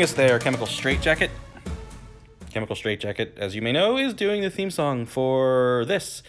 bring 0.00 0.04
us 0.04 0.14
there, 0.14 0.38
Chemical 0.38 0.66
Straitjacket. 0.66 1.30
Chemical 2.50 2.74
Straitjacket, 2.74 3.36
as 3.36 3.54
you 3.54 3.60
may 3.60 3.70
know, 3.70 3.98
is 3.98 4.14
doing 4.14 4.40
the 4.40 4.48
theme 4.48 4.70
song 4.70 5.04
for 5.04 5.84
this 5.86 6.22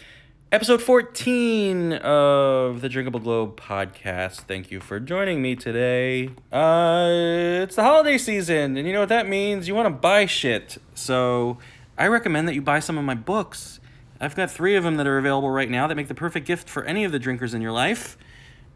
episode 0.50 0.82
14 0.82 1.94
of 1.94 2.82
the 2.82 2.90
Drinkable 2.90 3.18
Globe 3.18 3.58
podcast. 3.58 4.40
Thank 4.40 4.70
you 4.70 4.78
for 4.78 5.00
joining 5.00 5.40
me 5.40 5.56
today. 5.56 6.28
Uh, 6.52 7.62
it's 7.62 7.76
the 7.76 7.82
holiday 7.82 8.18
season, 8.18 8.76
and 8.76 8.86
you 8.86 8.92
know 8.92 9.00
what 9.00 9.08
that 9.08 9.26
means? 9.26 9.66
You 9.66 9.74
want 9.74 9.86
to 9.86 9.90
buy 9.90 10.26
shit. 10.26 10.76
So 10.94 11.56
I 11.96 12.08
recommend 12.08 12.46
that 12.48 12.54
you 12.54 12.60
buy 12.60 12.80
some 12.80 12.98
of 12.98 13.06
my 13.06 13.14
books. 13.14 13.80
I've 14.20 14.36
got 14.36 14.50
three 14.50 14.76
of 14.76 14.84
them 14.84 14.98
that 14.98 15.06
are 15.06 15.16
available 15.16 15.48
right 15.48 15.70
now 15.70 15.86
that 15.86 15.94
make 15.94 16.08
the 16.08 16.14
perfect 16.14 16.46
gift 16.46 16.68
for 16.68 16.84
any 16.84 17.04
of 17.04 17.12
the 17.12 17.18
drinkers 17.18 17.54
in 17.54 17.62
your 17.62 17.72
life. 17.72 18.18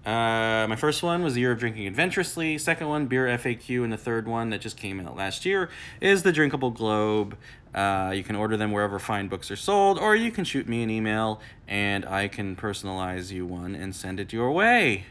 Uh, 0.07 0.65
my 0.69 0.77
first 0.77 1.03
one 1.03 1.25
was 1.25 1.35
The 1.35 1.41
Year 1.41 1.51
of 1.51 1.59
Drinking 1.59 1.89
Adventurously. 1.89 2.59
Second 2.59 2.89
one, 2.89 3.07
Beer 3.07 3.27
FAQ. 3.27 3.83
And 3.83 3.93
the 3.93 3.97
third 3.97 4.29
one 4.29 4.51
that 4.51 4.61
just 4.61 4.77
came 4.77 5.01
out 5.01 5.17
last 5.17 5.45
year 5.45 5.69
is 6.01 6.23
The 6.23 6.31
Drinkable 6.31 6.71
Globe. 6.71 7.37
Uh, 7.75 8.13
you 8.15 8.23
can 8.23 8.37
order 8.37 8.57
them 8.57 8.71
wherever 8.71 9.01
fine 9.01 9.27
books 9.27 9.51
are 9.51 9.57
sold, 9.57 9.99
or 9.99 10.15
you 10.15 10.31
can 10.31 10.45
shoot 10.45 10.69
me 10.69 10.85
an 10.85 10.91
email 10.91 11.41
and 11.67 12.05
I 12.07 12.29
can 12.29 12.55
personalize 12.55 13.33
you 13.33 13.45
one 13.45 13.75
and 13.75 13.97
send 13.97 14.21
it 14.21 14.33
your 14.33 14.53
way. 14.53 15.07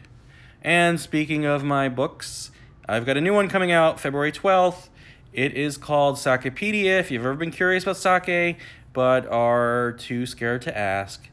And 0.63 0.97
speaking 0.97 1.43
of 1.43 1.61
my 1.61 1.89
books, 1.89 2.51
I've 2.87 3.05
got 3.05 3.17
a 3.17 3.21
new 3.21 3.33
one 3.33 3.49
coming 3.49 3.73
out 3.73 3.99
February 3.99 4.31
12th. 4.31 4.87
It 5.33 5.53
is 5.55 5.75
called 5.77 6.15
Sakepedia. 6.15 7.01
If 7.01 7.11
you've 7.11 7.25
ever 7.25 7.35
been 7.35 7.51
curious 7.51 7.83
about 7.83 7.97
sake 7.97 8.57
but 8.93 9.27
are 9.27 9.91
too 9.99 10.25
scared 10.25 10.61
to 10.61 10.75
ask, 10.75 11.27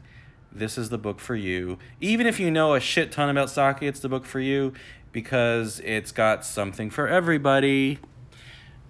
this 0.55 0.77
is 0.77 0.89
the 0.89 0.97
book 0.97 1.19
for 1.19 1.35
you. 1.35 1.77
Even 1.99 2.27
if 2.27 2.39
you 2.39 2.51
know 2.51 2.73
a 2.73 2.79
shit 2.79 3.11
ton 3.11 3.29
about 3.29 3.49
sake, 3.49 3.77
it's 3.81 3.99
the 3.99 4.09
book 4.09 4.25
for 4.25 4.39
you 4.39 4.73
because 5.11 5.79
it's 5.83 6.11
got 6.11 6.45
something 6.45 6.89
for 6.89 7.07
everybody. 7.07 7.99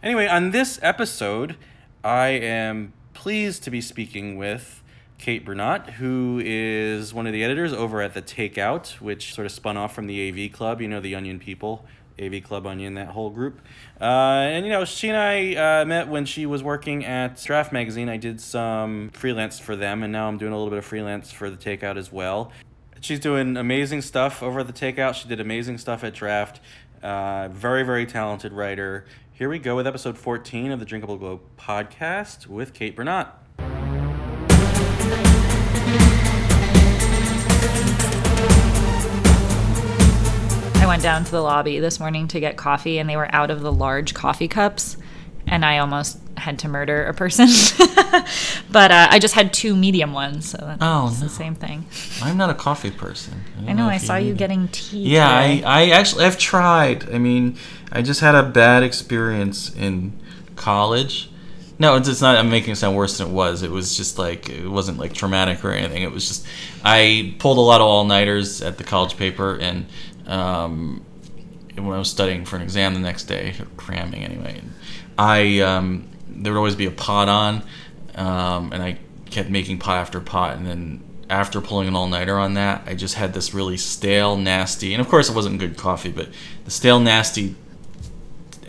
Anyway, 0.02 0.28
on 0.28 0.52
this 0.52 0.80
episode, 0.82 1.56
I 2.04 2.30
am 2.30 2.94
pleased 3.14 3.64
to 3.64 3.72
be 3.72 3.82
speaking 3.82 4.38
with 4.38 4.84
Kate 5.18 5.46
Bernot, 5.46 5.92
who 5.92 6.42
is 6.44 7.14
one 7.14 7.28
of 7.28 7.34
the 7.34 7.44
editors 7.44 7.72
over 7.72 8.02
at 8.02 8.14
The 8.14 8.22
Takeout, 8.22 9.00
which 9.00 9.34
sort 9.34 9.46
of 9.46 9.52
spun 9.52 9.78
off 9.78 9.94
from 9.94 10.08
the 10.08 10.30
AV 10.30 10.52
Club, 10.52 10.82
you 10.82 10.88
know, 10.88 11.00
the 11.00 11.16
Onion 11.16 11.40
people. 11.40 11.86
AV 12.22 12.44
Club 12.44 12.66
Onion, 12.68 12.96
that 12.96 13.10
whole 13.10 13.30
group. 13.30 13.62
Uh, 14.00 14.04
and, 14.04 14.66
you 14.66 14.72
know, 14.72 14.86
she 14.86 15.10
and 15.10 15.18
I 15.18 15.82
uh, 15.82 15.86
met 15.86 16.08
when 16.08 16.26
she 16.26 16.46
was 16.46 16.64
working 16.64 17.06
at 17.06 17.42
Draft 17.44 17.72
Magazine. 17.72 18.10
I 18.10 18.18
did 18.18 18.40
some 18.40 19.10
freelance 19.14 19.60
for 19.60 19.76
them, 19.76 20.04
and 20.04 20.12
now 20.12 20.28
I'm 20.28 20.38
doing 20.38 20.54
a 20.54 20.56
little 20.56 20.70
bit 20.70 20.80
of 20.80 20.86
freelance 20.86 21.32
for 21.32 21.50
the 21.50 21.58
Takeout 21.58 21.98
as 21.98 22.12
well. 22.12 22.52
She's 23.02 23.20
doing 23.20 23.58
amazing 23.58 24.02
stuff 24.02 24.42
over 24.42 24.62
at 24.62 24.68
the 24.68 24.74
Takeout. 24.74 25.16
She 25.16 25.28
did 25.28 25.40
amazing 25.40 25.78
stuff 25.78 26.04
at 26.04 26.14
Draft. 26.14 26.62
Uh, 27.02 27.50
very, 27.50 27.84
very 27.84 28.06
talented 28.06 28.54
writer. 28.54 29.06
Here 29.34 29.50
we 29.50 29.60
go 29.60 29.76
with 29.76 29.86
episode 29.86 30.18
14 30.18 30.72
of 30.72 30.80
the 30.80 30.86
Drinkable 30.86 31.18
Globe 31.18 31.42
podcast 31.58 32.48
with 32.48 32.74
Kate 32.74 32.96
Bernot. 32.96 33.43
Went 40.94 41.02
down 41.02 41.24
to 41.24 41.32
the 41.32 41.42
lobby 41.42 41.80
this 41.80 42.00
morning 42.00 42.28
to 42.28 42.40
get 42.40 42.56
coffee, 42.56 43.00
and 43.00 43.10
they 43.10 43.18
were 43.18 43.28
out 43.34 43.50
of 43.50 43.62
the 43.62 43.72
large 43.72 44.14
coffee 44.14 44.48
cups, 44.48 44.96
and 45.48 45.66
I 45.66 45.80
almost 45.80 46.20
had 46.38 46.60
to 46.60 46.68
murder 46.68 47.06
a 47.06 47.16
person. 47.16 47.48
but 48.72 48.92
uh, 48.92 49.08
I 49.10 49.18
just 49.18 49.34
had 49.34 49.52
two 49.54 49.76
medium 49.76 50.14
ones, 50.14 50.52
so 50.52 50.60
that's 50.62 50.78
Oh, 50.82 51.08
it's 51.08 51.20
the 51.20 51.30
same 51.30 51.56
thing. 51.56 51.88
I'm 52.22 52.38
not 52.38 52.52
a 52.52 52.54
coffee 52.54 52.92
person. 52.92 53.42
don't 53.58 53.70
I 53.70 53.74
know. 53.74 53.88
I 53.90 53.96
if 53.96 54.04
saw 54.04 54.18
you 54.18 54.36
getting 54.36 54.68
tea. 54.68 55.00
Yeah, 55.00 55.28
I. 55.28 55.64
I 55.66 55.90
actually 55.90 56.26
I've 56.26 56.38
tried. 56.38 57.10
I 57.12 57.18
mean, 57.18 57.58
I 57.92 58.04
just 58.04 58.20
had 58.20 58.36
a 58.36 58.44
bad 58.44 58.84
experience 58.84 59.74
in 59.74 60.14
college. 60.56 61.32
No, 61.80 61.96
it's, 61.96 62.08
it's 62.08 62.22
not. 62.22 62.38
I'm 62.38 62.52
making 62.52 62.74
it 62.74 62.76
sound 62.76 62.96
worse 62.96 63.18
than 63.18 63.30
it 63.30 63.34
was. 63.34 63.64
It 63.64 63.72
was 63.72 63.98
just 63.98 64.20
like 64.20 64.48
it 64.48 64.68
wasn't 64.70 65.00
like 65.00 65.14
traumatic 65.14 65.66
or 65.66 65.72
anything. 65.72 66.04
It 66.04 66.12
was 66.12 66.28
just 66.28 66.48
I 66.84 67.34
pulled 67.40 67.58
a 67.58 67.62
lot 67.62 67.82
of 67.82 67.88
all 67.88 68.06
nighters 68.06 68.62
at 68.62 68.78
the 68.78 68.84
college 68.84 69.18
paper, 69.18 69.58
and 69.58 69.88
um, 70.28 71.04
when 71.76 71.94
I 71.94 72.00
was 72.00 72.10
studying 72.10 72.46
for 72.46 72.56
an 72.56 72.62
exam 72.62 72.94
the 72.94 73.00
next 73.00 73.26
day, 73.26 73.56
cramming 73.78 74.24
anyway, 74.24 74.62
I 75.18 75.60
um, 75.60 76.08
there 76.28 76.54
would 76.54 76.60
always 76.60 76.76
be 76.76 76.86
a 76.86 76.92
pot 76.92 77.30
on, 77.30 77.64
um, 78.16 78.72
and 78.74 78.82
I 78.84 78.98
kept 79.30 79.50
making 79.50 79.80
pot 79.80 79.98
after 79.98 80.20
pot, 80.20 80.56
and 80.58 80.66
then 80.66 81.04
after 81.30 81.62
pulling 81.62 81.88
an 81.88 81.96
all 81.96 82.08
nighter 82.08 82.38
on 82.38 82.54
that, 82.56 82.84
I 82.86 82.94
just 82.94 83.16
had 83.16 83.34
this 83.34 83.54
really 83.54 83.78
stale, 83.78 84.38
nasty, 84.38 84.94
and 84.94 85.02
of 85.02 85.10
course 85.10 85.30
it 85.30 85.36
wasn't 85.36 85.60
good 85.60 85.78
coffee, 85.78 86.12
but 86.12 86.30
the 86.66 86.72
stale, 86.72 87.00
nasty 87.00 87.56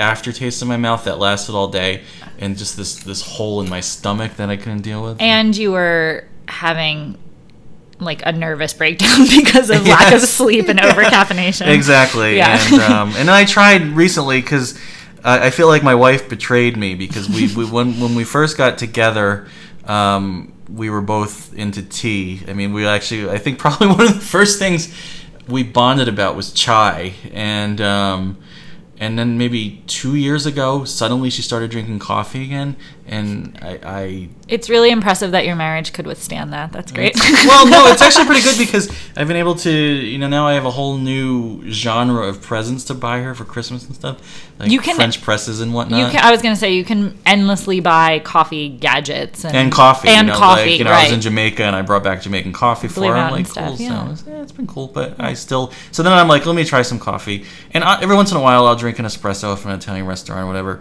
aftertaste 0.00 0.60
in 0.60 0.69
my 0.69 0.76
mouth 0.76 1.04
that 1.04 1.19
lasted 1.19 1.54
all 1.54 1.69
day, 1.69 2.03
and 2.38 2.56
just 2.56 2.76
this 2.76 2.97
this 2.97 3.22
hole 3.22 3.60
in 3.60 3.69
my 3.69 3.81
stomach 3.81 4.36
that 4.36 4.48
I 4.50 4.56
couldn't 4.56 4.82
deal 4.82 5.03
with. 5.03 5.21
and 5.21 5.56
you 5.56 5.72
were 5.72 6.26
having 6.48 7.19
like 8.00 8.25
a 8.27 8.32
nervous 8.32 8.72
breakdown 8.72 9.27
because 9.37 9.71
of 9.71 9.87
lack 9.87 10.12
of 10.12 10.21
sleep 10.21 10.69
and 10.69 10.81
over 10.84 11.03
caffeination. 11.03 11.69
Exactly. 11.69 12.37
Yeah. 12.37 12.59
And 12.72 12.82
um, 12.82 13.12
and 13.16 13.31
I 13.31 13.44
tried 13.44 13.82
recently 13.82 14.41
because 14.41 14.77
uh, 15.25 15.38
I 15.43 15.50
feel 15.50 15.69
like 15.69 15.82
my 15.82 15.94
wife 15.94 16.28
betrayed 16.28 16.77
me 16.77 16.94
because 16.94 17.28
we, 17.28 17.54
we 17.54 17.65
when 17.65 18.00
when 18.00 18.15
we 18.15 18.25
first 18.25 18.56
got 18.56 18.78
together. 18.78 19.47
Um, 19.87 20.54
we 20.69 20.91
were 20.91 21.00
both 21.00 21.54
into 21.54 21.83
tea. 21.83 22.41
I 22.49 22.53
mean, 22.53 22.72
we 22.72 22.87
actually, 22.87 23.28
I 23.28 23.38
think 23.38 23.59
probably 23.65 23.88
one 23.88 24.00
of 24.03 24.15
the 24.15 24.21
first 24.21 24.59
things 24.59 24.94
we 25.49 25.62
bonded 25.62 26.09
about 26.09 26.37
was 26.37 26.53
chai. 26.53 27.15
And, 27.33 27.81
um, 27.81 28.38
and 29.04 29.19
then 29.19 29.37
maybe 29.37 29.82
two 29.87 30.15
years 30.15 30.47
ago, 30.47 30.84
suddenly 30.84 31.28
she 31.28 31.42
started 31.42 31.70
drinking 31.70 31.98
coffee 31.98 32.42
again. 32.42 32.75
And 33.06 33.59
I, 33.60 33.78
I 33.84 34.28
It's 34.48 34.70
really 34.70 34.91
impressive 34.91 35.32
that 35.32 35.44
your 35.44 35.56
marriage 35.56 35.92
could 35.92 36.06
withstand 36.06 36.54
that. 36.54 36.72
That's 36.72 36.91
great. 36.91 37.15
well, 37.47 37.66
no, 37.66 37.87
it's 37.88 38.00
actually 38.00 38.25
pretty 38.25 38.41
good 38.41 38.56
because 38.66 38.91
I've 39.15 39.28
been 39.28 39.37
able 39.37 39.56
to, 39.56 39.70
you 39.70 40.16
know, 40.16 40.26
now 40.26 40.47
I 40.47 40.54
have 40.54 40.65
a 40.65 40.70
whole 40.70 40.97
new 40.97 41.70
genre 41.70 42.26
of 42.26 42.41
presents 42.41 42.82
to 42.84 42.94
buy 42.94 43.20
her 43.20 43.34
for 43.34 43.44
Christmas 43.44 43.84
and 43.84 43.94
stuff, 43.94 44.50
like 44.59 44.70
You 44.70 44.81
can- 44.81 44.97
French 44.97 45.21
presses 45.21 45.60
and 45.60 45.75
whatnot. 45.75 46.00
You 46.00 46.06
can, 46.06 46.25
I 46.25 46.31
was 46.31 46.41
gonna 46.41 46.56
say 46.56 46.72
you 46.72 46.84
can 46.84 47.19
endlessly 47.26 47.81
buy 47.81 48.21
coffee 48.21 48.71
gadgets 48.71 49.44
and, 49.44 49.54
and 49.54 49.71
coffee, 49.71 50.09
and 50.09 50.28
you 50.28 50.32
know, 50.32 50.38
coffee. 50.38 50.71
Like, 50.71 50.78
you 50.78 50.84
know, 50.84 50.91
right. 50.92 51.00
I 51.00 51.04
was 51.04 51.12
in 51.12 51.21
Jamaica 51.21 51.62
and 51.62 51.76
I 51.76 51.82
brought 51.82 52.04
back 52.04 52.22
Jamaican 52.22 52.54
coffee 52.54 52.88
for 52.88 53.04
her. 53.04 53.12
I'm 53.12 53.32
like, 53.32 53.50
cool. 53.50 53.76
yeah. 53.76 54.15
So 54.15 54.31
yeah, 54.31 54.41
it's 54.41 54.53
been 54.53 54.66
cool, 54.66 54.88
but 54.88 55.21
I 55.21 55.34
still. 55.34 55.72
So 55.92 56.03
then 56.03 56.15
I'm 56.15 56.28
like, 56.28 56.47
let 56.47 56.56
me 56.56 56.65
try 56.65 56.81
some 56.81 56.98
coffee, 56.98 57.44
and 57.72 57.84
I, 57.84 58.00
every 58.00 58.16
once 58.16 58.31
in 58.31 58.38
a 58.38 58.42
while 58.42 58.66
I'll 58.66 58.76
drink 58.76 58.94
an 58.99 59.05
espresso 59.05 59.56
from 59.59 59.72
an 59.72 59.78
Italian 59.78 60.06
restaurant 60.06 60.43
or 60.43 60.47
whatever, 60.47 60.81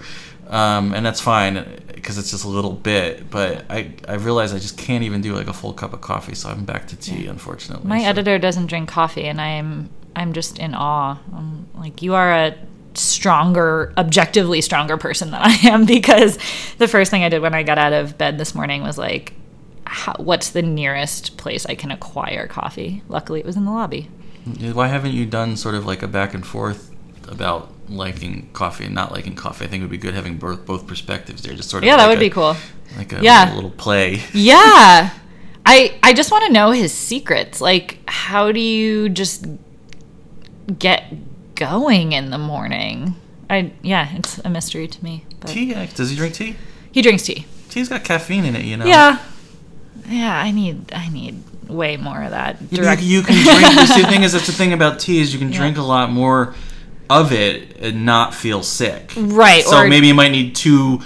um, 0.50 0.94
and 0.94 1.06
that's 1.06 1.22
fine 1.22 1.82
because 1.94 2.18
it's 2.18 2.32
just 2.32 2.44
a 2.46 2.50
little 2.50 2.74
bit. 2.74 3.30
But 3.30 3.66
I 3.70 3.94
I 4.08 4.16
realize 4.16 4.54
I 4.54 4.60
just 4.60 4.78
can't 4.78 5.04
even 5.04 5.22
do 5.22 5.34
like 5.36 5.48
a 5.48 5.54
full 5.54 5.74
cup 5.74 5.94
of 5.94 6.02
coffee, 6.02 6.36
so 6.36 6.50
I'm 6.50 6.66
back 6.66 6.88
to 6.88 6.96
tea, 6.96 7.28
unfortunately. 7.28 7.88
My 7.88 8.00
So- 8.02 8.08
editor 8.10 8.38
doesn't 8.40 8.68
drink 8.68 8.90
coffee, 8.90 9.26
and 9.26 9.40
I'm 9.42 9.90
I'm 10.16 10.34
just 10.34 10.60
in 10.60 10.74
awe. 10.76 11.18
I'm 11.36 11.68
like 11.76 12.02
you 12.02 12.14
are 12.16 12.32
a 12.34 12.56
stronger, 12.96 13.92
objectively 13.98 14.62
stronger 14.62 14.98
person 14.98 15.32
than 15.32 15.42
I 15.44 15.54
am 15.64 15.86
because 15.86 16.38
the 16.78 16.88
first 16.88 17.10
thing 17.12 17.24
I 17.24 17.30
did 17.30 17.42
when 17.42 17.54
I 17.56 17.64
got 17.64 17.78
out 17.78 17.94
of 17.94 18.18
bed 18.18 18.38
this 18.38 18.54
morning 18.54 18.84
was 18.84 18.98
like, 18.98 19.34
how, 19.86 20.14
what's 20.18 20.52
the 20.52 20.62
nearest 20.62 21.38
place 21.38 21.66
I 21.66 21.76
can 21.76 21.90
acquire 21.92 22.48
coffee? 22.48 23.02
Luckily, 23.10 23.40
it 23.40 23.46
was 23.46 23.56
in 23.58 23.66
the 23.66 23.72
lobby. 23.72 24.10
Why 24.74 24.88
haven't 24.90 25.14
you 25.14 25.26
done 25.26 25.56
sort 25.58 25.74
of 25.76 25.86
like 25.86 26.04
a 26.04 26.08
back 26.08 26.34
and 26.34 26.46
forth 26.46 26.92
about 27.30 27.72
liking 27.90 28.50
coffee 28.54 28.86
and 28.86 28.96
not 28.96 29.12
liking 29.12 29.36
coffee? 29.36 29.66
I 29.66 29.68
think 29.68 29.82
it 29.82 29.84
would 29.86 29.92
be 29.92 29.98
good 29.98 30.14
having 30.14 30.38
both 30.38 30.66
both 30.66 30.88
perspectives 30.88 31.42
there. 31.44 31.54
Just 31.54 31.70
sort 31.70 31.84
of 31.84 31.88
Yeah, 31.88 31.98
that 31.98 32.08
would 32.08 32.18
a- 32.18 32.22
be 32.22 32.30
cool. 32.30 32.56
Like 32.98 33.14
a 33.14 33.22
Yeah. 33.22 33.54
little 33.56 33.72
play. 33.72 34.22
Yeah. 34.34 35.10
I 35.66 35.94
I 36.04 36.14
just 36.14 36.32
want 36.32 36.46
to 36.46 36.52
know 36.54 36.72
his 36.72 36.94
secrets. 36.94 37.62
Like 37.62 37.98
how 38.08 38.52
do 38.52 38.60
you 38.60 39.10
just 39.10 39.46
get 40.80 41.14
going 41.56 42.12
in 42.14 42.30
the 42.32 42.38
morning? 42.38 43.16
I 43.50 43.72
yeah, 43.82 44.16
it's 44.16 44.40
a 44.40 44.50
mystery 44.50 44.88
to 44.88 45.04
me. 45.04 45.26
But 45.40 45.50
Tea? 45.52 45.74
Does 45.96 46.10
he 46.10 46.16
drink 46.16 46.34
tea? 46.36 46.56
He 46.92 47.02
drinks 47.02 47.24
tea. 47.24 47.46
Tea's 47.70 47.90
got 47.90 48.04
caffeine 48.04 48.46
in 48.46 48.56
it, 48.56 48.66
you 48.66 48.78
know. 48.78 48.86
Yeah. 48.86 49.20
Yeah, 50.08 50.38
I 50.38 50.52
need 50.52 50.92
I 50.94 51.10
need 51.10 51.42
way 51.68 51.98
more 51.98 52.22
of 52.24 52.32
that. 52.32 52.58
You, 52.70 52.78
Direct 52.80 53.02
you 53.02 53.22
can 53.24 53.36
drink. 53.36 53.88
the 53.88 54.08
thing 54.10 54.24
is, 54.24 54.34
that's 54.34 54.48
the 54.48 54.52
thing 54.54 54.74
about 54.74 55.00
tea 55.00 55.22
is 55.22 55.34
you 55.34 55.40
can 55.40 55.52
Yeah. 55.52 55.60
drink 55.60 55.78
a 55.78 55.82
lot 55.82 56.12
more 56.12 56.54
of 57.22 57.32
it 57.32 57.78
and 57.78 58.06
not 58.06 58.34
feel 58.34 58.64
sick. 58.64 59.14
Right, 59.16 59.64
So 59.64 59.78
or- 59.78 59.88
maybe 59.88 60.08
you 60.08 60.14
might 60.14 60.32
need 60.32 60.56
two 60.56 61.02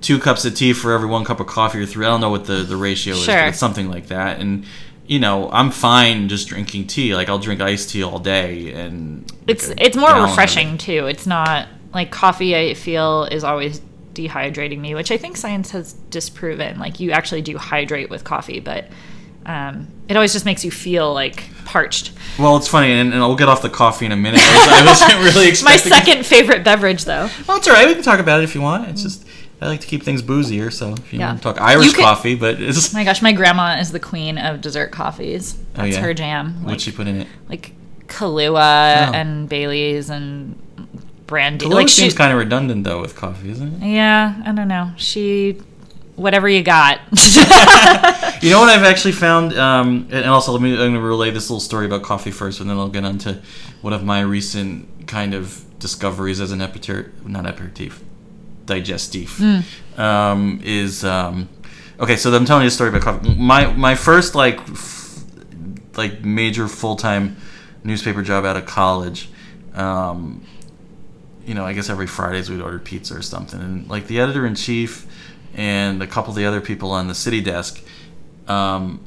two 0.00 0.18
cups 0.18 0.44
of 0.46 0.54
tea 0.54 0.72
for 0.72 0.92
every 0.92 1.08
one 1.08 1.24
cup 1.26 1.40
of 1.40 1.46
coffee 1.46 1.78
or 1.78 1.86
three. 1.86 2.06
I 2.06 2.08
don't 2.08 2.20
know 2.20 2.30
what 2.30 2.46
the 2.46 2.62
the 2.62 2.76
ratio 2.76 3.14
is, 3.14 3.26
but 3.26 3.48
it's 3.48 3.58
something 3.58 3.90
like 3.90 4.06
that. 4.08 4.40
And 4.40 4.64
you 5.06 5.18
know, 5.18 5.50
I'm 5.50 5.70
fine 5.70 6.28
just 6.28 6.48
drinking 6.48 6.86
tea. 6.86 7.14
Like 7.14 7.28
I'll 7.28 7.38
drink 7.38 7.60
iced 7.60 7.90
tea 7.90 8.02
all 8.02 8.18
day, 8.18 8.72
and 8.72 9.30
it's 9.46 9.68
a 9.68 9.84
it's 9.84 9.96
more 9.96 10.14
refreshing 10.22 10.78
too. 10.78 11.06
It's 11.06 11.26
not 11.26 11.68
like 11.92 12.10
coffee 12.10 12.56
I 12.56 12.74
feel 12.74 13.24
is 13.24 13.42
always 13.44 13.80
dehydrating 14.14 14.78
me, 14.78 14.94
which 14.94 15.10
I 15.10 15.16
think 15.16 15.36
science 15.36 15.70
has 15.72 15.92
disproven. 16.10 16.78
Like 16.78 17.00
you 17.00 17.10
actually 17.10 17.42
do 17.42 17.58
hydrate 17.58 18.08
with 18.08 18.24
coffee, 18.24 18.60
but 18.60 18.88
um, 19.46 19.88
it 20.08 20.16
always 20.16 20.32
just 20.32 20.44
makes 20.44 20.64
you 20.64 20.70
feel 20.70 21.12
like 21.12 21.44
parched. 21.70 22.12
Well, 22.38 22.56
it's 22.56 22.68
funny, 22.68 22.92
and, 22.92 23.12
and 23.12 23.22
I'll 23.22 23.36
get 23.36 23.48
off 23.48 23.62
the 23.62 23.70
coffee 23.70 24.06
in 24.06 24.12
a 24.12 24.16
minute. 24.16 24.40
I, 24.42 24.82
was, 24.84 25.00
wasn't 25.00 25.20
really 25.36 25.50
My 25.64 25.76
second 25.76 26.26
favorite 26.26 26.64
beverage, 26.64 27.04
though. 27.04 27.28
Well, 27.46 27.58
it's 27.58 27.68
all 27.68 27.74
right. 27.74 27.86
We 27.86 27.94
can 27.94 28.02
talk 28.02 28.20
about 28.20 28.40
it 28.40 28.44
if 28.44 28.54
you 28.54 28.60
want. 28.60 28.88
It's 28.88 29.02
just 29.02 29.26
I 29.60 29.66
like 29.66 29.80
to 29.80 29.86
keep 29.86 30.02
things 30.02 30.22
boozier, 30.22 30.70
so 30.70 30.94
if 30.94 31.12
you 31.12 31.18
Yeah. 31.20 31.28
want 31.28 31.38
to 31.38 31.42
talk 31.44 31.60
Irish 31.60 31.92
could- 31.94 32.02
coffee, 32.04 32.34
but 32.34 32.60
it's 32.60 32.94
oh 32.94 32.96
My 32.98 33.04
gosh, 33.04 33.20
my 33.22 33.32
grandma 33.32 33.78
is 33.78 33.92
the 33.92 34.00
queen 34.00 34.38
of 34.38 34.60
dessert 34.60 34.90
coffees. 34.90 35.56
Oh, 35.58 35.82
That's 35.82 35.96
yeah? 35.96 36.00
her 36.02 36.14
jam. 36.14 36.56
Like, 36.60 36.66
what 36.66 36.80
she 36.80 36.92
put 36.92 37.06
in 37.06 37.20
it. 37.22 37.26
like 37.48 37.72
Kahlua 38.06 39.08
Oh. 39.08 39.12
and 39.14 39.48
Bailey's 39.48 40.08
and 40.10 40.56
brandy. 41.26 41.66
Kahlua 41.66 41.74
like 41.74 41.88
she, 41.88 42.00
seems 42.02 42.14
kind 42.14 42.32
of 42.32 42.38
redundant 42.38 42.84
though 42.84 43.00
with 43.00 43.14
coffee, 43.16 43.50
isn't 43.50 43.82
it? 43.82 43.86
yeah, 43.86 44.42
I 44.46 44.52
don't 44.52 44.68
know. 44.68 44.92
She, 44.96 45.60
whatever 46.20 46.48
you 46.48 46.62
got. 46.62 47.00
You 48.40 48.48
know 48.48 48.60
what 48.60 48.70
I've 48.70 48.84
actually 48.84 49.12
found, 49.12 49.52
um, 49.58 50.08
and 50.10 50.24
also 50.24 50.52
let 50.52 50.62
me 50.62 50.72
I'm 50.72 50.78
going 50.78 50.94
to 50.94 51.00
relay 51.00 51.30
this 51.30 51.50
little 51.50 51.60
story 51.60 51.84
about 51.84 52.02
coffee 52.02 52.30
first, 52.30 52.60
and 52.60 52.70
then 52.70 52.78
I'll 52.78 52.88
get 52.88 53.04
on 53.04 53.18
to 53.18 53.42
one 53.82 53.92
of 53.92 54.02
my 54.02 54.22
recent 54.22 55.06
kind 55.06 55.34
of 55.34 55.62
discoveries 55.78 56.40
as 56.40 56.50
an 56.50 56.62
aperitif, 56.62 57.22
not 57.26 57.44
aperitif, 57.44 58.02
digestif. 58.64 59.62
Um, 59.98 60.58
is 60.64 61.04
um, 61.04 61.50
okay. 61.98 62.16
So 62.16 62.34
I'm 62.34 62.46
telling 62.46 62.62
you 62.62 62.68
a 62.68 62.70
story 62.70 62.88
about 62.88 63.02
coffee. 63.02 63.34
My 63.34 63.70
my 63.74 63.94
first 63.94 64.34
like 64.34 64.58
f- 64.60 65.22
like 65.98 66.24
major 66.24 66.66
full 66.66 66.96
time 66.96 67.36
newspaper 67.84 68.22
job 68.22 68.46
out 68.46 68.56
of 68.56 68.64
college. 68.64 69.28
Um, 69.74 70.46
you 71.44 71.52
know, 71.52 71.66
I 71.66 71.74
guess 71.74 71.90
every 71.90 72.06
Fridays 72.06 72.48
we'd 72.48 72.62
order 72.62 72.78
pizza 72.78 73.16
or 73.16 73.22
something, 73.22 73.60
and 73.60 73.86
like 73.90 74.06
the 74.06 74.18
editor 74.18 74.46
in 74.46 74.54
chief 74.54 75.06
and 75.60 76.02
a 76.02 76.06
couple 76.06 76.30
of 76.30 76.36
the 76.36 76.46
other 76.46 76.60
people 76.62 76.90
on 76.90 77.06
the 77.06 77.14
city 77.14 77.42
desk. 77.42 77.82
Um, 78.48 79.04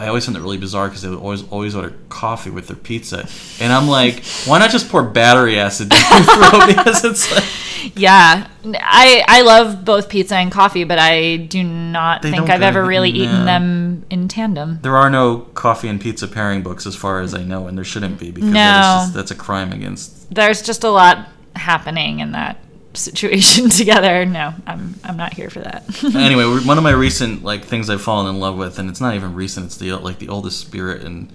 I 0.00 0.06
always 0.08 0.24
found 0.26 0.36
it 0.36 0.40
really 0.40 0.58
bizarre 0.58 0.88
because 0.88 1.02
they 1.02 1.08
would 1.08 1.18
always 1.18 1.42
always 1.50 1.74
order 1.74 1.94
coffee 2.08 2.50
with 2.50 2.66
their 2.68 2.76
pizza, 2.76 3.28
and 3.60 3.72
I'm 3.72 3.88
like, 3.88 4.24
why 4.46 4.58
not 4.58 4.70
just 4.70 4.88
pour 4.90 5.02
battery 5.02 5.58
acid 5.58 5.88
down 5.88 6.02
your 6.12 6.24
throat? 6.24 6.66
Because 6.76 7.04
it's 7.04 7.32
like, 7.34 7.96
yeah, 7.96 8.46
I 8.80 9.24
I 9.26 9.40
love 9.42 9.84
both 9.84 10.08
pizza 10.08 10.36
and 10.36 10.52
coffee, 10.52 10.84
but 10.84 10.98
I 11.00 11.36
do 11.36 11.62
not 11.64 12.22
think 12.22 12.48
I've 12.48 12.62
ever 12.62 12.84
really 12.84 13.10
eaten 13.10 13.44
them 13.44 14.04
in 14.10 14.28
tandem. 14.28 14.78
there 14.82 14.96
are 14.96 15.10
no 15.10 15.38
coffee 15.54 15.88
and 15.88 16.00
pizza 16.00 16.28
pairing 16.28 16.62
books 16.62 16.86
as 16.86 16.94
far 16.94 17.20
as 17.20 17.34
I 17.34 17.42
know, 17.42 17.66
and 17.66 17.76
there 17.76 17.84
shouldn't 17.84 18.18
be 18.20 18.30
because 18.30 18.50
No. 18.50 18.52
that 18.54 19.00
just, 19.02 19.14
that's 19.14 19.30
a 19.32 19.40
crime 19.46 19.72
against. 19.72 20.32
There's 20.32 20.62
just 20.62 20.84
a 20.84 20.90
lot 20.90 21.26
happening 21.56 22.20
in 22.20 22.32
that 22.32 22.58
situation 22.94 23.68
together. 23.70 24.24
No, 24.24 24.54
I'm 24.66 24.94
I'm 25.04 25.16
not 25.16 25.34
here 25.34 25.50
for 25.50 25.60
that. 25.60 25.84
anyway, 26.14 26.44
one 26.44 26.78
of 26.78 26.84
my 26.84 26.90
recent 26.92 27.42
like 27.44 27.64
things 27.64 27.88
I've 27.90 28.02
fallen 28.02 28.26
in 28.34 28.40
love 28.40 28.56
with, 28.56 28.78
and 28.78 28.88
it's 28.90 29.00
not 29.00 29.14
even 29.14 29.34
recent. 29.34 29.66
It's 29.66 29.76
the 29.76 29.92
like 29.94 30.18
the 30.18 30.28
oldest 30.28 30.60
spirit 30.60 31.04
in 31.04 31.30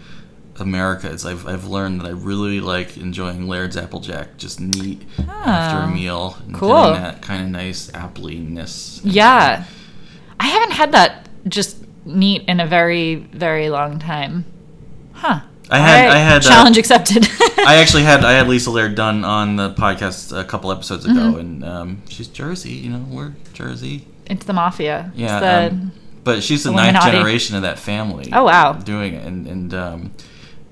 America. 0.59 1.09
Is 1.09 1.25
I've 1.25 1.47
I've 1.47 1.65
learned 1.65 2.01
that 2.01 2.07
I 2.07 2.11
really 2.11 2.59
like 2.59 2.97
enjoying 2.97 3.47
Laird's 3.47 3.77
Applejack, 3.77 4.37
just 4.37 4.59
neat 4.59 5.03
after 5.17 5.77
a 5.79 5.83
Oh, 5.85 5.87
meal, 5.93 6.37
and 6.45 6.53
cool. 6.55 6.69
getting 6.69 7.01
that 7.01 7.21
kind 7.21 7.43
of 7.43 7.49
nice 7.49 7.89
appliness. 7.91 9.01
Yeah. 9.03 9.65
I 10.39 10.47
haven't 10.47 10.71
had 10.71 10.91
that 10.91 11.29
just 11.47 11.77
neat 12.05 12.43
in 12.49 12.59
a 12.59 12.67
very, 12.67 13.15
very 13.15 13.69
long 13.69 13.97
time. 13.99 14.43
Huh. 15.13 15.41
I 15.69 15.79
had- 15.79 16.05
right, 16.07 16.15
I 16.15 16.19
had, 16.19 16.45
uh, 16.45 16.49
challenge 16.49 16.77
accepted. 16.77 17.27
I 17.65 17.75
actually 17.77 18.03
had 18.03 18.23
I 18.25 18.33
had 18.33 18.47
Lisa 18.53 18.69
Laird 18.71 18.95
Dunn 18.95 19.23
on 19.23 19.55
the 19.55 19.73
podcast 19.73 20.37
a 20.37 20.43
couple 20.43 20.71
episodes 20.71 21.05
ago, 21.05 21.13
Mm-hmm. 21.13 21.39
and 21.39 21.65
um, 21.65 22.01
she's 22.09 22.27
Jersey. 22.27 22.71
You 22.73 22.89
know, 22.91 23.05
we're 23.09 23.33
Jersey. 23.53 24.05
it's 24.25 24.45
the 24.45 24.53
mafia. 24.53 25.09
It's 25.13 25.19
Yeah, 25.21 25.39
the- 25.39 25.75
um, 25.75 25.91
but 26.23 26.41
she's 26.43 26.63
the 26.63 26.71
ninth 26.71 27.01
generation 27.03 27.55
of 27.55 27.63
that 27.63 27.77
family. 27.79 28.29
Oh, 28.31 28.43
wow. 28.45 28.73
doing 28.73 29.13
it, 29.15 29.25
and 29.25 29.47
and 29.47 29.73
um, 29.73 30.11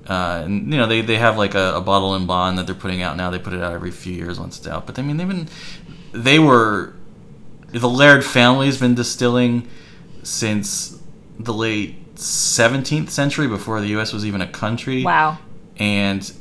uh, 0.08 0.42
and 0.44 0.72
you 0.72 0.78
know 0.78 0.86
they, 0.86 1.00
they 1.02 1.16
have 1.16 1.36
like 1.38 1.54
a, 1.54 1.74
a 1.76 1.80
bottle 1.80 2.14
and 2.14 2.26
bond 2.26 2.58
that 2.58 2.66
they're 2.66 2.74
putting 2.74 3.02
out 3.02 3.16
now. 3.16 3.30
They 3.30 3.38
put 3.38 3.52
it 3.52 3.62
out 3.62 3.72
every 3.72 3.90
few 3.90 4.12
years 4.14 4.38
once 4.40 4.58
it's 4.58 4.66
out. 4.66 4.86
But 4.86 4.98
I 4.98 5.02
mean 5.02 5.16
they've 5.16 5.28
been 5.28 5.48
they 6.12 6.38
were 6.38 6.94
the 7.68 7.88
Laird 7.88 8.24
family's 8.24 8.78
been 8.78 8.94
distilling 8.94 9.68
since 10.22 10.98
the 11.38 11.52
late 11.54 11.96
17th 12.22 13.10
century 13.10 13.48
before 13.48 13.80
the 13.80 13.88
U.S. 13.88 14.12
was 14.12 14.24
even 14.24 14.40
a 14.40 14.46
country 14.46 15.04
wow. 15.04 15.38
and 15.76 16.32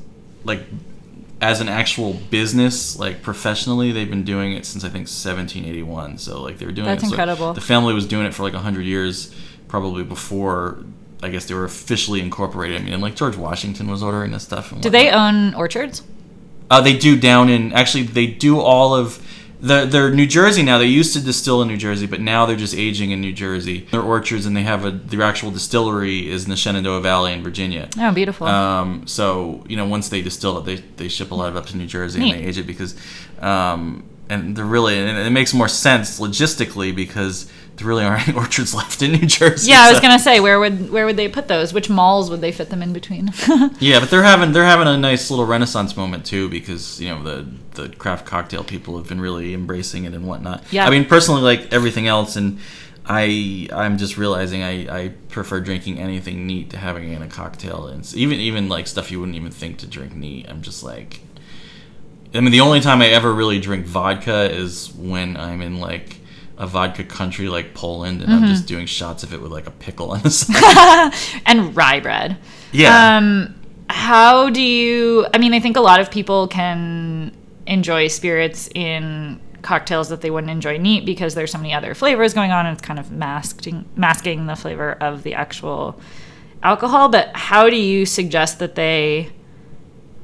like 0.43 0.61
as 1.41 1.59
an 1.59 1.67
actual 1.67 2.13
business 2.29 2.97
like 2.99 3.21
professionally 3.23 3.91
they've 3.91 4.09
been 4.09 4.23
doing 4.23 4.53
it 4.53 4.63
since 4.65 4.83
i 4.83 4.87
think 4.87 5.07
1781 5.07 6.17
so 6.19 6.41
like 6.41 6.57
they 6.59 6.65
were 6.65 6.71
doing 6.71 6.85
That's 6.85 7.03
it 7.03 7.07
incredible. 7.07 7.53
the 7.53 7.61
family 7.61 7.93
was 7.93 8.05
doing 8.05 8.25
it 8.27 8.33
for 8.33 8.43
like 8.43 8.53
100 8.53 8.81
years 8.81 9.33
probably 9.67 10.03
before 10.03 10.83
i 11.23 11.29
guess 11.29 11.45
they 11.45 11.55
were 11.55 11.65
officially 11.65 12.21
incorporated 12.21 12.79
i 12.79 12.83
mean 12.83 12.93
and 12.93 13.01
like 13.01 13.15
george 13.15 13.35
washington 13.35 13.87
was 13.89 14.03
ordering 14.03 14.31
this 14.31 14.43
stuff 14.43 14.71
and 14.71 14.83
Do 14.83 14.89
they 14.91 15.09
own 15.09 15.53
orchards? 15.55 16.03
uh, 16.69 16.79
they 16.79 16.95
do 16.97 17.19
down 17.19 17.49
in 17.49 17.73
actually 17.73 18.03
they 18.03 18.27
do 18.27 18.59
all 18.59 18.93
of 18.95 19.25
the, 19.61 19.85
they're 19.85 20.09
New 20.11 20.25
Jersey 20.25 20.63
now. 20.63 20.77
They 20.77 20.85
used 20.85 21.13
to 21.13 21.21
distill 21.21 21.61
in 21.61 21.67
New 21.67 21.77
Jersey, 21.77 22.07
but 22.07 22.19
now 22.19 22.45
they're 22.45 22.55
just 22.55 22.75
aging 22.75 23.11
in 23.11 23.21
New 23.21 23.31
Jersey. 23.33 23.87
Their 23.91 24.01
orchards 24.01 24.45
and 24.45 24.57
they 24.57 24.63
have 24.63 24.85
a 24.85 24.91
their 24.91 25.21
actual 25.21 25.51
distillery 25.51 26.29
is 26.29 26.45
in 26.45 26.49
the 26.49 26.55
Shenandoah 26.57 27.01
Valley 27.01 27.33
in 27.33 27.43
Virginia. 27.43 27.87
Oh, 27.99 28.11
beautiful. 28.11 28.47
Um, 28.47 29.05
so 29.07 29.63
you 29.67 29.77
know, 29.77 29.85
once 29.85 30.09
they 30.09 30.21
distill 30.21 30.57
it, 30.57 30.65
they, 30.65 30.75
they 30.97 31.07
ship 31.07 31.31
a 31.31 31.35
lot 31.35 31.49
of 31.49 31.55
it 31.55 31.59
up 31.59 31.65
to 31.67 31.77
New 31.77 31.85
Jersey 31.87 32.19
Neat. 32.19 32.33
and 32.33 32.43
they 32.43 32.47
age 32.47 32.57
it 32.57 32.65
because, 32.67 32.95
um, 33.39 34.03
and 34.31 34.55
they're 34.55 34.65
really 34.65 34.97
and 34.97 35.17
it 35.17 35.29
makes 35.31 35.53
more 35.53 35.67
sense 35.67 36.19
logistically 36.19 36.95
because 36.95 37.51
there 37.77 37.87
really 37.87 38.03
aren't 38.03 38.27
any 38.27 38.37
orchards 38.43 38.73
left 38.73 39.01
in 39.01 39.11
New 39.13 39.25
Jersey. 39.27 39.71
yeah, 39.71 39.81
I 39.81 39.89
was 39.89 39.97
so- 39.97 40.01
gonna 40.01 40.19
say 40.19 40.39
where 40.39 40.59
would 40.59 40.91
where 40.91 41.05
would 41.05 41.17
they 41.17 41.27
put 41.27 41.47
those? 41.47 41.73
Which 41.73 41.89
malls 41.89 42.29
would 42.29 42.41
they 42.41 42.51
fit 42.51 42.69
them 42.69 42.81
in 42.81 42.93
between? 42.93 43.31
Yeah, 43.79 43.99
but 43.99 44.09
they're 44.09 44.23
having 44.23 44.51
they're 44.51 44.65
having 44.65 44.87
a 44.87 44.97
nice 44.97 45.29
little 45.31 45.45
renaissance 45.45 45.95
moment 45.97 46.25
too 46.25 46.49
because 46.49 46.99
you 47.01 47.09
know 47.09 47.23
the 47.23 47.47
the 47.81 47.89
craft 47.89 48.25
cocktail 48.25 48.63
people 48.63 48.97
have 48.97 49.07
been 49.07 49.21
really 49.21 49.53
embracing 49.53 50.03
it 50.05 50.13
and 50.13 50.27
whatnot. 50.27 50.63
Yeah. 50.71 50.85
I 50.85 50.89
mean 50.89 51.05
personally, 51.05 51.41
like 51.41 51.71
everything 51.73 52.07
else, 52.07 52.35
and 52.35 52.59
I 53.05 53.67
I'm 53.73 53.97
just 53.97 54.17
realizing 54.17 54.61
I, 54.63 55.03
I 55.05 55.09
prefer 55.29 55.59
drinking 55.59 55.99
anything 55.99 56.45
neat 56.45 56.69
to 56.71 56.77
having 56.77 57.11
it 57.11 57.15
in 57.15 57.21
a 57.23 57.27
cocktail, 57.27 57.87
and 57.87 58.05
even 58.13 58.39
even 58.39 58.69
like 58.69 58.87
stuff 58.87 59.09
you 59.11 59.19
wouldn't 59.19 59.35
even 59.37 59.51
think 59.51 59.77
to 59.79 59.87
drink 59.87 60.13
neat. 60.15 60.47
I'm 60.49 60.61
just 60.61 60.83
like, 60.83 61.21
I 62.33 62.39
mean, 62.39 62.51
the 62.51 62.61
only 62.61 62.79
time 62.79 63.01
I 63.01 63.07
ever 63.07 63.33
really 63.33 63.59
drink 63.59 63.85
vodka 63.85 64.49
is 64.51 64.91
when 64.93 65.35
I'm 65.37 65.61
in 65.61 65.79
like 65.79 66.17
a 66.57 66.65
vodka 66.67 67.03
country 67.03 67.49
like 67.49 67.73
Poland, 67.73 68.21
and 68.21 68.31
I'm 68.31 68.41
Mm-hmm. 68.43 68.51
just 68.51 68.67
doing 68.67 68.85
shots 68.85 69.23
of 69.23 69.33
it 69.33 69.41
with 69.41 69.51
like 69.51 69.67
a 69.67 69.71
pickle 69.71 70.11
on 70.11 70.21
the 70.21 70.29
side. 70.31 71.13
and 71.45 71.75
rye 71.75 71.99
bread. 71.99 72.37
yeah. 72.71 73.17
Um, 73.17 73.55
how 73.89 74.49
do 74.49 74.61
you? 74.61 75.25
I 75.33 75.37
mean, 75.37 75.53
I 75.53 75.59
think 75.59 75.75
a 75.75 75.81
lot 75.81 75.99
of 75.99 76.09
people 76.11 76.47
can 76.47 77.35
enjoy 77.67 78.07
spirits 78.07 78.69
in 78.73 79.39
cocktails 79.61 80.09
that 80.09 80.21
they 80.21 80.31
wouldn't 80.31 80.49
enjoy 80.51 80.77
neat 80.77 81.05
because 81.05 81.35
there's 81.35 81.51
so 81.51 81.57
many 81.57 81.73
other 81.73 81.93
flavors 81.93 82.33
going 82.33 82.51
on, 82.51 82.65
and 82.65 82.77
it's 82.77 82.85
kind 82.87 82.97
of 82.99 83.11
masking 83.11 83.83
masking 83.95 84.45
the 84.45 84.55
flavor 84.55 84.93
of 85.01 85.23
the 85.23 85.33
actual 85.33 85.99
alcohol. 86.63 87.09
But 87.09 87.35
how 87.35 87.69
do 87.69 87.75
you 87.75 88.05
suggest 88.05 88.59
that 88.59 88.75
they 88.75 89.29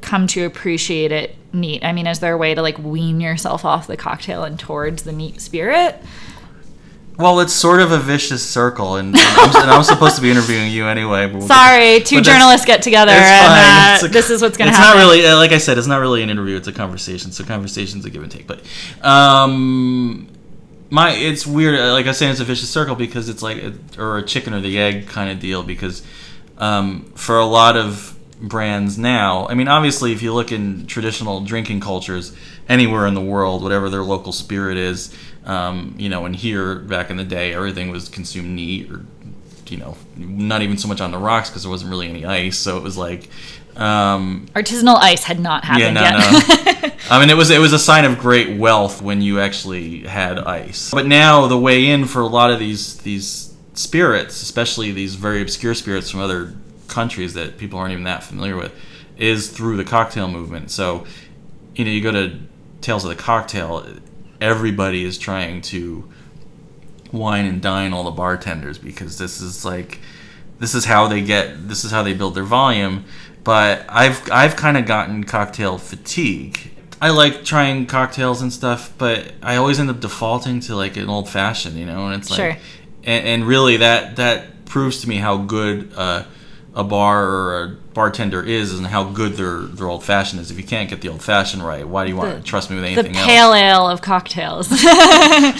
come 0.01 0.27
to 0.27 0.43
appreciate 0.45 1.11
it 1.11 1.35
neat? 1.53 1.83
I 1.83 1.91
mean, 1.93 2.07
is 2.07 2.19
there 2.19 2.33
a 2.33 2.37
way 2.37 2.53
to 2.55 2.61
like 2.61 2.77
wean 2.79 3.19
yourself 3.21 3.65
off 3.65 3.87
the 3.87 3.97
cocktail 3.97 4.43
and 4.43 4.59
towards 4.59 5.03
the 5.03 5.11
neat 5.11 5.41
spirit? 5.41 6.01
Well, 7.17 7.39
it's 7.39 7.51
sort 7.53 7.79
of 7.81 7.91
a 7.91 7.97
vicious 7.97 8.47
circle, 8.47 8.97
and, 8.97 9.15
and, 9.15 9.17
I'm, 9.17 9.61
and 9.63 9.71
I'm 9.71 9.83
supposed 9.83 10.17
to 10.17 10.21
be 10.21 10.29
interviewing 10.29 10.71
you 10.71 10.85
anyway. 10.85 11.27
Sorry, 11.41 11.99
two 12.01 12.21
journalists 12.21 12.63
get 12.63 12.83
together, 12.83 13.11
It's 13.11 13.21
and 13.21 13.47
fine. 13.47 14.03
uh, 14.03 14.07
a- 14.07 14.13
this 14.13 14.29
is 14.29 14.39
what's 14.39 14.55
going 14.55 14.67
to 14.67 14.69
It's 14.71 14.79
not 14.79 14.97
really, 14.97 15.23
like 15.33 15.51
I 15.51 15.57
said, 15.57 15.79
it's 15.79 15.87
not 15.87 15.97
really 15.97 16.21
an 16.21 16.29
interview. 16.29 16.55
It's 16.57 16.67
a 16.67 16.71
conversation. 16.71 17.31
So 17.31 17.43
conversation's 17.43 18.05
a 18.05 18.11
give 18.11 18.21
and 18.21 18.31
take. 18.31 18.45
But 18.45 18.61
um, 19.03 20.27
my, 20.91 21.11
it's 21.11 21.47
weird. 21.47 21.79
uh, 21.79 21.91
Like 21.93 22.05
I 22.05 22.11
said, 22.11 22.29
it's 22.29 22.39
a 22.39 22.43
vicious 22.45 22.69
circle 22.69 22.93
because 22.95 23.29
it's 23.29 23.41
like, 23.41 23.57
a, 23.63 23.73
or 23.97 24.19
a 24.19 24.23
chicken 24.23 24.53
or 24.53 24.61
the 24.61 24.77
egg 24.77 25.07
kind 25.07 25.31
of 25.31 25.39
deal. 25.39 25.63
Because 25.63 26.03
um, 26.59 27.11
for 27.15 27.39
a 27.39 27.45
lot 27.45 27.75
of 27.77 28.15
brands 28.39 28.97
now, 28.97 29.47
I 29.47 29.53
mean, 29.53 29.67
obviously, 29.67 30.11
if 30.11 30.21
you 30.21 30.33
look 30.33 30.51
in 30.51 30.87
traditional 30.87 31.41
drinking 31.41 31.79
cultures 31.79 32.35
anywhere 32.69 33.07
in 33.07 33.13
the 33.13 33.21
world, 33.21 33.63
whatever 33.63 33.89
their 33.89 34.03
local 34.03 34.31
spirit 34.31 34.77
is, 34.77 35.15
um, 35.45 35.95
you 35.97 36.09
know, 36.09 36.25
and 36.25 36.35
here 36.35 36.75
back 36.75 37.09
in 37.09 37.17
the 37.17 37.23
day, 37.23 37.53
everything 37.53 37.89
was 37.89 38.09
consumed 38.09 38.49
neat 38.49 38.91
or 38.91 39.05
you 39.71 39.77
know, 39.77 39.97
not 40.15 40.61
even 40.61 40.77
so 40.77 40.87
much 40.87 41.01
on 41.01 41.11
the 41.11 41.17
rocks 41.17 41.49
because 41.49 41.63
there 41.63 41.71
wasn't 41.71 41.89
really 41.91 42.07
any 42.07 42.25
ice. 42.25 42.57
So 42.57 42.77
it 42.77 42.83
was 42.83 42.97
like, 42.97 43.29
um, 43.75 44.47
Artisanal 44.53 44.97
ice 44.99 45.23
had 45.23 45.39
not 45.39 45.63
yeah, 45.63 45.91
happened 45.91 45.95
no, 45.95 46.01
yet. 46.01 46.83
no. 46.83 46.89
I 47.15 47.19
mean, 47.19 47.29
it 47.29 47.37
was 47.37 47.51
it 47.51 47.59
was 47.59 47.73
a 47.73 47.79
sign 47.79 48.05
of 48.05 48.17
great 48.17 48.57
wealth 48.57 49.01
when 49.01 49.21
you 49.21 49.39
actually 49.39 50.01
had 50.01 50.39
ice. 50.39 50.89
But 50.89 51.05
now 51.05 51.47
the 51.47 51.57
way 51.57 51.85
in 51.87 52.05
for 52.05 52.21
a 52.21 52.27
lot 52.27 52.49
of 52.49 52.59
these 52.59 52.97
these 52.99 53.53
spirits, 53.73 54.41
especially 54.41 54.91
these 54.91 55.15
very 55.15 55.41
obscure 55.41 55.75
spirits 55.75 56.09
from 56.09 56.21
other 56.21 56.55
countries 56.87 57.33
that 57.33 57.57
people 57.57 57.79
aren't 57.79 57.91
even 57.91 58.03
that 58.05 58.23
familiar 58.23 58.55
with, 58.55 58.73
is 59.17 59.49
through 59.49 59.77
the 59.77 59.83
cocktail 59.83 60.27
movement. 60.27 60.71
So, 60.71 61.05
you 61.75 61.85
know, 61.85 61.91
you 61.91 62.01
go 62.01 62.11
to 62.11 62.39
Tales 62.81 63.03
of 63.03 63.09
the 63.09 63.15
Cocktail, 63.15 63.85
everybody 64.39 65.03
is 65.03 65.17
trying 65.17 65.61
to 65.61 66.07
wine 67.11 67.45
and 67.45 67.61
dine 67.61 67.93
all 67.93 68.03
the 68.03 68.11
bartenders 68.11 68.77
because 68.77 69.17
this 69.17 69.41
is 69.41 69.63
like 69.63 69.99
this 70.59 70.75
is 70.75 70.85
how 70.85 71.07
they 71.07 71.21
get 71.21 71.67
this 71.67 71.83
is 71.85 71.91
how 71.91 72.03
they 72.03 72.13
build 72.13 72.35
their 72.35 72.43
volume. 72.43 73.05
But 73.43 73.85
I've 73.89 74.29
I've 74.31 74.55
kind 74.55 74.77
of 74.77 74.85
gotten 74.85 75.23
cocktail 75.23 75.77
fatigue. 75.77 76.71
I 77.01 77.11
like 77.11 77.45
trying 77.45 77.85
cocktails 77.85 78.41
and 78.41 78.51
stuff, 78.51 78.91
but 78.97 79.31
I 79.41 79.55
always 79.55 79.79
end 79.79 79.89
up 79.89 79.99
defaulting 79.99 80.59
to 80.61 80.75
like 80.75 80.97
an 80.97 81.09
old 81.09 81.29
fashioned, 81.29 81.77
you 81.77 81.85
know, 81.85 82.07
and 82.07 82.19
it's 82.19 82.29
like, 82.31 82.37
Sure. 82.37 82.57
and, 83.03 83.27
and 83.27 83.43
really 83.47 83.77
that 83.77 84.15
that 84.17 84.65
proves 84.65 85.01
to 85.01 85.09
me 85.09 85.17
how 85.17 85.37
good 85.37 85.91
uh, 85.95 86.23
a 86.77 86.83
bar 86.83 87.25
or 87.25 87.63
a 87.63 87.67
bartender 87.93 88.41
is, 88.43 88.77
and 88.77 88.85
how 88.87 89.03
good 89.03 89.33
their 89.33 89.61
their 89.61 89.87
old 89.87 90.03
fashioned 90.03 90.39
is. 90.39 90.51
If 90.51 90.57
you 90.57 90.63
can't 90.63 90.87
get 90.89 91.01
the 91.01 91.09
old 91.09 91.23
fashioned 91.23 91.63
right, 91.65 91.87
why 91.87 92.03
do 92.05 92.11
you 92.11 92.15
want 92.15 92.29
The- 92.35 92.37
to 92.37 92.43
trust 92.43 92.69
me 92.69 92.75
with 92.75 92.85
anything 92.85 93.13
The 93.13 93.17
pale 93.19 93.51
else? 93.53 93.55
ale 93.57 93.89
of 93.89 94.01
cocktails. 94.01 94.69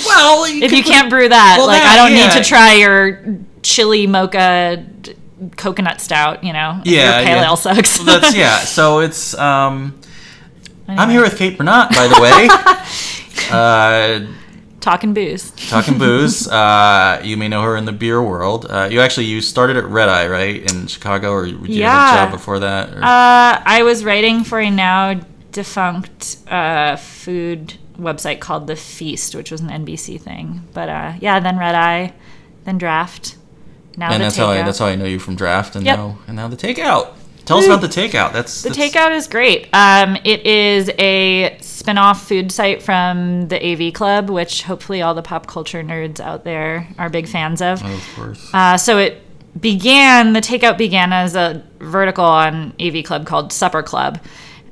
Well, 0.05 0.45
if 0.47 0.71
you 0.71 0.83
can't 0.83 1.09
brew 1.09 1.27
that, 1.29 1.55
Well, 1.57 1.67
like 1.67 1.81
that, 1.81 1.93
I 1.93 1.95
don't 2.07 2.15
yeah. 2.17 2.27
need 2.27 2.43
to 2.43 2.47
try 2.47 2.74
your 2.74 3.24
chili 3.63 4.05
mocha 4.07 4.86
d- 5.01 5.15
coconut 5.55 6.00
stout. 6.01 6.43
You 6.43 6.53
know, 6.53 6.81
Yeah, 6.86 7.17
your 7.19 7.25
pale 7.27 7.36
yeah. 7.38 7.45
ale 7.50 7.57
sucks. 7.57 7.89
So 7.89 8.03
that's 8.03 8.36
yeah. 8.36 8.59
So 8.59 9.00
it's 9.00 9.33
um, 9.38 10.00
I'm 10.88 11.09
here 11.09 11.21
with 11.21 11.38
Kate 11.38 11.57
Bernot, 11.57 11.89
by 11.89 12.07
the 12.07 12.21
way. 12.21 12.47
uh, 13.51 14.25
talking 14.79 15.13
booze. 15.13 15.51
talking 15.69 15.98
booze. 16.05 16.48
Uh, 16.48 17.19
you 17.24 17.38
may 17.38 17.48
know 17.48 17.62
her 17.62 17.75
in 17.77 17.86
the 17.86 17.91
beer 17.91 18.22
world. 18.22 18.65
Uh, 18.69 18.88
you 18.91 19.00
actually 19.01 19.25
you 19.25 19.41
started 19.41 19.77
at 19.77 19.86
Red 19.86 20.10
Eye, 20.10 20.27
right, 20.27 20.72
in 20.72 20.88
Chicago, 20.88 21.31
or 21.31 21.46
did 21.46 21.53
you 21.53 21.60
have 21.62 21.69
Yeah. 21.93 22.13
a 22.13 22.25
job 22.25 22.31
before 22.31 22.60
that? 22.60 22.89
Or? 22.93 22.98
Uh, 23.03 23.62
I 23.65 23.81
was 23.84 24.03
writing 24.05 24.43
for 24.43 24.60
a 24.60 24.69
now 24.69 25.19
defunct 25.51 26.38
uh, 26.48 26.96
food 26.96 27.74
website 28.00 28.39
called 28.39 28.67
The 28.67 28.75
Feast, 28.75 29.34
which 29.36 29.50
was 29.51 29.60
an 29.62 29.69
NBC 29.69 30.22
thing. 30.22 30.62
But 30.74 30.89
uh, 30.89 31.13
yeah, 31.19 31.39
then 31.39 31.57
Red 31.57 31.75
Eye, 31.75 32.13
then 32.65 32.77
Draft. 32.77 33.36
Now 33.98 34.12
and 34.12 34.22
the 34.22 34.25
that's 34.25 34.38
how 34.38 34.51
I 34.51 34.57
takeout. 34.57 34.65
that's 34.65 34.77
how 34.79 34.86
I 34.86 34.96
know 34.96 35.05
you 35.05 35.17
from 35.17 35.36
Draft, 35.36 35.75
and 35.75 35.84
Yep. 35.84 35.98
now 35.98 36.19
and 36.27 36.36
now 36.36 36.48
the 36.48 36.55
takeout. 36.57 37.13
Tell 37.46 37.57
us 37.57 37.65
about 37.65 37.81
the 37.81 37.88
takeout. 37.88 38.34
That's 38.34 38.62
The 38.62 38.69
that's- 38.69 38.93
takeout 38.93 39.12
is 39.15 39.25
great. 39.27 39.69
Um, 39.74 40.17
it 40.24 40.46
is 40.46 40.91
a 41.00 41.57
spin-off 41.88 42.27
food 42.27 42.51
site 42.51 42.84
from 42.84 43.48
the 43.48 43.65
AV 43.65 43.94
Club, 43.94 44.29
which 44.29 44.63
hopefully 44.63 45.01
all 45.01 45.13
the 45.13 45.22
pop 45.22 45.48
culture 45.48 45.82
nerds 45.82 46.20
out 46.20 46.44
there 46.44 46.86
are 46.98 47.10
big 47.10 47.29
fans 47.29 47.62
of. 47.62 47.82
Of 47.82 48.13
course. 48.13 48.50
Uh, 48.53 48.75
so 48.75 48.98
it 48.98 49.22
began, 49.58 50.34
the 50.34 50.41
takeout 50.41 50.77
began 50.77 51.13
as 51.13 51.34
a 51.34 51.63
vertical 51.79 52.25
on 52.25 52.74
AV 52.77 53.06
Club 53.06 53.25
called 53.25 53.53
Supper 53.53 53.84
Club, 53.84 54.20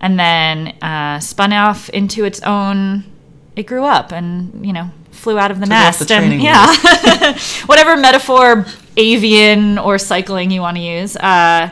and 0.02 0.20
then 0.20 0.76
uh, 0.82 1.22
spun 1.22 1.54
off 1.54 1.88
into 1.92 2.26
its 2.26 2.42
own. 2.42 3.06
It 3.56 3.64
grew 3.64 3.86
up 3.86 4.12
and 4.12 4.66
you 4.66 4.74
know 4.74 4.92
flew 5.12 5.40
out 5.40 5.52
of 5.52 5.62
the 5.62 5.68
Took 5.68 5.70
nest 5.70 6.10
the 6.10 6.16
and 6.16 6.42
yeah, 6.42 6.76
whatever 7.66 7.96
metaphor, 7.96 8.66
avian 8.98 9.78
or 9.78 9.98
cycling 9.98 10.52
you 10.52 10.60
want 10.60 10.76
to 10.76 10.84
use. 10.84 11.16
Uh, 11.16 11.70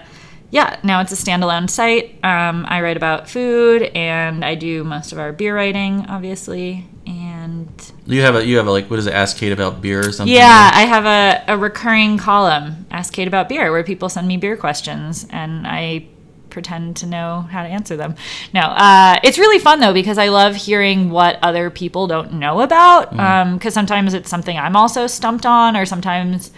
yeah, 0.53 0.79
now 0.83 1.01
it's 1.01 1.11
a 1.11 1.15
standalone 1.15 1.67
site. 1.67 2.23
Um, 2.23 2.67
I 2.69 2.83
write 2.83 2.95
about 2.95 3.27
food 3.27 3.81
and 3.95 4.45
I 4.45 4.53
do 4.53 4.83
most 4.83 5.11
of 5.11 5.17
our 5.17 5.33
beer 5.33 5.55
writing, 5.55 6.05
obviously, 6.07 6.85
and 7.07 7.91
you 8.05 8.21
have 8.21 8.35
a 8.35 8.45
you 8.45 8.57
have 8.57 8.67
a 8.67 8.71
like 8.71 8.87
what 8.87 8.99
is 8.99 9.07
it? 9.07 9.15
Ask 9.15 9.37
Kate 9.37 9.51
about 9.51 9.81
beer 9.81 10.07
or 10.07 10.11
something. 10.11 10.31
yeah, 10.31 10.69
I 10.71 10.81
have 10.83 11.05
a, 11.07 11.53
a 11.53 11.57
recurring 11.57 12.19
column, 12.19 12.85
Ask 12.91 13.13
Kate 13.13 13.27
About 13.27 13.49
Beer, 13.49 13.71
where 13.71 13.83
people 13.83 14.09
send 14.09 14.27
me 14.27 14.37
beer 14.37 14.55
questions 14.55 15.25
and 15.31 15.65
I 15.65 16.05
pretend 16.51 16.97
to 16.97 17.07
know 17.07 17.47
how 17.49 17.63
to 17.63 17.69
answer 17.69 17.97
them. 17.97 18.13
No, 18.53 18.61
uh, 18.61 19.19
it's 19.23 19.39
really 19.39 19.57
fun 19.57 19.79
though 19.79 19.91
because 19.91 20.19
I 20.19 20.27
love 20.27 20.55
hearing 20.55 21.09
what 21.09 21.39
other 21.41 21.71
people 21.71 22.05
don't 22.05 22.33
know 22.33 22.61
about. 22.61 23.09
Because 23.55 23.73
sometimes 23.73 24.13
it's 24.13 24.29
something 24.29 24.55
I'm 24.55 24.75
also 24.75 25.07
stumped 25.07 25.47
on, 25.47 25.75
or 25.75 25.87
sometimes 25.87 26.51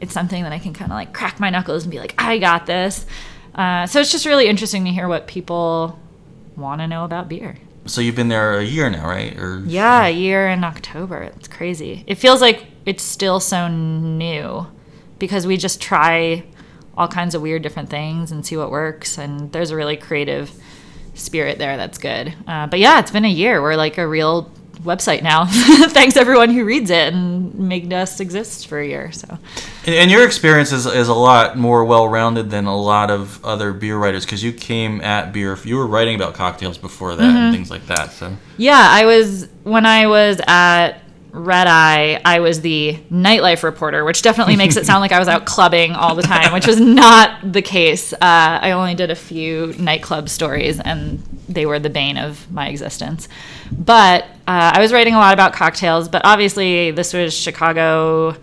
it's 0.00 0.14
something 0.14 0.44
that 0.44 0.52
I 0.52 0.60
can 0.60 0.72
kind 0.72 0.92
of 0.92 0.94
like 0.94 1.12
crack 1.12 1.40
my 1.40 1.50
knuckles 1.50 1.82
and 1.82 1.90
be 1.90 1.98
like, 1.98 2.14
I 2.16 2.38
got 2.38 2.66
this. 2.66 3.06
Uh, 3.54 3.86
so 3.86 4.00
it's 4.00 4.12
just 4.12 4.26
really 4.26 4.48
interesting 4.48 4.84
to 4.84 4.90
hear 4.90 5.08
what 5.08 5.26
people 5.26 5.98
want 6.56 6.80
to 6.80 6.86
know 6.86 7.04
about 7.04 7.28
beer. 7.28 7.58
So 7.86 8.00
you've 8.00 8.14
been 8.14 8.28
there 8.28 8.58
a 8.58 8.64
year 8.64 8.88
now, 8.90 9.06
right? 9.08 9.36
Or 9.38 9.62
Yeah, 9.66 10.06
a 10.06 10.10
year 10.10 10.48
in 10.48 10.62
October. 10.64 11.22
It's 11.22 11.48
crazy. 11.48 12.04
It 12.06 12.16
feels 12.16 12.40
like 12.40 12.66
it's 12.86 13.02
still 13.02 13.40
so 13.40 13.68
new 13.68 14.66
because 15.18 15.46
we 15.46 15.56
just 15.56 15.80
try 15.80 16.44
all 16.96 17.08
kinds 17.08 17.34
of 17.34 17.42
weird 17.42 17.62
different 17.62 17.88
things 17.88 18.30
and 18.30 18.44
see 18.44 18.56
what 18.56 18.70
works. 18.70 19.18
And 19.18 19.50
there's 19.52 19.70
a 19.70 19.76
really 19.76 19.96
creative 19.96 20.52
spirit 21.14 21.58
there 21.58 21.76
that's 21.76 21.98
good. 21.98 22.34
Uh, 22.46 22.66
but 22.66 22.78
yeah, 22.78 22.98
it's 23.00 23.10
been 23.10 23.24
a 23.24 23.28
year. 23.28 23.60
We're 23.62 23.76
like 23.76 23.98
a 23.98 24.06
real 24.06 24.50
website 24.82 25.22
now. 25.22 25.44
Thanks 25.48 26.16
everyone 26.16 26.50
who 26.50 26.64
reads 26.64 26.90
it 26.90 27.12
and 27.12 27.54
made 27.54 27.92
us 27.92 28.20
exist 28.20 28.66
for 28.66 28.78
a 28.80 28.86
year. 28.86 29.12
So 29.12 29.38
And, 29.86 29.94
and 29.94 30.10
your 30.10 30.24
experience 30.24 30.72
is, 30.72 30.86
is 30.86 31.08
a 31.08 31.14
lot 31.14 31.56
more 31.58 31.84
well 31.84 32.08
rounded 32.08 32.50
than 32.50 32.66
a 32.66 32.76
lot 32.76 33.10
of 33.10 33.44
other 33.44 33.72
beer 33.72 33.96
writers 33.98 34.24
because 34.24 34.42
you 34.42 34.52
came 34.52 35.00
at 35.02 35.32
beer. 35.32 35.56
You 35.64 35.76
were 35.76 35.86
writing 35.86 36.14
about 36.14 36.34
cocktails 36.34 36.78
before 36.78 37.16
that 37.16 37.22
Mm-hmm. 37.22 37.36
and 37.36 37.54
things 37.54 37.70
like 37.70 37.86
that. 37.86 38.10
So 38.12 38.36
Yeah, 38.56 38.82
I 38.88 39.04
was 39.06 39.48
when 39.64 39.84
I 39.86 40.06
was 40.06 40.40
at 40.46 40.98
Red 41.32 41.68
Eye, 41.68 42.20
I 42.24 42.40
was 42.40 42.60
the 42.60 42.94
nightlife 43.08 43.62
reporter, 43.62 44.04
which 44.04 44.22
definitely 44.22 44.56
makes 44.56 44.76
it 44.76 44.84
sound 44.84 45.00
like 45.00 45.12
I 45.12 45.20
was 45.20 45.28
out 45.28 45.44
clubbing 45.46 45.92
all 45.92 46.16
the 46.16 46.22
time, 46.22 46.52
which 46.52 46.66
was 46.66 46.80
not 47.04 47.52
the 47.52 47.62
case. 47.62 48.12
Uh, 48.12 48.18
I 48.20 48.72
only 48.72 48.96
did 48.96 49.12
a 49.12 49.14
few 49.14 49.72
nightclub 49.78 50.28
stories, 50.28 50.80
and 50.80 51.20
they 51.48 51.66
were 51.66 51.78
the 51.78 51.88
bane 51.90 52.16
of 52.16 52.50
my 52.50 52.66
existence. 52.66 53.28
But 53.72 54.24
uh, 54.46 54.72
I 54.74 54.80
was 54.80 54.92
writing 54.92 55.14
a 55.14 55.18
lot 55.18 55.32
about 55.32 55.52
cocktails, 55.52 56.08
but 56.08 56.22
obviously, 56.24 56.90
this 56.90 57.12
was 57.12 57.34
Chicago 57.34 58.36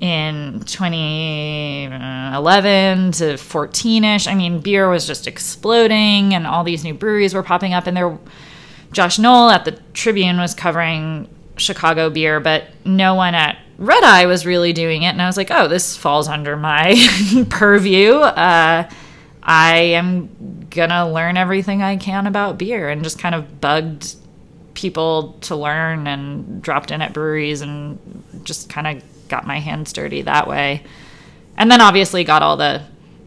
in 0.00 0.62
2011 0.66 3.12
to 3.12 3.24
14ish. 3.34 4.26
I 4.26 4.34
mean, 4.34 4.60
beer 4.60 4.88
was 4.88 5.06
just 5.06 5.26
exploding, 5.26 6.34
and 6.34 6.46
all 6.46 6.64
these 6.64 6.84
new 6.84 6.94
breweries 6.94 7.34
were 7.34 7.42
popping 7.42 7.74
up, 7.74 7.86
and 7.86 7.96
there. 7.96 8.18
Josh 8.92 9.20
Noel 9.20 9.50
at 9.50 9.64
the 9.64 9.78
Tribune 9.92 10.38
was 10.38 10.52
covering 10.52 11.28
Chicago 11.56 12.10
beer, 12.10 12.40
but 12.40 12.64
no 12.84 13.14
one 13.14 13.36
at 13.36 13.56
Red 13.78 14.02
Eye 14.02 14.26
was 14.26 14.44
really 14.44 14.72
doing 14.72 15.04
it. 15.04 15.08
And 15.08 15.22
I 15.22 15.26
was 15.26 15.36
like, 15.36 15.50
oh, 15.50 15.68
this 15.68 15.96
falls 15.96 16.28
under 16.28 16.56
my 16.56 16.96
purview. 17.50 18.14
Uh, 18.14 18.90
I 19.42 19.76
am 19.76 20.66
gonna 20.70 21.10
learn 21.10 21.36
everything 21.36 21.82
I 21.82 21.96
can 21.96 22.26
about 22.26 22.58
beer 22.58 22.88
and 22.88 23.02
just 23.02 23.18
kind 23.18 23.34
of 23.34 23.60
bugged 23.60 24.16
people 24.80 25.36
to 25.42 25.54
learn 25.54 26.06
and 26.06 26.62
dropped 26.62 26.90
in 26.90 27.02
at 27.02 27.12
breweries 27.12 27.60
and 27.60 27.98
just 28.44 28.70
kind 28.70 28.86
of 28.86 29.28
got 29.28 29.46
my 29.46 29.58
hands 29.60 29.92
dirty 29.92 30.22
that 30.22 30.48
way. 30.48 30.82
And 31.56 31.70
then 31.70 31.80
obviously 31.82 32.24
got 32.24 32.42
all 32.42 32.56
the 32.56 32.82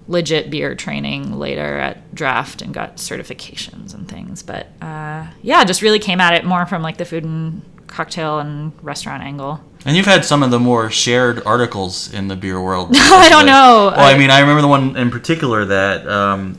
legit 0.07 0.49
beer 0.49 0.73
training 0.75 1.37
later 1.37 1.77
at 1.77 2.13
draft 2.15 2.61
and 2.63 2.73
got 2.73 2.97
certifications 2.97 3.93
and 3.93 4.09
things. 4.09 4.41
But 4.41 4.67
uh, 4.81 5.27
yeah, 5.43 5.63
just 5.63 5.81
really 5.83 5.99
came 5.99 6.19
at 6.19 6.33
it 6.33 6.43
more 6.43 6.65
from 6.65 6.81
like 6.81 6.97
the 6.97 7.05
food 7.05 7.23
and 7.23 7.61
cocktail 7.87 8.39
and 8.39 8.73
restaurant 8.81 9.21
angle. 9.21 9.61
And 9.85 9.95
you've 9.95 10.07
had 10.07 10.25
some 10.25 10.41
of 10.41 10.49
the 10.49 10.59
more 10.59 10.89
shared 10.89 11.45
articles 11.45 12.11
in 12.11 12.27
the 12.27 12.35
beer 12.35 12.59
world. 12.61 12.89
I 12.95 13.29
don't 13.29 13.45
know. 13.45 13.93
Well, 13.95 13.99
I, 14.07 14.13
I- 14.13 14.17
mean, 14.17 14.31
I 14.31 14.39
remember 14.39 14.61
the 14.61 14.67
one 14.67 14.97
in 14.97 15.11
particular 15.11 15.65
that, 15.65 16.07
um, 16.07 16.55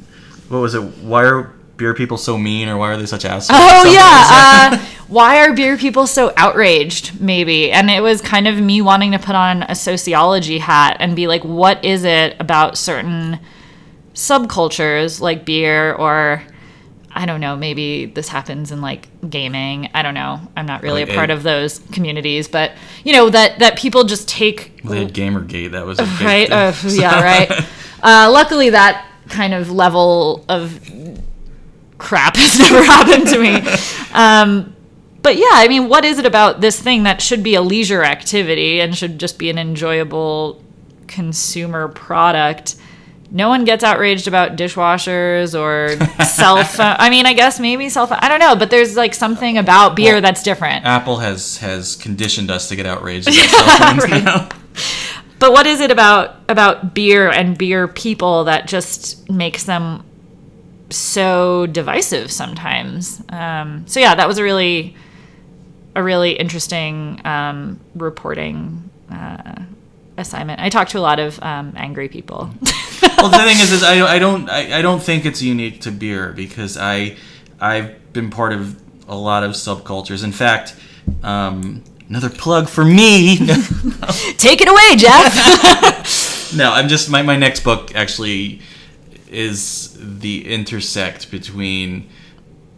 what 0.49 0.59
was 0.61 0.75
it? 0.75 0.81
Why 0.81 1.25
are 1.25 1.53
beer 1.77 1.95
people 1.95 2.17
so 2.17 2.39
mean, 2.39 2.69
or 2.69 2.77
why 2.77 2.93
are 2.93 2.97
they 2.97 3.07
such 3.07 3.25
assholes? 3.25 3.59
Oh 3.61 3.93
yeah. 3.93 4.79
Uh, 4.81 4.85
why 5.09 5.39
are 5.39 5.53
beer 5.55 5.77
people 5.77 6.07
so 6.07 6.33
outraged? 6.37 7.21
Maybe, 7.21 7.71
and 7.71 7.91
it 7.91 8.01
was 8.03 8.21
kind 8.21 8.47
of 8.47 8.61
me 8.61 8.81
wanting 8.81 9.13
to 9.13 9.19
put 9.19 9.35
on 9.35 9.63
a 9.65 9.75
sociology 9.75 10.59
hat 10.59 10.97
and 11.01 11.15
be 11.17 11.27
like, 11.27 11.43
what 11.45 11.85
is 11.85 12.05
it 12.05 12.37
about 12.41 12.79
certain 12.79 13.39
subcultures 14.15 15.21
like 15.21 15.45
beer 15.45 15.93
or 15.95 16.43
I 17.17 17.27
don't 17.27 17.41
know, 17.41 17.57
maybe 17.57 18.07
this 18.07 18.27
happens 18.27 18.73
in 18.73 18.81
like 18.81 19.07
gaming. 19.29 19.89
I 19.95 20.03
don't 20.03 20.15
know. 20.15 20.41
I'm 20.57 20.67
not 20.67 20.83
really 20.83 21.05
Like 21.05 21.13
a 21.13 21.17
part 21.17 21.31
a- 21.31 21.35
of 21.35 21.45
those 21.45 21.79
communities, 21.93 22.49
but 22.49 22.73
you 23.05 23.13
know 23.13 23.31
that 23.31 23.61
that 23.61 23.79
people 23.79 24.03
just 24.05 24.29
take 24.29 24.83
they 24.83 24.99
had 24.99 25.15
Gamergate. 25.15 25.73
That 25.73 25.87
was 25.87 26.01
right? 26.21 26.51
Uh, 26.51 26.73
yeah, 26.89 27.23
right. 27.23 27.51
uh, 28.03 28.31
luckily, 28.33 28.71
that 28.71 29.07
kind 29.29 29.55
of 29.55 29.71
level 29.71 30.45
of 30.49 30.81
crap 32.05 32.37
has 32.43 32.59
never 32.59 32.85
happened 32.85 33.27
to 33.29 33.39
me. 33.39 33.63
Um, 34.15 34.77
but 35.23 35.37
yeah, 35.37 35.49
I 35.55 35.67
mean, 35.67 35.89
what 35.89 36.05
is 36.05 36.19
it 36.21 36.27
about 36.27 36.61
this 36.61 36.79
thing 36.79 37.03
that 37.03 37.21
should 37.21 37.43
be 37.43 37.57
a 37.57 37.61
leisure 37.63 38.05
activity 38.05 38.81
and 38.81 38.97
should 38.97 39.19
just 39.19 39.39
be 39.39 39.51
an 39.51 39.59
enjoyable 39.59 40.63
consumer 41.09 41.89
product? 41.89 42.77
No 43.33 43.49
one 43.49 43.65
gets 43.65 43.83
outraged 43.83 44.29
about 44.29 44.55
dishwashers 44.55 45.59
or 45.59 45.99
cell 46.25 46.63
phone. 46.63 46.95
I 46.99 47.11
mean, 47.11 47.27
I 47.27 47.33
guess 47.33 47.59
maybe 47.59 47.89
cell 47.89 48.07
phone. 48.07 48.19
I 48.21 48.29
don't 48.29 48.39
know, 48.39 48.55
but 48.55 48.71
there's 48.71 48.97
like 48.97 49.15
something 49.15 49.59
about 49.59 49.97
beer 49.97 50.13
Well, 50.13 50.23
that's 50.23 50.45
different. 50.45 50.85
Apple 50.85 51.17
has 51.17 51.57
has 51.59 51.97
conditioned 51.97 52.51
us 52.53 52.69
to 52.69 52.77
get 52.77 52.87
outraged 52.87 53.27
about 53.27 53.51
cell 53.51 53.79
phones 53.79 54.05
Right. 54.05 54.23
now. 54.25 54.49
But 55.41 55.51
what 55.53 55.67
is 55.67 55.81
it 55.81 55.91
about 55.91 56.37
about 56.49 56.95
beer 56.95 57.31
and 57.31 57.59
beer 57.59 57.89
people 57.89 58.45
that 58.45 58.69
just 58.69 59.29
makes 59.29 59.65
them 59.65 60.05
so 60.91 61.67
divisive 61.67 62.31
sometimes? 62.31 63.23
Um, 63.29 63.87
so 63.87 64.01
yeah, 64.01 64.15
that 64.15 64.29
was 64.29 64.39
a 64.39 64.43
really 64.43 64.95
a 65.97 66.03
really 66.03 66.33
interesting 66.33 67.21
um, 67.25 67.79
reporting 67.95 68.91
uh, 69.11 69.63
assignment. 70.17 70.61
I 70.61 70.69
talked 70.69 70.91
to 70.93 70.99
a 70.99 71.01
lot 71.01 71.21
of 71.21 71.41
um, 71.43 71.73
angry 71.77 72.09
people. 72.09 72.51
well, 73.19 73.31
the 73.31 73.39
thing 73.39 73.61
is, 73.61 73.73
is 73.73 73.83
I, 73.83 74.15
I 74.15 74.19
don't 74.19 74.49
I, 74.49 74.79
I 74.79 74.83
don't 74.83 75.03
think 75.03 75.25
it's 75.25 75.43
unique 75.43 75.81
to 75.83 75.93
beer 75.93 76.33
because 76.33 76.77
I 76.77 77.17
I've 77.61 78.13
been 78.13 78.31
part 78.31 78.53
of 78.53 78.81
a 79.09 79.17
lot 79.17 79.45
of 79.45 79.53
subcultures. 79.53 80.25
In 80.25 80.33
fact, 80.33 80.77
um, 81.23 81.85
another 82.09 82.31
plug 82.31 82.69
for 82.69 82.85
me. 82.85 83.37
Take 84.39 84.61
it 84.61 84.69
away, 84.69 84.97
Jeff. 84.97 86.55
no, 86.57 86.73
I'm 86.73 86.89
just 86.89 87.11
my 87.11 87.23
my 87.23 87.37
next 87.37 87.61
book 87.61 87.95
actually 87.95 88.61
is 89.35 89.97
the 89.99 90.49
intersect 90.49 91.31
between 91.31 92.09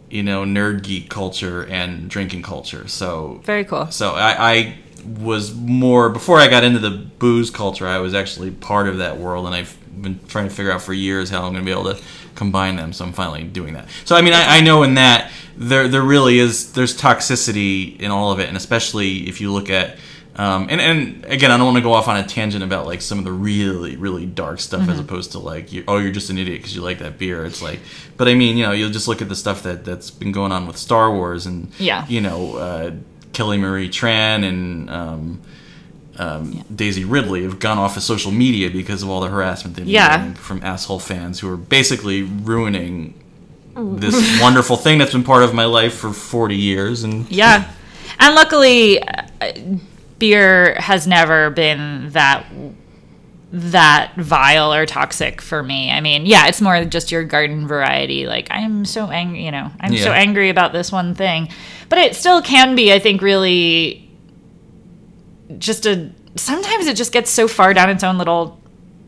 you 0.09 0.23
know 0.23 0.43
nerd 0.43 0.83
geek 0.83 1.09
culture 1.09 1.65
and 1.65 2.09
drinking 2.09 2.41
culture. 2.41 2.87
So 2.87 3.41
Very 3.43 3.65
cool. 3.65 3.91
So 3.91 4.13
I, 4.13 4.51
I 4.51 4.77
was 5.05 5.53
more 5.53 6.09
before 6.09 6.39
I 6.39 6.47
got 6.47 6.63
into 6.63 6.79
the 6.79 6.91
booze 6.91 7.49
culture. 7.49 7.87
I 7.87 7.99
was 7.99 8.13
actually 8.13 8.51
part 8.51 8.87
of 8.87 8.97
that 8.97 9.17
world, 9.17 9.45
and 9.45 9.55
I've 9.55 9.77
been 10.01 10.19
trying 10.27 10.47
to 10.47 10.53
figure 10.53 10.71
out 10.71 10.81
for 10.81 10.93
years 10.93 11.29
how 11.29 11.43
I'm 11.43 11.53
going 11.53 11.65
to 11.65 11.65
be 11.65 11.71
able 11.71 11.93
to 11.95 12.01
combine 12.35 12.75
them. 12.75 12.93
So 12.93 13.05
I'm 13.05 13.13
finally 13.13 13.43
doing 13.43 13.73
that. 13.73 13.87
So 14.05 14.15
I 14.15 14.21
mean, 14.21 14.33
I, 14.33 14.57
I 14.57 14.61
know 14.61 14.83
in 14.83 14.95
that 14.95 15.31
there 15.55 15.87
there 15.87 16.03
really 16.03 16.39
is 16.39 16.73
there's 16.73 16.97
toxicity 16.97 17.99
in 17.99 18.11
all 18.11 18.31
of 18.31 18.39
it, 18.39 18.47
and 18.47 18.57
especially 18.57 19.27
if 19.27 19.41
you 19.41 19.51
look 19.51 19.69
at 19.69 19.97
um, 20.37 20.67
and, 20.69 20.79
and 20.79 21.25
again, 21.25 21.49
I 21.51 21.57
don't 21.57 21.65
want 21.65 21.77
to 21.77 21.81
go 21.83 21.93
off 21.93 22.07
on 22.07 22.17
a 22.17 22.23
tangent 22.25 22.63
about 22.63 22.85
like 22.85 23.01
some 23.01 23.17
of 23.17 23.25
the 23.25 23.31
really, 23.31 23.95
really 23.95 24.25
dark 24.25 24.59
stuff 24.59 24.81
Mm-hmm. 24.81 24.91
as 24.91 24.99
opposed 24.99 25.31
to 25.31 25.39
like, 25.39 25.73
you, 25.73 25.83
oh, 25.87 25.97
you're 25.97 26.11
just 26.11 26.29
an 26.29 26.37
idiot 26.37 26.59
because 26.59 26.75
you 26.75 26.81
like 26.81 26.99
that 26.99 27.17
beer. 27.17 27.43
It's 27.45 27.61
like, 27.61 27.79
but 28.17 28.27
I 28.27 28.35
mean, 28.35 28.55
you 28.57 28.63
know, 28.65 28.71
you'll 28.71 28.91
just 28.91 29.07
look 29.07 29.21
at 29.21 29.29
the 29.29 29.35
stuff 29.35 29.63
that 29.63 29.83
that's 29.83 30.11
been 30.11 30.31
going 30.31 30.51
on 30.51 30.67
with 30.67 30.77
Star 30.77 31.11
Wars 31.11 31.45
and 31.47 31.71
Yeah. 31.79 32.05
you 32.07 32.21
know, 32.21 32.55
uh, 32.57 32.91
Kelly 33.33 33.57
Marie 33.57 33.89
Tran 33.89 34.43
and 34.47 34.89
um, 34.89 35.41
um, 36.17 36.63
Daisy 36.75 37.03
Ridley 37.05 37.43
have 37.43 37.59
gone 37.59 37.77
off 37.77 37.97
of 37.97 38.03
social 38.03 38.31
media 38.31 38.69
because 38.69 39.03
of 39.03 39.09
all 39.09 39.21
the 39.21 39.27
harassment 39.29 39.75
they've 39.75 39.85
been 39.85 39.93
Yeah. 39.93 40.17
getting 40.17 40.33
from 40.35 40.63
asshole 40.63 40.99
fans 40.99 41.39
who 41.39 41.51
are 41.51 41.57
basically 41.57 42.23
ruining 42.23 43.13
this 43.75 44.39
wonderful 44.41 44.75
thing 44.77 44.97
that's 44.97 45.11
been 45.11 45.23
part 45.23 45.43
of 45.43 45.53
my 45.53 45.65
life 45.65 45.93
for 45.95 46.11
40 46.13 46.55
years 46.55 47.03
and 47.03 47.29
Yeah. 47.31 47.71
And 48.19 48.33
luckily, 48.33 48.99
uh, 49.03 49.51
beer 50.19 50.75
has 50.75 51.07
never 51.07 51.49
been 51.49 52.09
that 52.11 52.45
that 53.51 54.13
vile 54.17 54.73
or 54.73 54.85
toxic 54.85 55.41
for 55.41 55.63
me. 55.63 55.89
I 55.89 56.01
mean, 56.01 56.25
yeah, 56.25 56.47
it's 56.47 56.59
more 56.59 56.83
just 56.83 57.11
your 57.11 57.23
garden 57.23 57.67
variety. 57.67 58.27
Like 58.27 58.47
I'm 58.51 58.83
so 58.83 59.09
angry, 59.09 59.45
you 59.45 59.51
know, 59.51 59.71
I'm 59.79 59.95
so 59.95 60.11
angry 60.11 60.49
about 60.49 60.73
this 60.73 60.91
one 60.91 61.15
thing, 61.15 61.49
but 61.89 61.97
it 61.97 62.15
still 62.15 62.41
can 62.41 62.75
be, 62.75 62.91
I 62.91 62.99
think, 62.99 63.21
really 63.21 64.09
just 65.57 65.85
a. 65.85 66.11
Sometimes 66.35 66.87
it 66.87 66.95
just 66.95 67.11
gets 67.13 67.31
so 67.31 67.47
far 67.47 67.73
down 67.73 67.89
its 67.89 68.03
own 68.03 68.17
little 68.17 68.59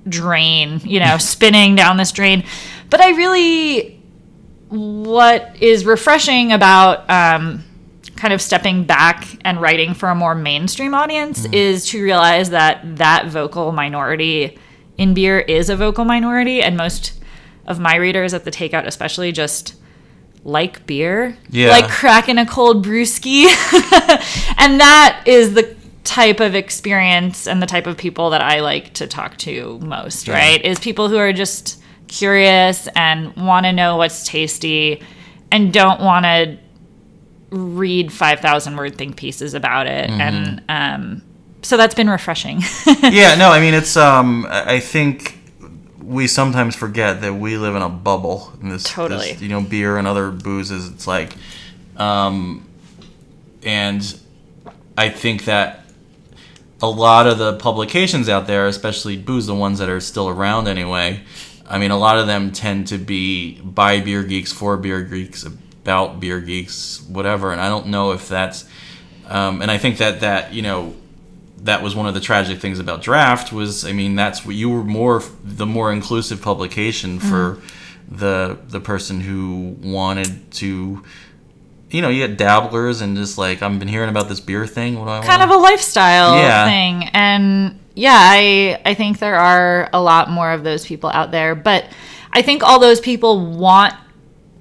drain, 0.08 0.80
you 0.84 1.00
know, 1.00 1.18
spinning 1.20 1.75
down 1.75 1.98
this 1.98 2.12
drain. 2.12 2.44
But 2.89 3.01
I 3.01 3.10
really, 3.10 4.01
what 4.70 5.62
is 5.62 5.86
refreshing 5.86 6.54
about 6.54 7.10
um, 7.10 7.63
kind 8.20 8.34
of 8.34 8.42
stepping 8.42 8.84
back 8.84 9.26
and 9.46 9.62
writing 9.62 9.94
for 9.94 10.10
a 10.10 10.16
more 10.16 10.36
mainstream 10.36 10.94
audience 10.94 11.44
mm-hmm. 11.44 11.54
is 11.54 11.88
to 11.88 12.04
realize 12.04 12.50
that 12.50 12.98
that 12.98 13.28
vocal 13.28 13.72
minority 13.72 14.60
in 14.98 15.14
beer 15.14 15.40
is 15.40 15.70
a 15.70 15.76
vocal 15.78 16.04
minority, 16.04 16.62
and 16.62 16.76
most 16.76 17.14
of 17.66 17.80
my 17.80 17.96
readers 17.96 18.34
at 18.34 18.44
the 18.44 18.52
takeout, 18.52 18.86
especially, 18.86 19.32
just 19.32 19.76
like 20.44 20.86
beer, 20.86 21.38
Yeah. 21.50 21.70
like 21.70 21.88
cracking 21.90 22.38
a 22.38 22.46
cold 22.46 22.86
brewski, 22.86 23.46
and 24.58 24.82
that 24.82 25.24
is 25.25 25.53
the 25.53 25.75
type 26.03 26.42
of 26.42 26.55
experience 26.55 27.48
and 27.48 27.62
the 27.62 27.66
type 27.68 27.88
of 27.88 27.96
people 27.96 28.32
that 28.32 28.42
I 28.42 28.60
like 28.60 28.94
to 28.96 29.08
talk 29.08 29.38
to 29.38 29.79
most, 29.79 30.27
Yeah. 30.27 30.34
right? 30.34 30.66
Is 30.66 30.79
people 30.79 31.08
who 31.08 31.18
are 31.18 31.32
just 31.32 31.82
curious 32.10 32.90
and 32.96 33.34
want 33.36 33.66
to 33.66 33.72
know 33.72 33.96
what's 33.96 34.25
tasty 34.25 35.01
and 35.51 35.72
don't 35.72 36.01
want 36.01 36.25
to 36.25 36.58
read 37.51 38.12
5,000 38.12 38.75
word 38.75 38.98
think 38.98 39.16
pieces 39.16 39.53
about 39.53 39.88
it. 39.88 40.09
Mm-hmm. 40.09 40.22
And 40.22 40.64
um, 40.70 41.22
so 41.62 41.77
that's 41.77 41.96
been 41.96 42.09
refreshing. 42.09 42.62
yeah, 43.03 43.35
no, 43.35 43.50
I 43.50 43.59
mean 43.59 43.74
it's 43.74 43.98
um 43.98 44.48
I 44.50 44.79
think 44.79 45.38
we 46.01 46.27
sometimes 46.27 46.75
forget 46.75 47.22
that 47.22 47.35
we 47.35 47.57
live 47.57 47.75
in 47.75 47.81
a 47.81 47.90
bubble 47.90 48.51
in 48.62 48.70
this, 48.70 48.83
Totally. 48.83 49.33
this, 49.33 49.42
you 49.42 49.50
know 49.50 49.62
beer 49.62 49.98
and 49.98 50.07
other 50.07 50.31
boozes 50.31 50.88
it's 50.90 51.05
like 51.05 51.35
um 51.98 52.68
and 53.64 54.20
I 54.98 55.09
think 55.09 55.46
that 55.46 55.85
a 56.81 56.90
lot 56.90 57.27
of 57.27 57.38
the 57.38 57.57
publications 57.57 58.29
out 58.29 58.48
there, 58.48 58.68
especially 58.68 59.18
booze, 59.18 59.48
the 59.48 59.55
ones 59.55 59.79
that 59.79 59.90
are 59.90 60.00
still 60.00 60.29
around 60.29 60.68
anyway, 60.68 61.22
I 61.68 61.77
mean, 61.77 61.92
a 61.92 61.98
lot 61.98 62.18
of 62.18 62.27
them 62.27 62.51
tend 62.51 62.88
to 62.88 62.98
be 62.98 63.59
by 63.62 64.00
beer 64.00 64.24
geeks, 64.24 64.51
for 64.51 64.77
beer 64.77 65.01
geeks, 65.03 65.46
about 65.90 66.20
beer 66.20 66.40
geeks, 66.40 67.02
whatever. 67.10 67.52
And 67.52 67.60
I 67.60 67.68
don't 67.68 67.88
know 67.88 68.12
if 68.12 68.28
that's, 68.30 68.66
um, 69.28 69.62
and 69.64 69.72
I 69.72 69.80
think 69.80 69.98
that 69.98 70.20
that 70.22 70.54
you 70.54 70.62
know, 70.62 70.94
that 71.64 71.82
was 71.82 71.96
one 71.96 72.06
of 72.08 72.14
the 72.14 72.20
tragic 72.20 72.60
things 72.60 72.78
about 72.80 73.02
draft 73.02 73.52
was, 73.52 73.86
I 73.86 73.92
mean, 73.92 74.16
that's 74.16 74.46
what 74.46 74.56
you 74.56 74.70
were 74.70 74.84
more 74.84 75.24
the 75.44 75.66
more 75.66 75.92
inclusive 75.92 76.42
publication 76.44 77.20
for 77.20 77.58
the 78.08 78.58
the 78.68 78.80
person 78.80 79.20
who 79.22 79.75
wanted 79.82 80.52
to. 80.52 81.04
You 81.92 82.04
know, 82.04 82.10
you 82.10 82.28
get 82.28 82.38
dabblers 82.38 83.02
and 83.02 83.18
just 83.18 83.40
like 83.40 83.64
I've 83.64 83.80
been 83.80 83.88
hearing 83.88 84.10
about 84.10 84.30
this 84.30 84.40
beer 84.40 84.68
thing. 84.68 85.00
What 85.00 85.06
do 85.06 85.12
I 85.12 85.25
kind 85.25 85.42
of 85.42 85.50
a 85.50 85.58
lifestyle 85.58 86.36
Yeah. 86.38 86.66
thing. 86.66 87.10
And 87.16 87.80
yeah, 87.96 88.16
I 88.16 88.80
I 88.86 88.94
think 88.94 89.18
there 89.18 89.38
are 89.38 89.90
a 89.92 90.00
lot 90.00 90.30
more 90.30 90.52
of 90.52 90.64
those 90.64 90.86
people 90.86 91.10
out 91.10 91.32
there, 91.32 91.56
but 91.56 91.86
I 92.32 92.44
think 92.44 92.62
all 92.62 92.78
those 92.80 93.00
people 93.00 93.44
want 93.58 93.96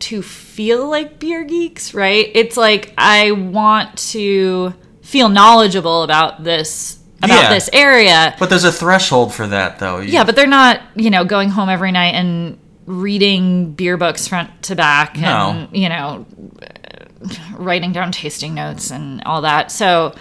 to 0.00 0.22
feel 0.22 0.88
like 0.88 1.18
beer 1.18 1.44
geeks, 1.44 1.92
right? 1.94 2.30
It's 2.34 2.56
like 2.56 2.94
I 2.98 3.32
want 3.32 3.96
to 4.12 4.74
feel 5.02 5.28
knowledgeable 5.28 6.02
about 6.02 6.44
this 6.44 6.98
about 7.20 7.42
Yeah. 7.42 7.48
this 7.54 7.68
area. 7.72 8.34
But 8.38 8.48
there's 8.48 8.62
a 8.64 8.70
threshold 8.70 9.34
for 9.34 9.46
that, 9.48 9.80
though. 9.80 9.98
You- 9.98 10.12
Yeah, 10.12 10.22
but 10.24 10.36
they're 10.36 10.46
not, 10.46 10.80
you 10.94 11.10
know, 11.10 11.24
going 11.24 11.48
home 11.48 11.68
every 11.68 11.90
night 11.90 12.14
and 12.14 12.58
reading 12.86 13.72
beer 13.72 13.96
books 13.96 14.28
front 14.28 14.62
to 14.62 14.76
back 14.76 15.18
and, 15.18 15.66
you 15.72 15.88
know, 15.88 16.26
uh, 16.62 17.34
writing 17.56 17.90
down 17.92 18.12
tasting 18.12 18.54
notes 18.54 18.92
and 18.92 19.20
all 19.26 19.42
that. 19.42 19.72
So, 19.72 20.14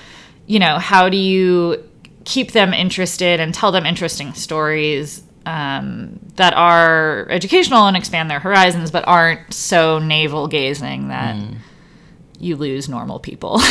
you 0.47 0.57
know, 0.57 0.79
how 0.79 1.07
do 1.09 1.17
you 1.17 1.83
keep 2.25 2.51
them 2.53 2.73
interested 2.73 3.39
and 3.39 3.53
tell 3.53 3.71
them 3.71 3.85
interesting 3.85 4.33
stories 4.33 5.21
um, 5.47 6.19
that 6.35 6.53
are 6.53 7.25
educational 7.29 7.87
and 7.87 7.95
expand 7.95 8.29
their 8.29 8.39
horizons, 8.39 8.91
but 8.91 9.07
aren't 9.07 9.53
so 9.53 9.97
navel 9.99 10.47
gazing 10.47 11.07
that 11.07 11.35
you 12.39 12.55
lose 12.55 12.89
normal 12.89 13.19
people? 13.19 13.61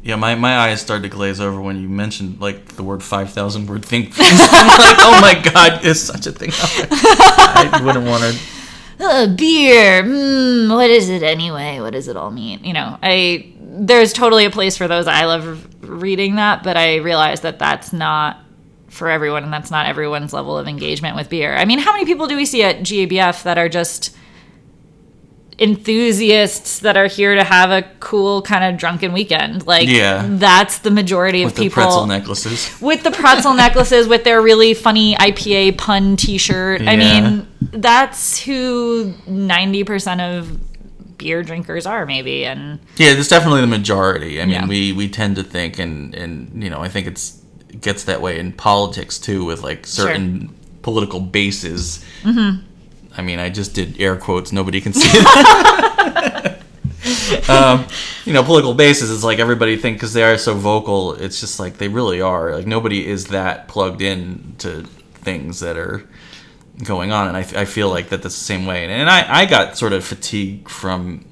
Yeah, 0.00 0.16
my, 0.16 0.36
my 0.36 0.56
eyes 0.56 0.80
started 0.80 1.02
to 1.02 1.08
glaze 1.08 1.38
over 1.40 1.60
when 1.60 1.78
you 1.82 1.88
mentioned 1.88 2.40
like 2.40 2.76
the 2.76 2.82
word 2.82 3.02
five 3.02 3.30
thousand 3.30 3.66
word 3.66 3.84
think. 3.84 4.12
I'm 4.16 4.68
like, 4.78 4.96
oh 5.00 5.18
my 5.20 5.52
god, 5.52 5.84
is 5.84 6.00
such 6.00 6.26
a 6.26 6.32
thing. 6.32 6.50
I 6.54 7.80
wouldn't 7.84 8.06
want 8.06 8.22
to. 8.22 9.04
uh, 9.04 9.26
beer. 9.34 10.02
Mm, 10.04 10.74
what 10.74 10.88
is 10.88 11.10
it 11.10 11.22
anyway? 11.22 11.80
What 11.80 11.92
does 11.92 12.08
it 12.08 12.16
all 12.16 12.30
mean? 12.30 12.64
You 12.64 12.72
know, 12.72 12.96
I 13.02 13.52
there's 13.60 14.12
totally 14.14 14.44
a 14.46 14.50
place 14.50 14.78
for 14.78 14.88
those. 14.88 15.06
I 15.08 15.26
love 15.26 15.66
reading 15.82 16.36
that, 16.36 16.62
but 16.62 16.76
I 16.76 16.96
realize 16.98 17.40
that 17.42 17.58
that's 17.58 17.92
not 17.92 18.38
for 18.88 19.08
everyone, 19.10 19.44
and 19.44 19.52
that's 19.52 19.70
not 19.70 19.86
everyone's 19.86 20.32
level 20.32 20.56
of 20.58 20.66
engagement 20.66 21.14
with 21.16 21.28
beer. 21.28 21.54
I 21.54 21.64
mean, 21.64 21.78
how 21.78 21.92
many 21.92 22.04
people 22.04 22.26
do 22.26 22.36
we 22.36 22.46
see 22.46 22.62
at 22.62 22.80
GABF 22.80 23.42
that 23.44 23.58
are 23.58 23.68
just 23.68 24.16
enthusiasts 25.60 26.78
that 26.80 26.96
are 26.96 27.06
here 27.08 27.34
to 27.34 27.42
have 27.42 27.70
a 27.70 27.82
cool 28.00 28.42
kind 28.42 28.64
of 28.64 28.78
drunken 28.78 29.12
weekend? 29.12 29.66
Like, 29.66 29.88
Yeah. 29.88 30.24
that's 30.28 30.78
the 30.78 30.90
majority 30.90 31.42
of 31.42 31.46
With 31.46 31.56
the 31.56 31.62
people 31.64 31.82
pretzel 31.82 32.06
necklaces. 32.06 32.70
with 32.80 33.02
the 33.02 33.10
pretzel 33.10 33.54
necklaces 33.64 34.06
with 34.06 34.24
their 34.24 34.40
really 34.40 34.74
funny 34.74 35.16
IPA 35.16 35.76
pun 35.76 36.16
T-shirt. 36.16 36.82
I 36.82 36.96
mean, 36.96 37.46
that's 37.60 38.40
who 38.42 39.14
ninety 39.26 39.84
percent 39.84 40.20
of 40.20 40.58
beer 41.18 41.42
drinkers 41.42 41.84
are, 41.86 42.06
maybe. 42.06 42.44
And 42.44 42.78
Yeah, 42.96 43.08
it's 43.10 43.28
definitely 43.28 43.60
the 43.62 43.66
majority. 43.66 44.40
I 44.40 44.44
mean, 44.44 44.54
Yeah. 44.54 44.66
we 44.66 44.92
we 44.92 45.08
tend 45.08 45.36
to 45.36 45.42
think, 45.42 45.78
and 45.78 46.14
and 46.14 46.62
you 46.62 46.70
know, 46.70 46.80
I 46.80 46.88
think 46.88 47.06
it's 47.08 47.37
it 47.78 47.82
gets 47.82 48.04
that 48.04 48.20
way 48.20 48.38
in 48.38 48.52
politics 48.52 49.18
too, 49.18 49.44
with 49.44 49.62
like 49.62 49.86
certain 49.86 50.54
political 50.82 51.20
bases. 51.20 52.04
Mm-hmm. 52.22 52.64
I 53.16 53.22
mean, 53.22 53.38
I 53.38 53.50
just 53.50 53.74
did 53.74 54.00
air 54.00 54.16
quotes. 54.16 54.52
Nobody 54.52 54.80
can 54.80 54.92
see 54.92 55.08
it. 55.10 56.62
um, 57.48 57.86
you 58.24 58.32
know, 58.32 58.42
political 58.42 58.74
bases 58.74 59.10
is 59.10 59.24
like 59.24 59.38
everybody 59.38 59.76
think 59.76 59.96
because 59.96 60.12
they 60.12 60.22
are 60.22 60.38
so 60.38 60.54
vocal. 60.54 61.14
It's 61.14 61.40
just 61.40 61.60
like 61.60 61.78
they 61.78 61.88
really 61.88 62.20
are. 62.20 62.54
Like 62.54 62.66
nobody 62.66 63.06
is 63.06 63.28
that 63.28 63.68
plugged 63.68 64.02
in 64.02 64.54
to 64.58 64.84
things 65.14 65.60
that 65.60 65.76
are 65.76 66.04
going 66.84 67.12
on, 67.12 67.28
and 67.28 67.36
I, 67.36 67.62
I 67.62 67.64
feel 67.64 67.88
like 67.88 68.10
that 68.10 68.22
that's 68.22 68.38
the 68.38 68.44
same 68.44 68.66
way. 68.66 68.84
And, 68.84 68.92
and 68.92 69.10
I 69.10 69.42
I 69.42 69.46
got 69.46 69.78
sort 69.78 69.92
of 69.92 70.04
fatigue 70.04 70.68
from 70.68 71.24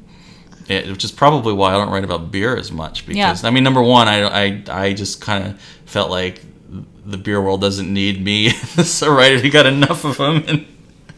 it, 0.69 0.87
which 0.89 1.05
is 1.05 1.13
probably 1.13 1.53
why 1.53 1.71
I 1.75 1.77
don't 1.79 1.91
write 1.91 2.05
about 2.05 2.31
beer 2.31 2.57
as 2.57 2.71
much. 2.73 3.07
Because 3.07 3.43
Yeah. 3.43 3.49
I 3.49 3.51
mean, 3.51 3.65
number 3.65 3.83
one, 3.83 4.09
I 4.09 4.45
I 4.47 4.63
I 4.71 4.93
just 4.93 5.21
kind 5.21 5.45
of 5.47 5.61
felt 5.85 6.11
like 6.11 6.41
the 7.07 7.17
beer 7.19 7.41
world 7.41 7.61
doesn't 7.61 7.93
need 7.93 8.25
me 8.25 8.49
as 8.77 9.03
a 9.03 9.11
writer. 9.11 9.39
He 9.39 9.49
got 9.51 9.67
enough 9.67 10.05
of 10.05 10.17
them. 10.17 10.45
And, 10.49 10.67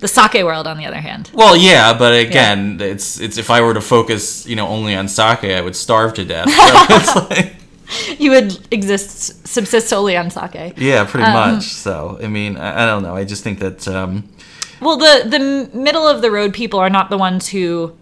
The 0.01 0.09
sake 0.09 0.45
world, 0.45 0.67
on 0.67 0.77
the 0.79 0.87
other 0.87 1.01
hand. 1.01 1.31
well, 1.35 1.57
yeah, 1.57 1.99
but 1.99 2.13
again, 2.13 2.79
it's 2.81 3.19
it's 3.21 3.37
if 3.39 3.49
I 3.51 3.61
were 3.63 3.75
to 3.75 3.81
focus, 3.81 4.47
you 4.47 4.55
know, 4.57 4.69
only 4.69 4.95
on 4.95 5.09
sake, 5.09 5.45
I 5.45 5.61
would 5.61 5.75
starve 5.77 6.13
to 6.15 6.25
death. 6.25 6.49
So 6.49 6.97
it's 6.97 7.15
like, 7.31 7.57
You 8.21 8.31
would 8.31 8.53
exist, 8.71 9.47
subsist 9.49 9.89
solely 9.89 10.17
on 10.17 10.31
sake. 10.31 10.75
yeah, 10.77 11.05
pretty 11.05 11.27
Um, 11.27 11.33
much. 11.55 11.65
So 11.65 12.19
I 12.23 12.29
mean, 12.29 12.57
I, 12.57 12.83
I 12.83 12.87
don't 12.87 13.03
know. 13.03 13.17
I 13.17 13.25
just 13.25 13.43
think 13.43 13.59
that. 13.61 13.89
Um, 13.89 14.23
Well, 14.81 14.99
the 14.99 15.15
the 15.29 15.41
middle 15.79 16.07
of 16.07 16.21
the 16.23 16.31
road 16.31 16.53
people 16.53 16.79
are 16.81 16.91
not 16.91 17.09
the 17.11 17.19
ones 17.19 17.49
who 17.53 17.93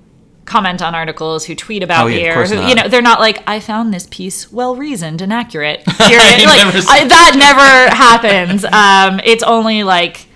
comment 0.46 0.80
on 0.80 0.94
articles, 0.94 1.44
who 1.44 1.54
tweet 1.54 1.82
about 1.82 2.04
Oh, 2.04 2.06
yeah, 2.06 2.16
of 2.16 2.22
beer, 2.22 2.34
course 2.34 2.50
who 2.50 2.66
you 2.66 2.74
know, 2.74 2.88
they're 2.88 3.02
not 3.02 3.20
like 3.20 3.42
I 3.46 3.60
found 3.60 3.92
this 3.92 4.06
piece 4.10 4.50
well 4.50 4.74
reasoned 4.76 5.20
and 5.20 5.32
accurate. 5.32 5.82
Like 5.98 6.38
never 6.38 6.78
I, 6.88 7.04
that 7.08 7.34
never 7.36 7.94
happens. 7.94 8.64
Um, 8.64 9.20
it's 9.24 9.42
only 9.42 9.82
like 9.82 10.26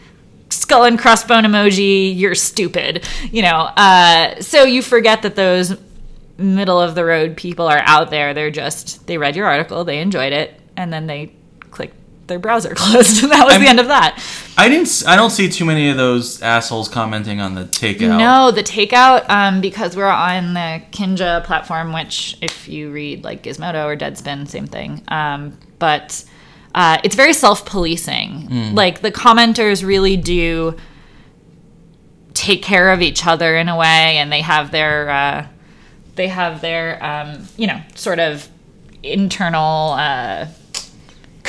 skull 0.50 0.84
and 0.84 0.98
crossbone 0.98 1.46
emoji. 1.46 2.16
You're 2.16 2.34
stupid. 2.34 3.06
You 3.30 3.42
know. 3.42 3.70
Uh, 3.76 4.40
so 4.40 4.64
you 4.64 4.82
forget 4.82 5.22
that 5.22 5.36
those 5.36 5.76
middle 6.36 6.80
of 6.80 6.94
the 6.94 7.04
road 7.04 7.36
people 7.36 7.66
are 7.68 7.82
out 7.84 8.10
there. 8.10 8.34
They're 8.34 8.50
just 8.50 9.06
they 9.06 9.16
read 9.18 9.36
your 9.36 9.46
article, 9.46 9.84
they 9.84 10.00
enjoyed 10.00 10.32
it, 10.32 10.58
and 10.76 10.92
then 10.92 11.06
they 11.06 11.32
clicked 11.70 11.99
their 12.30 12.38
browser 12.38 12.74
closed, 12.74 13.22
that 13.28 13.44
was 13.44 13.52
I'm- 13.54 13.60
the 13.62 13.68
end 13.68 13.78
of 13.80 13.88
that. 13.88 14.18
I 14.56 14.68
didn't. 14.68 15.02
I 15.06 15.16
don't 15.16 15.30
see 15.30 15.48
too 15.48 15.64
many 15.66 15.90
of 15.90 15.96
those 15.98 16.40
assholes 16.42 16.88
commenting 16.88 17.40
on 17.40 17.54
the 17.54 17.64
takeout. 17.64 18.18
No, 18.18 18.50
the 18.50 18.62
takeout, 18.62 19.28
um, 19.28 19.60
because 19.60 19.96
we're 19.96 20.06
on 20.06 20.54
the 20.54 20.82
Kinja 20.92 21.44
platform, 21.44 21.92
which 21.92 22.36
if 22.40 22.68
you 22.68 22.90
read 22.90 23.24
like 23.24 23.42
Gizmodo 23.42 23.84
or 23.86 23.96
Deadspin, 23.96 24.48
same 24.48 24.66
thing. 24.66 25.02
Um, 25.08 25.58
but 25.78 26.24
uh, 26.74 26.98
it's 27.04 27.14
very 27.16 27.32
self-policing. 27.32 28.74
Like 28.74 29.00
the 29.00 29.10
commenters 29.10 29.84
really 29.84 30.16
do 30.18 30.76
take 32.34 32.62
care 32.62 32.92
of 32.92 33.00
each 33.02 33.26
other 33.26 33.56
in 33.56 33.68
a 33.68 33.76
way, 33.76 34.18
and 34.18 34.30
they 34.30 34.42
have 34.42 34.70
their 34.72 35.08
uh, 35.10 35.46
they 36.16 36.28
have 36.28 36.60
their 36.60 37.02
um, 37.02 37.48
you 37.56 37.66
know 37.66 37.80
sort 37.94 38.18
of 38.18 38.46
internal. 39.02 39.92
Uh, 39.92 40.46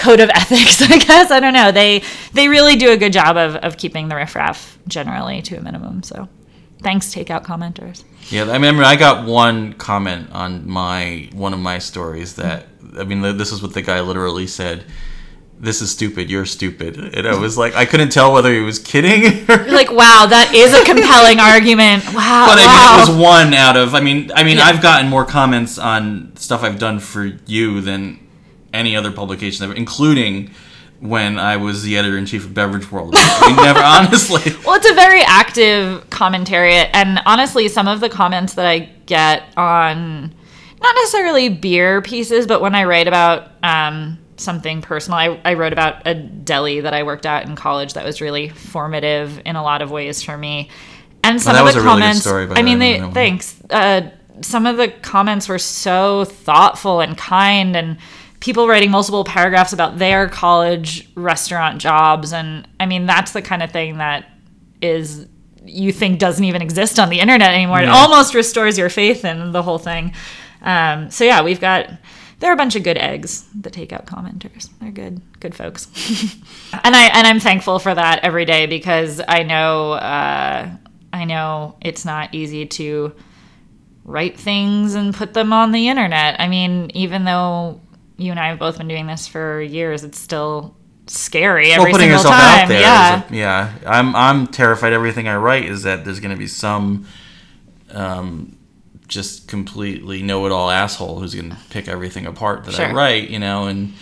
code 0.02 0.20
of 0.20 0.30
ethics 0.42 0.82
i 0.82 0.98
guess 0.98 1.32
i 1.32 1.40
don't 1.40 1.54
know 1.54 1.72
they 1.72 2.02
they 2.34 2.48
really 2.48 2.76
do 2.76 2.92
a 2.92 2.98
good 2.98 3.14
job 3.14 3.38
of, 3.38 3.56
of 3.58 3.78
keeping 3.78 4.08
the 4.10 4.16
riffraff 4.16 4.78
generally 4.88 5.42
to 5.42 5.56
a 5.58 5.62
minimum 5.62 6.02
so 6.04 6.28
thanks 6.82 7.14
takeout 7.14 7.44
commenters 7.46 8.04
Yeah, 8.30 8.44
I 8.46 8.54
remember 8.54 8.84
I 8.84 8.96
got 8.96 9.26
one 9.28 9.74
comment 9.74 10.30
on 10.32 10.68
my 10.68 11.30
one 11.34 11.54
of 11.54 11.60
my 11.60 11.78
stories 11.80 12.36
that 12.36 12.66
I 12.98 13.04
mean 13.04 13.22
this 13.38 13.52
is 13.52 13.62
what 13.62 13.74
the 13.74 13.82
guy 13.82 14.02
literally 14.02 14.48
said. 14.48 14.84
This 15.64 15.80
is 15.84 15.92
stupid. 15.92 16.32
You're 16.32 16.48
stupid. 16.48 16.98
And 17.16 17.28
I 17.28 17.36
was 17.38 17.56
like, 17.56 17.76
I 17.76 17.86
couldn't 17.86 18.10
tell 18.10 18.34
whether 18.34 18.52
he 18.52 18.62
was 18.62 18.80
kidding. 18.80 19.22
or- 19.50 19.62
You're 19.68 19.76
like 19.76 19.92
wow 19.92 20.26
that 20.28 20.54
is 20.56 20.74
a 20.74 20.84
compelling 20.92 21.40
argument 21.40 22.04
wow 22.16 22.48
But 22.50 22.58
I 22.58 22.66
wow. 22.66 22.74
mean, 22.74 22.90
it 22.98 23.12
was 23.12 23.22
one 23.22 23.54
out 23.54 23.78
of. 23.78 23.94
I 23.94 24.02
mean, 24.02 24.32
I 24.36 24.44
mean, 24.44 24.58
Yeah. 24.58 24.66
I've 24.66 24.82
gotten 24.82 25.08
more 25.10 25.24
comments 25.26 25.78
on 25.78 26.36
stuff 26.36 26.64
I've 26.64 26.80
done 26.80 27.00
for 27.00 27.26
you 27.46 27.80
than 27.82 28.18
any 28.74 28.96
other 28.96 29.12
publication 29.12 29.64
ever, 29.64 29.74
including 29.74 30.52
when 31.00 31.40
I 31.40 31.58
was 31.58 31.82
the 31.82 31.98
editor 31.98 32.18
in 32.18 32.26
chief 32.26 32.46
of 32.46 32.54
Beverage 32.54 32.92
World. 32.92 33.14
Mean, 33.14 33.56
never 33.56 33.80
honestly. 33.84 34.54
Well, 34.66 34.76
it's 34.76 34.90
a 34.90 34.94
very 34.94 35.22
active 35.22 36.10
commentary, 36.10 36.74
and 36.74 37.20
honestly, 37.26 37.68
some 37.68 37.88
of 37.88 38.00
the 38.00 38.10
comments 38.10 38.54
that 38.54 38.66
I 38.66 38.90
get 39.06 39.44
on 39.58 40.34
not 40.82 40.96
necessarily 40.96 41.50
beer 41.50 42.02
pieces, 42.02 42.48
but 42.48 42.62
when 42.62 42.74
I 42.74 42.86
write 42.86 43.08
about 43.08 43.52
um, 43.62 44.18
something 44.38 44.82
personal, 44.82 45.20
I, 45.20 45.40
I 45.46 45.54
wrote 45.54 45.74
about 45.74 46.08
a 46.08 46.16
deli 46.16 46.82
that 46.82 46.94
I 46.94 47.04
worked 47.04 47.26
at 47.26 47.46
in 47.48 47.56
college 47.56 47.94
that 47.94 48.04
was 48.04 48.20
really 48.20 48.50
formative 48.50 49.42
in 49.46 49.56
a 49.56 49.64
lot 49.64 49.82
of 49.82 49.92
ways 49.92 50.24
for 50.24 50.38
me. 50.38 50.70
And 51.24 51.40
some 51.40 51.54
that 51.54 51.68
of 51.68 51.74
the 51.74 51.80
a 51.80 51.84
really 51.84 52.02
comments, 52.02 52.22
story, 52.22 52.48
I 52.50 52.64
mean, 52.64 52.80
they 52.80 52.94
know 52.94 53.00
that 53.00 53.06
one. 53.06 53.14
thanks. 53.14 53.62
Uh, 53.70 54.10
some 54.42 54.66
of 54.66 54.78
the 54.78 54.88
comments 54.88 55.48
were 55.48 55.60
so 55.60 56.26
thoughtful 56.26 57.00
and 57.00 57.16
kind, 57.16 57.76
and 57.76 57.98
people 58.42 58.68
writing 58.68 58.92
multiple 58.92 59.24
paragraphs 59.24 59.72
about 59.72 59.98
their 59.98 60.28
college 60.28 61.08
restaurant 61.16 61.80
jobs, 61.80 62.34
and 62.34 62.68
I 62.80 62.86
mean, 62.86 63.06
that's 63.06 63.32
the 63.32 63.42
kind 63.42 63.64
of 63.64 63.72
thing 63.72 64.00
that 64.00 64.30
is 64.82 65.28
you 65.64 65.94
think 65.94 66.20
doesn't 66.20 66.44
even 66.44 66.62
exist 66.62 67.00
on 67.00 67.10
the 67.10 67.20
internet 67.20 67.54
anymore. 67.54 67.82
It 67.82 67.88
almost 67.88 68.34
restores 68.34 68.78
your 68.78 68.90
faith 68.90 69.24
in 69.24 69.52
the 69.52 69.62
whole 69.62 69.78
thing. 69.78 70.14
Um, 70.64 71.10
so 71.12 71.24
yeah, 71.24 71.42
we've 71.44 71.62
got 71.62 71.90
there 72.40 72.50
are 72.50 72.54
a 72.54 72.58
bunch 72.58 72.76
of 72.76 72.84
good 72.84 72.98
eggs 72.98 73.48
the 73.54 73.70
takeout 73.70 74.06
commenters. 74.06 74.70
They're 74.80 74.92
good, 74.92 75.22
good 75.40 75.56
folks, 75.56 75.88
and 76.84 76.96
I 76.96 77.06
and 77.14 77.28
I'm 77.28 77.40
thankful 77.40 77.80
for 77.80 77.94
that 77.94 78.24
every 78.24 78.46
day 78.46 78.66
because 78.66 79.22
I 79.28 79.44
know 79.44 79.94
uh, 79.94 80.70
I 81.14 81.26
know 81.26 81.78
it's 81.82 82.06
not 82.06 82.34
easy 82.34 82.66
to 82.66 83.14
write 84.04 84.40
things 84.40 84.96
and 84.96 85.14
put 85.14 85.36
them 85.36 85.54
on 85.54 85.72
the 85.72 85.88
internet. 85.88 86.40
I 86.40 86.48
mean, 86.48 86.90
even 86.96 87.24
though 87.24 87.80
you 88.22 88.32
and 88.32 88.40
I 88.40 88.48
have 88.50 88.60
both 88.60 88.78
been 88.78 88.88
doing 88.88 89.08
this 89.08 89.28
for 89.28 89.62
years, 89.62 90.04
it's 90.04 90.20
still 90.20 90.76
scary 91.08 91.72
every 91.72 91.92
putting 91.92 92.10
single 92.10 92.18
yourself 92.20 92.36
time. 92.36 92.62
out 92.64 92.68
there. 92.70 92.80
yeah. 92.82 93.24
a- 93.30 93.34
yeah. 93.36 93.74
I'm 93.86 94.16
I'm 94.16 94.48
terrified. 94.48 94.94
Everything 94.94 95.28
I 95.28 95.36
write 95.36 95.66
is 95.66 95.84
that 95.84 96.06
there's 96.06 96.20
going 96.20 96.32
to 96.32 96.38
be 96.40 96.48
some, 96.48 97.06
um, 97.92 98.56
just 99.08 99.48
completely 99.48 100.22
know-it-all 100.24 100.70
asshole 100.70 101.20
who's 101.20 101.36
going 101.36 101.50
to 101.50 101.58
pick 101.70 101.88
everything 101.88 102.26
apart 102.26 102.66
that 102.66 102.80
I 102.80 102.94
write. 102.94 103.30
You 103.30 103.40
know, 103.40 103.66
and 103.66 103.94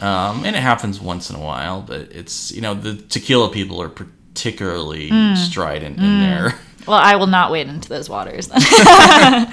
um, 0.00 0.44
and 0.44 0.54
it 0.54 0.60
happens 0.62 1.00
once 1.00 1.30
in 1.30 1.36
a 1.36 1.40
while, 1.40 1.80
but 1.82 2.02
it's 2.12 2.52
you 2.52 2.60
know 2.60 2.74
the 2.74 2.94
tequila 2.96 3.50
people 3.50 3.80
are 3.80 3.88
particularly 3.88 5.10
Mm. 5.10 5.36
strident 5.36 5.98
in 5.98 6.20
there. 6.20 6.54
Well, 6.86 6.98
I 6.98 7.16
will 7.16 7.26
not 7.26 7.50
wade 7.50 7.68
into 7.68 7.88
those 7.88 8.08
waters. 8.08 8.48
Then. 8.48 8.60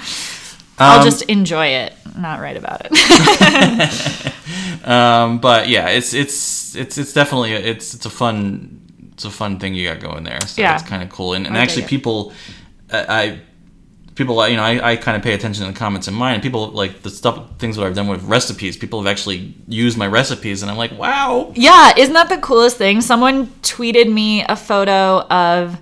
I'll 0.78 1.00
Um, 1.00 1.04
just 1.04 1.22
enjoy 1.22 1.66
it, 1.68 1.92
not 2.16 2.40
right 2.40 2.56
about 2.56 2.82
it. 2.84 4.32
Um, 4.84 5.38
but 5.40 5.68
yeah, 5.68 5.88
it's 5.88 6.14
it's 6.14 6.76
it's 6.76 6.96
it's 6.96 7.12
definitely 7.12 7.54
a, 7.54 7.58
it's 7.58 7.92
it's 7.94 8.06
a 8.06 8.10
fun 8.10 8.80
it's 9.12 9.24
a 9.24 9.30
fun 9.30 9.58
thing 9.58 9.74
you 9.74 9.88
got 9.88 9.98
going 10.00 10.22
there. 10.24 10.40
So 10.46 10.60
Yeah. 10.62 10.74
it's 10.74 10.84
kind 10.84 11.02
of 11.02 11.08
cool. 11.08 11.32
And, 11.32 11.46
and 11.46 11.56
actually, 11.56 11.82
it. 11.84 11.88
people, 11.88 12.32
I, 12.92 13.22
I 13.22 13.40
people 14.14 14.46
you 14.48 14.56
know 14.56 14.62
I, 14.62 14.92
I 14.92 14.96
kind 14.96 15.16
of 15.16 15.22
pay 15.22 15.32
attention 15.34 15.64
to 15.66 15.72
the 15.72 15.76
comments 15.78 16.06
in 16.06 16.14
mine. 16.14 16.34
And 16.34 16.42
people 16.42 16.68
like 16.68 17.02
the 17.02 17.10
stuff 17.10 17.58
things 17.58 17.76
that 17.76 17.84
I've 17.84 17.94
done 17.96 18.06
with 18.08 18.22
recipes. 18.24 18.76
People 18.76 19.02
have 19.02 19.10
actually 19.10 19.54
used 19.66 19.98
my 19.98 20.06
recipes, 20.06 20.62
and 20.62 20.70
I'm 20.70 20.76
like, 20.76 20.96
wow. 20.96 21.50
yeah, 21.56 21.92
isn't 21.96 22.14
that 22.14 22.28
the 22.28 22.38
coolest 22.38 22.76
thing? 22.76 23.00
Someone 23.00 23.46
tweeted 23.62 24.12
me 24.12 24.44
a 24.44 24.54
photo 24.54 25.26
of 25.28 25.78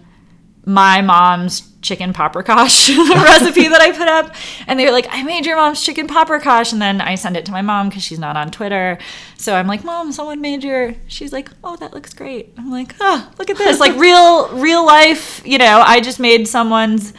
my 0.66 1.02
mom's 1.02 1.70
chicken 1.82 2.12
paprikash 2.14 2.96
recipe 3.14 3.68
that 3.68 3.80
I 3.80 3.92
put 3.92 4.08
up, 4.08 4.34
and 4.66 4.78
they 4.78 4.86
were 4.86 4.92
like, 4.92 5.06
"I 5.10 5.22
made 5.22 5.46
your 5.46 5.56
mom's 5.56 5.82
chicken 5.82 6.08
paprikash," 6.08 6.72
and 6.72 6.80
then 6.80 7.00
I 7.00 7.14
send 7.14 7.36
it 7.36 7.44
to 7.46 7.52
my 7.52 7.62
mom 7.62 7.88
because 7.88 8.02
she's 8.02 8.18
not 8.18 8.36
on 8.36 8.50
Twitter. 8.50 8.98
So 9.36 9.54
I'm 9.54 9.66
like, 9.66 9.84
"Mom, 9.84 10.12
someone 10.12 10.40
made 10.40 10.64
your." 10.64 10.94
She's 11.06 11.32
like, 11.32 11.50
"Oh, 11.62 11.76
that 11.76 11.92
looks 11.92 12.14
great." 12.14 12.54
I'm 12.56 12.70
like, 12.70 12.94
"Oh, 13.00 13.30
look 13.38 13.50
at 13.50 13.58
this! 13.58 13.80
Like 13.80 13.96
real, 13.96 14.48
real 14.56 14.84
life. 14.84 15.42
You 15.44 15.58
know, 15.58 15.82
I 15.84 16.00
just 16.00 16.20
made 16.20 16.48
someone's." 16.48 17.12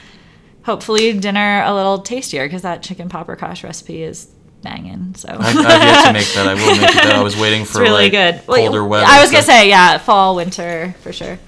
hopefully 0.65 1.13
dinner 1.13 1.63
a 1.63 1.73
little 1.73 1.99
tastier 1.99 2.45
because 2.45 2.63
that 2.63 2.81
chicken 2.81 3.07
paprikash 3.07 3.63
recipe 3.63 4.01
is 4.01 4.27
banging. 4.63 5.13
So 5.15 5.29
I've, 5.29 5.55
I've 5.55 5.81
yet 5.81 6.07
to 6.07 6.13
make 6.13 6.27
that. 6.33 6.47
I 6.47 6.53
will 6.55 6.81
make 6.81 6.95
it. 6.95 7.03
Though. 7.03 7.19
I 7.19 7.23
was 7.23 7.37
waiting 7.39 7.65
for 7.65 7.81
it's 7.83 7.89
really 7.89 8.09
like, 8.09 8.11
good. 8.11 8.47
Well, 8.47 8.57
colder 8.57 8.83
weather. 8.83 9.05
I 9.07 9.21
was 9.21 9.31
gonna 9.31 9.43
say 9.43 9.69
yeah, 9.69 9.97
fall, 9.99 10.35
winter 10.35 10.95
for 11.01 11.13
sure. 11.13 11.39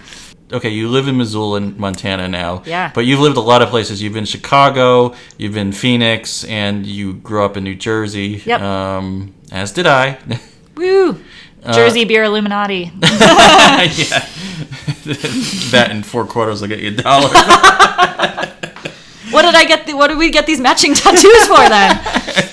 Okay, 0.52 0.70
you 0.70 0.90
live 0.90 1.08
in 1.08 1.18
Missoula, 1.18 1.58
and 1.58 1.78
Montana 1.78 2.28
now. 2.28 2.64
Yeah. 2.66 2.92
But 2.94 3.06
you've 3.06 3.20
lived 3.20 3.38
a 3.38 3.42
lot 3.42 3.62
of 3.62 3.70
places. 3.70 4.02
You've 4.02 4.14
been 4.14 4.26
Chicago, 4.26 5.16
you've 5.38 5.54
been 5.54 5.72
Phoenix, 5.72 6.44
and 6.46 6.86
you 6.86 7.14
grew 7.16 7.44
up 7.44 7.58
in 7.58 7.64
New 7.64 7.76
Jersey. 7.76 8.42
Yep. 8.46 8.62
Um, 8.62 9.34
as 9.52 9.72
did 9.72 9.88
I. 9.88 10.18
Woo! 10.76 11.20
Uh, 11.64 11.74
Jersey 11.74 12.06
beer 12.06 12.24
Illuminati. 12.24 12.92
yeah. 13.02 13.02
that 15.72 15.88
in 15.92 16.04
four 16.04 16.26
quarters 16.26 16.62
will 16.62 16.68
get 16.68 16.80
you 16.80 16.90
a 16.90 16.92
dollar. 16.92 17.30
what 19.32 19.42
did 19.42 19.56
I 19.56 19.66
get? 19.68 19.88
The, 19.88 19.94
what 19.94 20.08
did 20.08 20.18
we 20.18 20.30
get 20.30 20.46
these 20.46 20.60
matching 20.60 20.94
tattoos 20.94 21.48
for 21.48 21.68
then? 21.68 22.47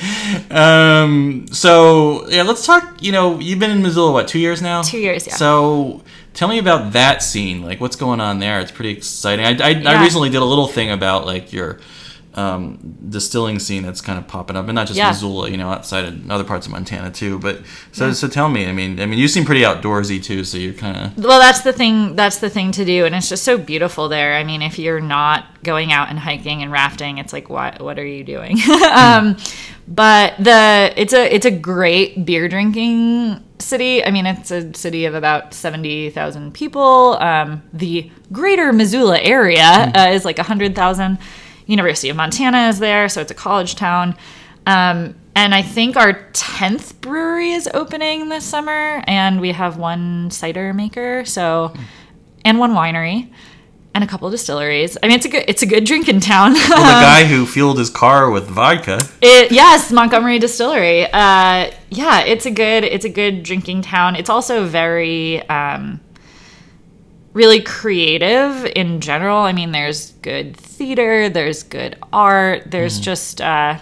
Um. 0.55 1.47
So 1.51 2.29
yeah, 2.29 2.43
let's 2.43 2.65
talk. 2.65 3.03
You 3.03 3.13
know, 3.13 3.39
you've 3.39 3.59
been 3.59 3.71
in 3.71 3.83
Missoula 3.83 4.13
what 4.13 4.29
two 4.29 4.39
years 4.39 4.63
now? 4.63 4.83
Two 4.83 4.99
years, 4.99 5.27
yeah. 5.27 5.35
So 5.35 6.03
tell 6.33 6.49
me 6.49 6.59
about 6.59 6.93
that 6.93 7.23
scene. 7.23 7.63
Like, 7.63 7.81
what's 7.81 7.97
going 7.97 8.21
on 8.21 8.39
there? 8.39 8.61
It's 8.61 8.73
pretty 8.73 8.91
exciting. 8.91 9.45
I 9.45 9.57
I, 9.71 9.83
I 9.85 10.03
recently 10.03 10.31
did 10.31 10.43
a 10.43 10.45
little 10.45 10.69
thing 10.69 10.91
about 10.91 11.27
like 11.27 11.53
your. 11.53 11.79
Um, 12.37 12.97
distilling 13.09 13.59
scene 13.59 13.83
that's 13.83 14.01
kind 14.01 14.19
of 14.19 14.27
popping 14.27 14.57
up, 14.57 14.67
and 14.67 14.75
not 14.75 14.87
just 14.87 14.99
Yeah. 14.99 15.09
Missoula, 15.09 15.51
you 15.51 15.57
know, 15.57 15.71
outside 15.71 16.05
of 16.05 16.31
other 16.31 16.45
parts 16.45 16.67
of 16.67 16.73
Montana 16.73 17.11
too. 17.11 17.39
But 17.39 17.63
so 17.93 18.13
so 18.13 18.29
tell 18.29 18.49
me, 18.49 18.67
I 18.67 18.73
mean, 18.73 19.01
I 19.01 19.07
mean, 19.07 19.19
you 19.19 19.29
seem 19.29 19.45
pretty 19.45 19.63
outdoorsy 19.63 20.23
too, 20.23 20.45
so 20.45 20.59
you're 20.59 20.75
kind 20.75 20.97
of 20.97 21.25
Well, 21.25 21.39
that's 21.39 21.61
the 21.63 21.73
thing. 21.73 22.17
That's 22.17 22.39
the 22.39 22.51
thing 22.51 22.73
to 22.73 22.85
do, 22.85 23.05
and 23.05 23.15
it's 23.15 23.29
just 23.29 23.45
so 23.45 23.59
beautiful 23.59 24.09
there. 24.09 24.35
I 24.35 24.45
mean, 24.45 24.63
if 24.63 24.79
you're 24.79 25.01
not 25.01 25.63
going 25.63 25.93
out 25.93 26.11
and 26.11 26.19
hiking 26.19 26.63
and 26.63 26.71
rafting, 26.71 27.19
it's 27.19 27.33
like, 27.33 27.49
what? 27.49 27.81
What 27.81 27.99
are 27.99 28.07
you 28.07 28.25
doing? 28.25 28.59
um, 28.95 29.37
but 29.87 30.35
the 30.39 30.93
it's 30.97 31.13
a 31.13 31.35
it's 31.35 31.47
a 31.47 31.51
great 31.51 32.25
beer 32.25 32.49
drinking 32.49 33.45
city. 33.59 34.05
I 34.05 34.11
mean, 34.11 34.27
it's 34.27 34.51
a 34.51 34.73
city 34.75 35.05
of 35.05 35.15
about 35.15 35.55
seventy 35.55 36.11
thousand 36.11 36.55
people. 36.55 37.17
Um, 37.21 37.63
the 37.73 38.11
Greater 38.33 38.73
Missoula 38.73 39.19
area 39.19 39.93
uh, 39.95 40.09
is 40.11 40.25
like 40.25 40.39
hundred 40.39 40.75
thousand. 40.75 41.19
University 41.67 42.09
of 42.11 42.17
Montana 42.17 42.69
is 42.69 42.79
there, 42.79 43.09
so 43.09 43.21
it's 43.21 43.31
a 43.31 43.35
college 43.35 43.75
town. 43.75 44.17
Um, 44.67 45.15
and 45.37 45.55
I 45.55 45.63
think 45.63 45.97
our 45.97 46.15
10th 46.33 47.01
brewery 47.01 47.53
is 47.53 47.69
opening 47.75 48.29
this 48.29 48.45
summer, 48.45 49.03
and 49.07 49.41
we 49.41 49.53
have 49.53 49.77
one 49.77 50.31
cider 50.31 50.73
maker, 50.73 51.25
so 51.25 51.75
and 52.45 52.59
one 52.59 52.73
winery 52.73 53.31
and 53.95 54.03
a 54.03 54.07
couple 54.07 54.29
distilleries. 54.29 54.99
I 55.03 55.07
mean, 55.07 55.17
it's 55.17 55.27
a 55.27 55.29
good 55.29 55.45
it's 55.47 55.63
a 55.63 55.67
good 55.67 55.85
drinking 55.85 56.21
town. 56.21 56.53
well, 56.69 57.01
the 57.01 57.05
guy 57.07 57.25
who 57.25 57.47
fueled 57.47 57.79
his 57.79 57.91
car 57.91 58.31
with 58.31 58.49
vodka. 58.49 59.01
It, 59.23 59.53
yes, 59.53 59.93
Montgomery 59.93 60.39
Distillery. 60.39 61.05
Uh, 61.05 61.71
yeah, 61.91 62.21
it's 62.21 62.45
a 62.45 62.51
good 62.51 62.85
it's 62.85 63.05
a 63.05 63.09
good 63.09 63.45
drinking 63.45 63.83
town. 63.83 64.17
It's 64.17 64.31
also 64.31 64.67
very 64.67 65.49
um, 65.49 66.01
really 67.35 67.61
creative 67.61 68.65
in 68.75 69.01
general. 69.01 69.39
I 69.39 69.53
mean, 69.53 69.73
there's 69.73 70.13
good 70.23 70.57
theater, 70.57 71.29
there's 71.29 71.63
good 71.63 71.99
art, 72.13 72.71
there's 72.71 72.99
just 72.99 73.43
uh, 73.43 73.79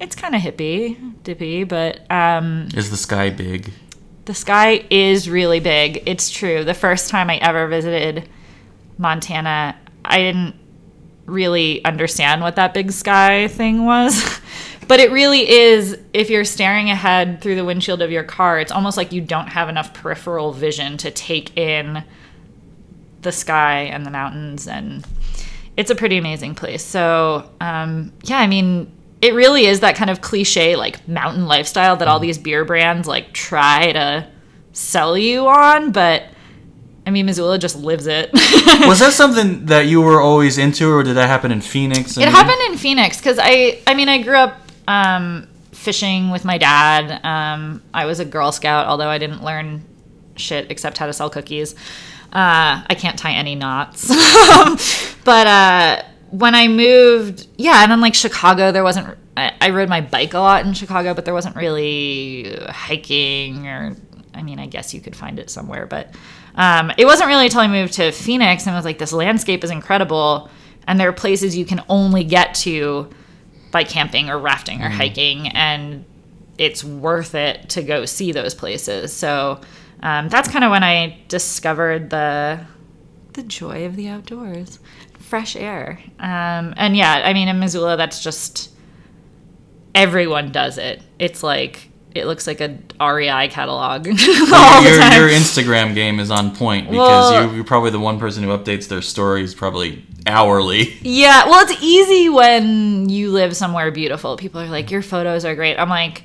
it's 0.00 0.16
kind 0.16 0.34
of 0.34 0.40
hippie 0.40 1.22
dippy, 1.22 1.64
but 1.64 2.10
um, 2.10 2.68
Is 2.74 2.90
the 2.90 2.96
sky 2.96 3.28
big? 3.28 3.70
the 4.26 4.34
sky 4.34 4.84
is 4.90 5.30
really 5.30 5.60
big. 5.60 6.02
It's 6.06 6.30
true. 6.30 6.64
The 6.64 6.74
first 6.74 7.10
time 7.10 7.30
I 7.30 7.36
ever 7.36 7.68
visited 7.68 8.28
Montana, 8.98 9.76
I 10.04 10.18
didn't 10.18 10.56
really 11.26 11.84
understand 11.84 12.42
what 12.42 12.56
that 12.56 12.74
big 12.74 12.90
sky 12.90 13.46
thing 13.48 13.84
was. 13.84 14.40
but 14.88 14.98
it 14.98 15.12
really 15.12 15.48
is, 15.48 15.96
if 16.12 16.28
you're 16.28 16.44
staring 16.44 16.90
ahead 16.90 17.40
through 17.40 17.54
the 17.54 17.64
windshield 17.64 18.02
of 18.02 18.10
your 18.10 18.24
car, 18.24 18.58
it's 18.58 18.72
almost 18.72 18.96
like 18.96 19.12
you 19.12 19.20
don't 19.20 19.48
have 19.48 19.68
enough 19.68 19.94
peripheral 19.94 20.52
vision 20.52 20.96
to 20.98 21.10
take 21.12 21.56
in 21.56 22.02
the 23.22 23.32
sky 23.32 23.82
and 23.82 24.04
the 24.06 24.10
mountains. 24.10 24.66
And 24.68 25.04
it's 25.76 25.90
a 25.90 25.94
pretty 25.94 26.16
amazing 26.16 26.54
place. 26.54 26.82
So, 26.84 27.50
um, 27.60 28.12
yeah, 28.24 28.38
I 28.38 28.46
mean, 28.46 28.90
it 29.22 29.34
really 29.34 29.66
is 29.66 29.80
that 29.80 29.96
kind 29.96 30.10
of 30.10 30.20
cliche 30.20 30.76
like 30.76 31.06
mountain 31.08 31.46
lifestyle 31.46 31.96
that 31.96 32.08
all 32.08 32.20
these 32.20 32.38
beer 32.38 32.64
brands 32.64 33.08
like 33.08 33.32
try 33.32 33.92
to 33.92 34.28
sell 34.72 35.16
you 35.16 35.46
on, 35.48 35.90
but 35.90 36.24
I 37.06 37.10
mean 37.10 37.26
Missoula 37.26 37.58
just 37.58 37.76
lives 37.76 38.06
it. 38.06 38.30
Was 38.34 38.98
that 38.98 39.12
something 39.12 39.66
that 39.66 39.86
you 39.86 40.02
were 40.02 40.20
always 40.20 40.58
into, 40.58 40.92
or 40.92 41.02
did 41.02 41.14
that 41.16 41.28
happen 41.28 41.50
in 41.50 41.60
Phoenix? 41.60 42.18
I 42.18 42.22
it 42.22 42.26
mean- 42.26 42.34
happened 42.34 42.60
in 42.72 42.76
Phoenix 42.78 43.16
because 43.16 43.38
I 43.40 43.80
I 43.86 43.94
mean 43.94 44.08
I 44.08 44.22
grew 44.22 44.36
up 44.36 44.58
um, 44.86 45.48
fishing 45.72 46.30
with 46.30 46.44
my 46.44 46.58
dad. 46.58 47.24
Um, 47.24 47.82
I 47.94 48.04
was 48.06 48.20
a 48.20 48.24
Girl 48.24 48.52
Scout, 48.52 48.86
although 48.86 49.08
I 49.08 49.18
didn't 49.18 49.42
learn 49.42 49.82
shit 50.36 50.70
except 50.70 50.98
how 50.98 51.06
to 51.06 51.12
sell 51.12 51.30
cookies. 51.30 51.74
Uh, 52.32 52.84
I 52.88 52.96
can't 52.98 53.18
tie 53.18 53.32
any 53.32 53.54
knots. 53.54 54.08
but 55.24 55.46
uh, 55.46 56.02
when 56.30 56.54
I 56.54 56.68
moved, 56.68 57.46
yeah, 57.56 57.82
and 57.82 57.90
then 57.90 58.00
like 58.00 58.14
Chicago, 58.14 58.72
there 58.72 58.84
wasn't. 58.84 59.16
I, 59.36 59.52
I 59.60 59.70
rode 59.70 59.88
my 59.88 60.00
bike 60.00 60.34
a 60.34 60.38
lot 60.38 60.64
in 60.66 60.72
Chicago, 60.72 61.14
but 61.14 61.24
there 61.24 61.34
wasn't 61.34 61.56
really 61.56 62.58
hiking 62.68 63.66
or. 63.66 63.96
I 64.34 64.42
mean, 64.42 64.58
I 64.58 64.66
guess 64.66 64.92
you 64.92 65.00
could 65.00 65.16
find 65.16 65.38
it 65.38 65.48
somewhere, 65.48 65.86
but 65.86 66.14
um, 66.56 66.92
it 66.98 67.06
wasn't 67.06 67.28
really 67.28 67.46
until 67.46 67.60
I 67.60 67.68
moved 67.68 67.94
to 67.94 68.12
Phoenix 68.12 68.66
and 68.66 68.74
I 68.74 68.78
was 68.78 68.84
like, 68.84 68.98
this 68.98 69.12
landscape 69.12 69.64
is 69.64 69.70
incredible, 69.70 70.50
and 70.86 71.00
there 71.00 71.08
are 71.08 71.14
places 71.14 71.56
you 71.56 71.64
can 71.64 71.82
only 71.88 72.22
get 72.22 72.54
to 72.56 73.08
by 73.70 73.84
camping 73.84 74.28
or 74.28 74.38
rafting 74.38 74.82
or 74.82 74.88
hiking, 74.88 75.48
and 75.48 76.04
it's 76.58 76.84
worth 76.84 77.34
it 77.34 77.68
to 77.70 77.82
go 77.82 78.04
see 78.04 78.32
those 78.32 78.54
places. 78.54 79.12
So 79.12 79.60
um, 80.02 80.28
that's 80.28 80.48
kind 80.48 80.64
of 80.64 80.70
when 80.70 80.82
I 80.84 81.18
discovered 81.28 82.10
the 82.10 82.60
the 83.32 83.42
joy 83.42 83.84
of 83.86 83.96
the 83.96 84.08
outdoors, 84.08 84.78
fresh 85.18 85.56
air, 85.56 86.00
um, 86.18 86.74
and 86.76 86.96
yeah, 86.96 87.22
I 87.24 87.32
mean 87.32 87.48
in 87.48 87.58
Missoula, 87.58 87.96
that's 87.96 88.22
just 88.22 88.70
everyone 89.94 90.52
does 90.52 90.78
it. 90.78 91.02
It's 91.18 91.42
like 91.42 91.90
it 92.14 92.26
looks 92.26 92.46
like 92.46 92.60
a 92.62 92.78
REI 92.98 93.48
catalog 93.48 94.08
all 94.08 94.82
the 94.82 94.88
your, 94.88 94.98
time. 94.98 95.20
your 95.20 95.28
Instagram 95.28 95.94
game 95.94 96.18
is 96.18 96.30
on 96.30 96.54
point 96.56 96.86
because 96.90 96.96
Well- 97.30 97.48
you, 97.50 97.56
you're 97.56 97.64
probably 97.64 97.90
the 97.90 98.00
one 98.00 98.18
person 98.18 98.42
who 98.42 98.56
updates 98.56 98.88
their 98.88 99.02
stories 99.02 99.54
probably 99.54 100.02
hourly. 100.26 100.94
Yeah, 101.02 101.46
well, 101.46 101.66
it's 101.68 101.82
easy 101.82 102.30
when 102.30 103.08
you 103.10 103.30
live 103.32 103.54
somewhere 103.54 103.90
beautiful. 103.90 104.36
People 104.38 104.62
are 104.62 104.66
like, 104.68 104.90
your 104.90 105.02
photos 105.02 105.44
are 105.44 105.54
great. 105.54 105.78
I'm 105.78 105.90
like, 105.90 106.22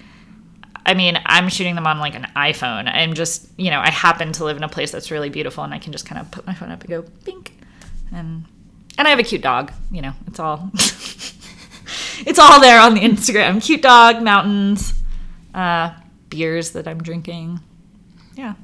I 0.92 0.94
mean, 0.94 1.18
I'm 1.26 1.48
shooting 1.48 1.76
them 1.76 1.88
on 1.88 2.00
like 2.00 2.16
an 2.16 2.28
iPhone. 2.36 2.94
I'm 2.94 3.14
just, 3.14 3.48
you 3.56 3.72
know, 3.72 3.80
I 3.80 3.90
happen 3.90 4.34
to 4.34 4.44
live 4.44 4.58
in 4.58 4.64
a 4.64 4.68
place 4.68 4.92
that's 4.92 5.10
really 5.10 5.30
beautiful, 5.30 5.64
and 5.64 5.74
I 5.74 5.80
can 5.80 5.94
just 5.94 6.06
kind 6.06 6.20
of 6.20 6.30
put 6.32 6.46
my 6.46 6.54
phone 6.54 6.70
up 6.70 6.82
and 6.82 6.90
go, 6.90 7.06
bink, 7.24 7.54
and 8.14 8.44
and 8.98 9.08
I 9.08 9.10
have 9.10 9.20
a 9.20 9.24
cute 9.24 9.42
dog. 9.42 9.72
You 9.90 10.02
know, 10.02 10.12
it's 10.28 10.38
all 10.38 10.70
it's 10.76 12.40
all 12.40 12.60
there 12.60 12.82
on 12.82 12.94
the 12.94 13.00
Instagram. 13.00 13.64
Cute 13.64 13.82
dog, 13.82 14.22
mountains, 14.22 14.94
uh, 15.54 15.94
beers 16.28 16.72
that 16.72 16.90
I'm 16.90 17.02
drinking. 17.02 17.62
Yeah, 18.36 18.56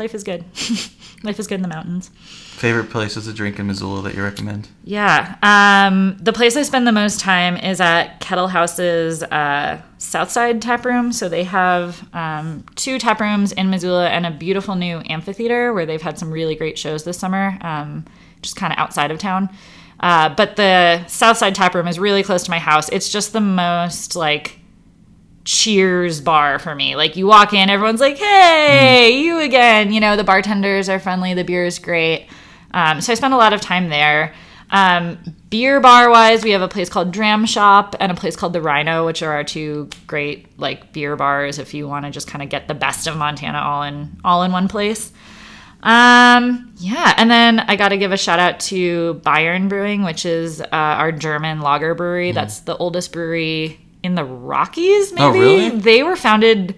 life 0.00 0.14
is 0.14 0.24
good. 0.24 0.42
life 1.22 1.38
is 1.38 1.46
good 1.46 1.56
in 1.56 1.62
the 1.62 1.68
mountains. 1.68 2.08
Favorite 2.08 2.90
places 2.90 3.26
to 3.26 3.32
drink 3.32 3.58
in 3.58 3.66
Missoula 3.66 4.00
that 4.02 4.14
you 4.14 4.22
recommend? 4.22 4.68
Yeah. 4.82 5.36
Um, 5.42 6.16
the 6.18 6.32
place 6.32 6.56
I 6.56 6.62
spend 6.62 6.86
the 6.86 6.92
most 6.92 7.20
time 7.20 7.56
is 7.58 7.80
at 7.80 8.18
Kettle 8.18 8.48
House's 8.48 9.22
uh, 9.22 9.82
Southside 9.98 10.62
Tap 10.62 10.86
Room. 10.86 11.12
So 11.12 11.28
they 11.28 11.44
have 11.44 12.08
um, 12.14 12.64
two 12.76 12.98
tap 12.98 13.20
rooms 13.20 13.52
in 13.52 13.68
Missoula 13.68 14.08
and 14.08 14.24
a 14.24 14.30
beautiful 14.30 14.74
new 14.74 15.02
amphitheater 15.04 15.74
where 15.74 15.84
they've 15.84 16.02
had 16.02 16.18
some 16.18 16.30
really 16.30 16.56
great 16.56 16.78
shows 16.78 17.04
this 17.04 17.18
summer, 17.18 17.58
um, 17.60 18.06
just 18.40 18.56
kind 18.56 18.72
of 18.72 18.78
outside 18.78 19.10
of 19.10 19.18
town. 19.18 19.50
Uh, 20.00 20.34
but 20.34 20.56
the 20.56 21.06
Southside 21.08 21.54
Tap 21.54 21.74
Room 21.74 21.86
is 21.86 21.98
really 21.98 22.22
close 22.22 22.44
to 22.44 22.50
my 22.50 22.58
house. 22.58 22.88
It's 22.88 23.10
just 23.10 23.34
the 23.34 23.40
most 23.42 24.16
like 24.16 24.59
cheers 25.44 26.20
bar 26.20 26.58
for 26.58 26.74
me. 26.74 26.96
Like 26.96 27.16
you 27.16 27.26
walk 27.26 27.52
in, 27.52 27.70
everyone's 27.70 28.00
like, 28.00 28.18
"Hey, 28.18 29.20
you 29.20 29.40
again!" 29.40 29.92
You 29.92 30.00
know, 30.00 30.16
the 30.16 30.24
bartenders 30.24 30.88
are 30.88 30.98
friendly, 30.98 31.34
the 31.34 31.44
beer 31.44 31.64
is 31.64 31.78
great. 31.78 32.28
Um, 32.72 33.00
so 33.00 33.12
I 33.12 33.14
spend 33.16 33.34
a 33.34 33.36
lot 33.36 33.52
of 33.52 33.60
time 33.60 33.88
there. 33.88 34.34
Um, 34.70 35.18
beer 35.50 35.80
bar 35.80 36.10
wise, 36.10 36.44
we 36.44 36.52
have 36.52 36.62
a 36.62 36.68
place 36.68 36.88
called 36.88 37.10
Dram 37.10 37.44
Shop 37.44 37.96
and 37.98 38.12
a 38.12 38.14
place 38.14 38.36
called 38.36 38.52
the 38.52 38.62
Rhino, 38.62 39.04
which 39.04 39.22
are 39.22 39.32
our 39.32 39.44
two 39.44 39.88
great 40.06 40.58
like 40.58 40.92
beer 40.92 41.16
bars 41.16 41.58
if 41.58 41.74
you 41.74 41.88
want 41.88 42.04
to 42.04 42.10
just 42.10 42.28
kind 42.28 42.42
of 42.42 42.48
get 42.48 42.68
the 42.68 42.74
best 42.74 43.06
of 43.06 43.16
Montana 43.16 43.58
all 43.58 43.82
in 43.82 44.20
all 44.24 44.42
in 44.42 44.52
one 44.52 44.68
place. 44.68 45.12
Um, 45.82 46.72
yeah, 46.76 47.14
and 47.16 47.30
then 47.30 47.58
I 47.60 47.76
got 47.76 47.88
to 47.88 47.96
give 47.96 48.12
a 48.12 48.16
shout 48.16 48.38
out 48.38 48.60
to 48.60 49.20
Bayern 49.24 49.68
Brewing, 49.68 50.02
which 50.02 50.26
is 50.26 50.60
uh, 50.60 50.66
our 50.70 51.10
German 51.10 51.60
lager 51.62 51.94
brewery. 51.94 52.32
That's 52.32 52.60
the 52.60 52.76
oldest 52.76 53.12
brewery 53.12 53.79
in 54.02 54.14
the 54.14 54.24
Rockies. 54.24 55.12
Maybe 55.12 55.22
Oh, 55.24 55.30
really? 55.32 55.68
they 55.70 56.02
were 56.02 56.16
founded 56.16 56.74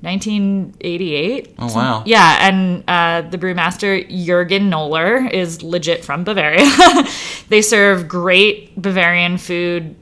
1988. 0.00 1.54
Oh, 1.58 1.74
wow. 1.74 2.02
Yeah, 2.06 2.48
and 2.48 2.84
uh, 2.88 3.22
the 3.28 3.38
brewmaster 3.38 4.06
Jurgen 4.24 4.70
Noller 4.70 5.30
is 5.30 5.62
legit 5.62 6.04
from 6.04 6.24
Bavaria. 6.24 6.66
they 7.48 7.62
serve 7.62 8.08
great 8.08 8.80
Bavarian 8.80 9.38
food, 9.38 9.94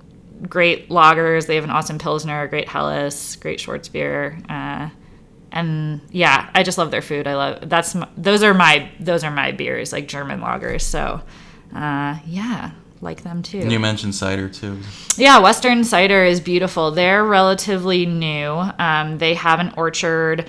great 0.48 0.88
lagers. 0.88 1.46
They 1.46 1.54
have 1.56 1.64
an 1.64 1.70
awesome 1.70 1.98
pilsner, 1.98 2.46
great 2.48 2.68
Helles, 2.68 3.36
great 3.36 3.58
Schwarzbier. 3.58 4.50
Uh, 4.50 4.90
and 5.52 6.00
yeah, 6.10 6.48
I 6.54 6.62
just 6.62 6.78
love 6.78 6.90
their 6.90 7.02
food. 7.02 7.26
I 7.26 7.34
love 7.34 7.68
that's 7.68 7.96
m- 7.96 8.06
those 8.16 8.42
are 8.44 8.54
my 8.54 8.88
those 9.00 9.24
are 9.24 9.32
my 9.32 9.50
beers 9.50 9.92
like 9.92 10.06
German 10.06 10.40
lagers. 10.40 10.82
So 10.82 11.20
uh, 11.74 12.18
yeah, 12.24 12.70
like 13.00 13.22
them 13.22 13.42
too. 13.42 13.58
You 13.58 13.78
mentioned 13.78 14.14
cider 14.14 14.48
too. 14.48 14.78
Yeah, 15.16 15.38
Western 15.38 15.84
Cider 15.84 16.24
is 16.24 16.40
beautiful. 16.40 16.90
They're 16.90 17.24
relatively 17.24 18.06
new. 18.06 18.48
Um, 18.78 19.18
they 19.18 19.34
have 19.34 19.60
an 19.60 19.72
orchard 19.76 20.48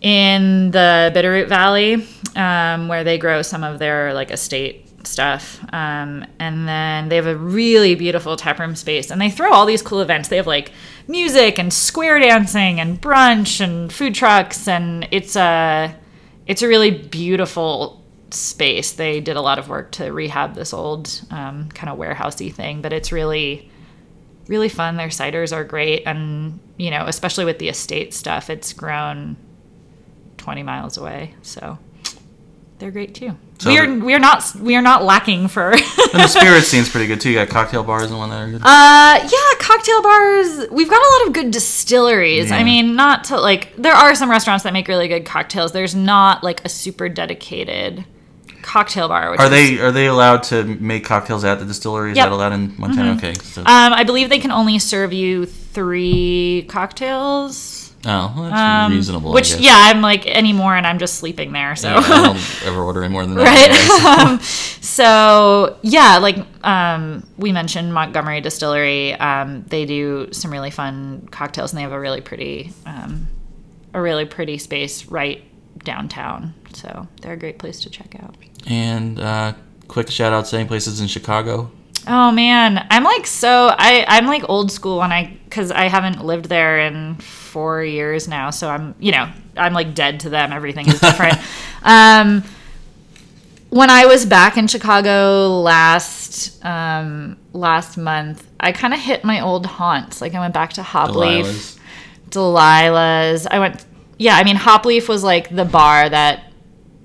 in 0.00 0.70
the 0.72 1.12
Bitterroot 1.14 1.48
Valley 1.48 2.06
um, 2.34 2.88
where 2.88 3.04
they 3.04 3.18
grow 3.18 3.42
some 3.42 3.64
of 3.64 3.78
their 3.78 4.12
like 4.14 4.30
estate 4.30 4.86
stuff. 5.06 5.60
Um, 5.72 6.24
and 6.38 6.66
then 6.66 7.08
they 7.08 7.16
have 7.16 7.26
a 7.26 7.36
really 7.36 7.94
beautiful 7.94 8.36
taproom 8.36 8.74
space. 8.74 9.10
And 9.10 9.20
they 9.20 9.30
throw 9.30 9.52
all 9.52 9.66
these 9.66 9.82
cool 9.82 10.00
events. 10.00 10.28
They 10.28 10.36
have 10.36 10.46
like 10.46 10.72
music 11.06 11.58
and 11.58 11.72
square 11.72 12.18
dancing 12.18 12.80
and 12.80 13.00
brunch 13.00 13.60
and 13.60 13.92
food 13.92 14.14
trucks. 14.14 14.68
And 14.68 15.06
it's 15.10 15.36
a 15.36 15.94
it's 16.46 16.62
a 16.62 16.68
really 16.68 16.90
beautiful 16.90 18.02
space. 18.30 18.92
They 18.92 19.20
did 19.20 19.36
a 19.36 19.40
lot 19.40 19.58
of 19.58 19.68
work 19.68 19.92
to 19.92 20.12
rehab 20.12 20.54
this 20.54 20.72
old 20.72 21.22
um, 21.30 21.68
kind 21.70 21.88
of 21.88 21.98
warehousey 21.98 22.52
thing, 22.52 22.82
but 22.82 22.92
it's 22.92 23.12
really 23.12 23.70
really 24.48 24.68
fun. 24.68 24.96
Their 24.96 25.08
ciders 25.08 25.54
are 25.54 25.64
great, 25.64 26.04
and 26.06 26.60
you 26.76 26.90
know, 26.90 27.04
especially 27.06 27.44
with 27.44 27.58
the 27.58 27.68
estate 27.68 28.14
stuff, 28.14 28.50
it's 28.50 28.72
grown 28.72 29.36
twenty 30.36 30.62
miles 30.62 30.96
away, 30.96 31.34
so 31.42 31.78
they're 32.78 32.90
great 32.90 33.14
too. 33.14 33.36
So 33.58 33.70
we 33.70 33.78
are 33.78 33.98
we 33.98 34.14
are 34.14 34.18
not 34.18 34.54
we 34.56 34.76
are 34.76 34.82
not 34.82 35.02
lacking 35.02 35.48
for. 35.48 35.74
And 36.12 36.22
the 36.22 36.28
spirit 36.28 36.62
scene's 36.64 36.88
pretty 36.88 37.08
good 37.08 37.20
too. 37.20 37.30
You 37.30 37.34
got 37.36 37.48
cocktail 37.48 37.82
bars 37.82 38.10
and 38.10 38.18
one 38.18 38.30
that 38.30 38.40
are 38.40 38.50
good. 38.50 38.62
Uh, 38.62 39.18
yeah, 39.20 39.58
cocktail 39.58 40.00
bars. 40.02 40.70
We've 40.70 40.88
got 40.88 41.02
a 41.02 41.10
lot 41.18 41.26
of 41.26 41.32
good 41.34 41.50
distilleries. 41.50 42.52
I 42.52 42.62
mean, 42.62 42.94
not 42.94 43.24
to 43.24 43.40
like, 43.40 43.74
there 43.76 43.92
are 43.92 44.14
some 44.14 44.30
restaurants 44.30 44.62
that 44.64 44.72
make 44.72 44.86
really 44.88 45.08
good 45.08 45.26
cocktails. 45.26 45.72
There's 45.72 45.94
not 45.94 46.44
like 46.44 46.64
a 46.64 46.68
super 46.68 47.08
dedicated 47.08 48.04
cocktail 48.66 49.08
bar. 49.08 49.30
Which 49.30 49.40
Are 49.40 49.44
is- 49.46 49.50
they 49.50 49.78
are 49.78 49.92
they 49.92 50.06
allowed 50.06 50.42
to 50.44 50.64
make 50.64 51.04
cocktails 51.04 51.44
at 51.44 51.58
the 51.60 51.64
distillery? 51.64 52.10
Is 52.10 52.16
Yep. 52.16 52.26
Mm-hmm. 52.26 52.30
that 52.30 52.36
allowed 52.36 52.52
in 52.52 52.74
Montana? 52.78 53.12
Okay. 53.16 53.34
So, 53.34 53.60
Um, 53.62 53.92
I 53.92 54.02
believe 54.04 54.28
they 54.28 54.38
can 54.40 54.50
only 54.50 54.78
serve 54.78 55.12
you 55.12 55.46
three 55.46 56.66
cocktails. 56.68 57.92
oh, 58.04 58.32
well, 58.36 58.44
that's 58.50 58.60
Um, 58.86 58.92
reasonable. 58.92 59.32
Which, 59.32 59.54
yeah, 59.56 59.74
I'm 59.76 60.00
like 60.00 60.26
anymore, 60.26 60.76
and 60.76 60.86
I'm 60.86 60.98
just 60.98 61.14
sleeping 61.16 61.52
there. 61.52 61.74
So, 61.76 61.88
Yeah, 61.90 61.96
I 62.04 62.22
don't 62.26 62.62
ever 62.66 62.82
order 62.82 63.02
any 63.02 63.12
more 63.12 63.24
than 63.26 63.34
that. 63.36 63.44
right? 63.44 64.18
um, 64.26 64.40
so 64.40 65.76
yeah, 65.82 66.18
like 66.18 66.38
um, 66.64 67.26
we 67.36 67.52
mentioned 67.52 67.92
Montgomery 67.92 68.40
Distillery. 68.40 69.14
Um, 69.14 69.64
they 69.68 69.84
do 69.86 70.28
some 70.32 70.50
really 70.52 70.70
fun 70.70 71.28
cocktails, 71.30 71.72
and 71.72 71.78
they 71.78 71.82
have 71.82 71.92
a 71.92 72.00
really 72.00 72.20
pretty, 72.20 72.72
um, 72.84 73.26
a 73.94 74.00
really 74.00 74.24
pretty 74.24 74.58
space 74.58 75.06
right 75.06 75.42
downtown. 75.84 76.54
So 76.74 77.06
they're 77.22 77.32
a 77.34 77.38
great 77.38 77.58
place 77.58 77.80
to 77.80 77.90
check 77.90 78.14
out. 78.22 78.34
And 78.66 79.20
uh, 79.20 79.54
quick 79.88 80.10
shout 80.10 80.32
out 80.32 80.46
to 80.46 80.58
any 80.58 80.68
places 80.68 81.00
in 81.00 81.06
Chicago. 81.06 81.70
Oh 82.08 82.30
man, 82.30 82.86
I'm 82.90 83.02
like 83.02 83.26
so 83.26 83.74
I 83.76 84.04
I'm 84.06 84.26
like 84.26 84.48
old 84.48 84.70
school 84.70 84.98
when 84.98 85.12
I 85.12 85.36
cuz 85.50 85.72
I 85.72 85.84
haven't 85.88 86.24
lived 86.24 86.46
there 86.46 86.78
in 86.78 87.16
4 87.16 87.82
years 87.82 88.28
now, 88.28 88.50
so 88.50 88.68
I'm, 88.68 88.94
you 89.00 89.10
know, 89.10 89.28
I'm 89.56 89.72
like 89.72 89.94
dead 89.94 90.20
to 90.20 90.30
them. 90.30 90.52
Everything 90.52 90.86
is 90.86 91.00
different. 91.00 91.38
um 91.82 92.44
when 93.70 93.90
I 93.90 94.06
was 94.06 94.24
back 94.24 94.56
in 94.56 94.68
Chicago 94.68 95.60
last 95.60 96.64
um 96.64 97.38
last 97.52 97.96
month, 97.96 98.46
I 98.60 98.70
kind 98.70 98.94
of 98.94 99.00
hit 99.00 99.24
my 99.24 99.40
old 99.40 99.66
haunts. 99.66 100.20
Like 100.20 100.34
I 100.34 100.40
went 100.40 100.54
back 100.54 100.74
to 100.74 100.82
Hopleaf. 100.82 101.42
Delilah's. 101.42 101.78
Delilah's. 102.30 103.46
I 103.48 103.58
went, 103.58 103.84
yeah, 104.18 104.36
I 104.36 104.44
mean, 104.44 104.56
Hopleaf 104.56 105.08
was 105.08 105.24
like 105.24 105.54
the 105.54 105.64
bar 105.64 106.08
that 106.08 106.52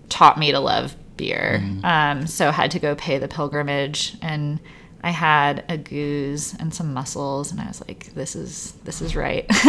taught 0.09 0.37
me 0.37 0.51
to 0.51 0.59
love 0.59 0.95
beer. 1.21 1.63
Um, 1.83 2.25
so 2.25 2.49
had 2.49 2.71
to 2.71 2.79
go 2.79 2.95
pay 2.95 3.19
the 3.19 3.27
pilgrimage 3.27 4.17
and 4.23 4.59
I 5.03 5.11
had 5.11 5.63
a 5.69 5.77
gueuze 5.77 6.59
and 6.59 6.73
some 6.73 6.95
mussels 6.95 7.51
and 7.51 7.61
I 7.61 7.67
was 7.67 7.79
like, 7.87 8.11
this 8.15 8.35
is, 8.35 8.71
this 8.85 9.03
is 9.03 9.15
right. 9.15 9.45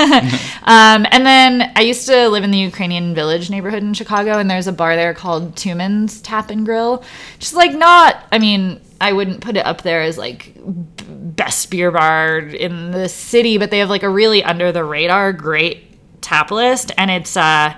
um, 0.62 1.06
and 1.10 1.26
then 1.26 1.70
I 1.76 1.82
used 1.82 2.06
to 2.06 2.28
live 2.30 2.42
in 2.42 2.50
the 2.50 2.58
Ukrainian 2.58 3.14
village 3.14 3.50
neighborhood 3.50 3.82
in 3.82 3.92
Chicago 3.92 4.38
and 4.38 4.50
there's 4.50 4.66
a 4.66 4.72
bar 4.72 4.96
there 4.96 5.12
called 5.12 5.54
Tuman's 5.54 6.22
Tap 6.22 6.48
and 6.48 6.64
Grill. 6.64 7.04
Just 7.38 7.52
like 7.52 7.74
not, 7.74 8.24
I 8.32 8.38
mean, 8.38 8.80
I 8.98 9.12
wouldn't 9.12 9.42
put 9.42 9.58
it 9.58 9.66
up 9.66 9.82
there 9.82 10.00
as 10.00 10.16
like 10.16 10.54
b- 10.54 11.04
best 11.06 11.70
beer 11.70 11.90
bar 11.90 12.38
in 12.38 12.92
the 12.92 13.10
city, 13.10 13.58
but 13.58 13.70
they 13.70 13.80
have 13.80 13.90
like 13.90 14.04
a 14.04 14.08
really 14.08 14.42
under 14.42 14.72
the 14.72 14.84
radar 14.84 15.34
great 15.34 15.84
tap 16.22 16.50
list 16.50 16.92
and 16.96 17.10
it's 17.10 17.36
uh 17.36 17.74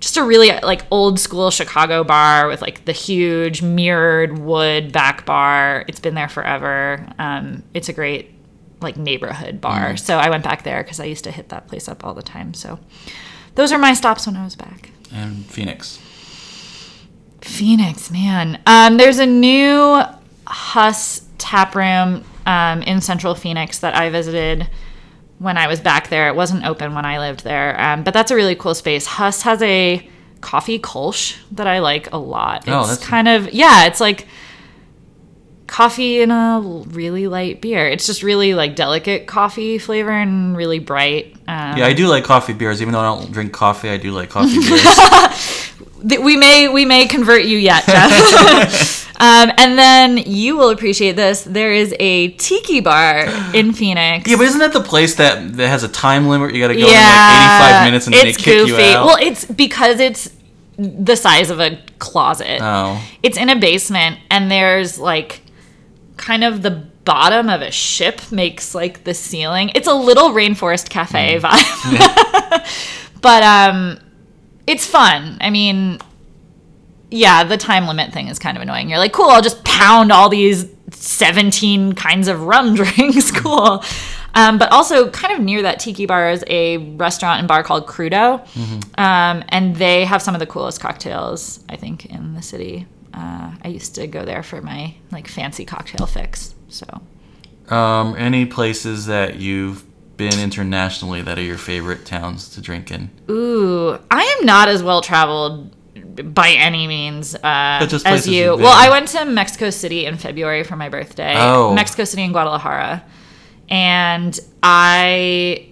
just 0.00 0.16
a 0.16 0.22
really 0.22 0.52
like 0.60 0.82
old 0.90 1.18
school 1.18 1.50
Chicago 1.50 2.04
bar 2.04 2.48
with 2.48 2.62
like 2.62 2.84
the 2.84 2.92
huge 2.92 3.62
mirrored 3.62 4.38
wood 4.38 4.92
back 4.92 5.26
bar. 5.26 5.84
It's 5.88 6.00
been 6.00 6.14
there 6.14 6.28
forever. 6.28 7.06
Um, 7.18 7.62
it's 7.74 7.88
a 7.88 7.92
great 7.92 8.32
like 8.80 8.96
neighborhood 8.96 9.60
bar. 9.60 9.96
So 9.96 10.18
I 10.18 10.30
went 10.30 10.44
back 10.44 10.62
there 10.62 10.82
because 10.82 11.00
I 11.00 11.04
used 11.04 11.24
to 11.24 11.32
hit 11.32 11.48
that 11.48 11.66
place 11.66 11.88
up 11.88 12.04
all 12.04 12.14
the 12.14 12.22
time. 12.22 12.54
So 12.54 12.78
those 13.56 13.72
are 13.72 13.78
my 13.78 13.92
stops 13.92 14.26
when 14.26 14.36
I 14.36 14.44
was 14.44 14.54
back. 14.54 14.90
and 15.12 15.44
Phoenix. 15.46 15.98
Phoenix, 17.40 18.10
man. 18.10 18.60
Um, 18.66 18.96
there's 18.98 19.18
a 19.18 19.26
new 19.26 20.02
Huss 20.46 21.26
tap 21.38 21.74
room 21.74 22.24
um, 22.46 22.82
in 22.82 23.00
Central 23.00 23.34
Phoenix 23.34 23.78
that 23.80 23.94
I 23.96 24.10
visited 24.10 24.68
when 25.38 25.56
I 25.56 25.66
was 25.68 25.80
back 25.80 26.08
there. 26.08 26.28
It 26.28 26.34
wasn't 26.36 26.64
open 26.66 26.94
when 26.94 27.04
I 27.04 27.18
lived 27.18 27.44
there, 27.44 27.80
um, 27.80 28.02
but 28.02 28.12
that's 28.14 28.30
a 28.30 28.34
really 28.36 28.54
cool 28.54 28.74
space. 28.74 29.06
Huss 29.06 29.42
has 29.42 29.62
a 29.62 30.08
coffee 30.40 30.78
kolsch 30.78 31.36
that 31.52 31.66
I 31.66 31.78
like 31.80 32.12
a 32.12 32.18
lot. 32.18 32.58
It's 32.62 32.68
Oh, 32.68 32.82
that's- 32.86 33.04
kind 33.04 33.28
of 33.28 33.52
yeah, 33.52 33.86
it's 33.86 34.00
like 34.00 34.26
coffee 35.66 36.20
in 36.22 36.30
a 36.30 36.60
really 36.88 37.28
light 37.28 37.60
beer. 37.60 37.86
It's 37.86 38.06
just 38.06 38.22
really 38.22 38.54
like 38.54 38.74
delicate 38.74 39.26
coffee 39.26 39.78
flavor 39.78 40.10
and 40.10 40.56
really 40.56 40.78
bright. 40.78 41.34
Um, 41.46 41.76
Yeah, 41.76 41.86
I 41.86 41.92
do 41.92 42.06
like 42.08 42.24
coffee 42.24 42.54
beers. 42.54 42.80
Even 42.80 42.92
though 42.92 43.00
I 43.00 43.04
don't 43.04 43.30
drink 43.32 43.52
coffee, 43.52 43.90
I 43.90 43.96
do 43.98 44.12
like 44.12 44.30
coffee 44.30 44.58
beers. 44.58 44.86
Th- 46.08 46.20
we 46.20 46.36
may 46.36 46.68
we 46.68 46.84
may 46.84 47.06
convert 47.06 47.44
you 47.44 47.58
yet, 47.58 47.84
Jeff. 47.86 49.06
um, 49.20 49.50
and 49.58 49.78
then 49.78 50.16
you 50.18 50.56
will 50.56 50.70
appreciate 50.70 51.16
this. 51.16 51.42
There 51.42 51.72
is 51.72 51.94
a 51.98 52.28
tiki 52.32 52.80
bar 52.80 53.26
in 53.54 53.72
Phoenix. 53.72 54.28
yeah, 54.30 54.36
but 54.36 54.46
isn't 54.46 54.60
that 54.60 54.72
the 54.72 54.80
place 54.82 55.16
that, 55.16 55.56
that 55.56 55.68
has 55.68 55.82
a 55.82 55.88
time 55.88 56.28
limit? 56.28 56.54
You 56.54 56.62
got 56.62 56.68
to 56.68 56.74
go 56.74 56.80
in 56.80 56.86
like 56.86 56.92
85 56.94 57.84
minutes 57.84 58.06
and 58.06 58.14
then 58.14 58.24
they 58.26 58.32
kick 58.32 58.66
you 58.68 58.76
out. 58.76 59.06
Well, 59.06 59.16
it's 59.20 59.44
because 59.44 59.98
it's 60.00 60.30
the 60.78 61.16
size 61.16 61.50
of 61.50 61.58
a 61.58 61.80
closet. 61.98 62.60
oh, 62.62 63.02
It's 63.22 63.36
in 63.36 63.48
a 63.48 63.56
basement, 63.58 64.18
and 64.30 64.48
there's 64.50 64.98
like 64.98 65.40
kind 66.16 66.44
of 66.44 66.62
the 66.62 66.70
bottom 67.04 67.48
of 67.48 67.62
a 67.62 67.70
ship 67.72 68.20
makes 68.30 68.74
like 68.74 69.02
the 69.04 69.14
ceiling. 69.14 69.72
It's 69.74 69.88
a 69.88 69.94
little 69.94 70.30
rainforest 70.30 70.88
cafe 70.90 71.40
Mm. 71.40 71.42
vibe, 71.42 73.10
but 73.20 73.42
um, 73.42 73.98
it's 74.68 74.86
fun. 74.86 75.38
I 75.40 75.48
mean, 75.50 75.98
yeah, 77.10 77.42
the 77.42 77.56
time 77.56 77.86
limit 77.86 78.12
thing 78.12 78.28
is 78.28 78.38
kind 78.38 78.56
of 78.56 78.62
annoying. 78.62 78.90
You're 78.90 78.98
like, 78.98 79.12
cool, 79.12 79.30
I'll 79.30 79.40
just 79.42 79.64
pound 79.64 80.12
all 80.12 80.28
these 80.28 80.66
17 80.90 81.94
kinds 81.94 82.28
of 82.28 82.42
rum 82.42 82.74
drinks. 82.76 83.30
cool. 83.30 83.82
Um, 84.34 84.58
but 84.58 84.70
also, 84.70 85.10
kind 85.10 85.32
of 85.34 85.40
near 85.40 85.62
that 85.62 85.80
tiki 85.80 86.04
bar 86.04 86.30
is 86.30 86.44
a 86.48 86.76
restaurant 86.76 87.38
and 87.38 87.48
bar 87.48 87.62
called 87.62 87.86
Crudo. 87.86 88.46
Um, 88.98 89.42
and 89.48 89.74
they 89.74 90.04
have 90.04 90.20
some 90.20 90.34
of 90.34 90.38
the 90.38 90.46
coolest 90.46 90.80
cocktails, 90.80 91.64
I 91.68 91.76
think, 91.76 92.04
in 92.06 92.34
the 92.34 92.42
city. 92.42 92.86
Uh, 93.14 93.52
I 93.62 93.68
used 93.68 93.94
to 93.94 94.06
go 94.06 94.26
there 94.26 94.42
for 94.42 94.60
my 94.60 94.94
like 95.10 95.28
fancy 95.28 95.64
cocktail 95.64 96.06
fix. 96.06 96.54
So, 96.68 96.86
um, 97.74 98.14
any 98.16 98.44
places 98.44 99.06
that 99.06 99.36
you've 99.36 99.82
been 100.18 100.38
internationally 100.38 101.22
that 101.22 101.38
are 101.38 101.42
your 101.42 101.56
favorite 101.56 102.04
towns 102.04 102.50
to 102.50 102.60
drink 102.60 102.90
in? 102.90 103.10
ooh, 103.30 103.98
I 104.10 104.22
am 104.38 104.44
not 104.44 104.68
as 104.68 104.82
well 104.82 105.00
traveled 105.00 105.74
by 106.34 106.50
any 106.50 106.86
means 106.86 107.34
uh, 107.36 107.86
just 107.88 108.06
as 108.06 108.28
you. 108.28 108.56
Well. 108.56 108.66
I 108.66 108.90
went 108.90 109.08
to 109.08 109.24
Mexico 109.24 109.70
City 109.70 110.04
in 110.04 110.18
February 110.18 110.64
for 110.64 110.76
my 110.76 110.88
birthday. 110.88 111.34
Oh. 111.36 111.72
Mexico 111.72 112.04
City 112.04 112.22
and 112.22 112.32
Guadalajara, 112.32 113.04
and 113.70 114.38
I 114.62 115.70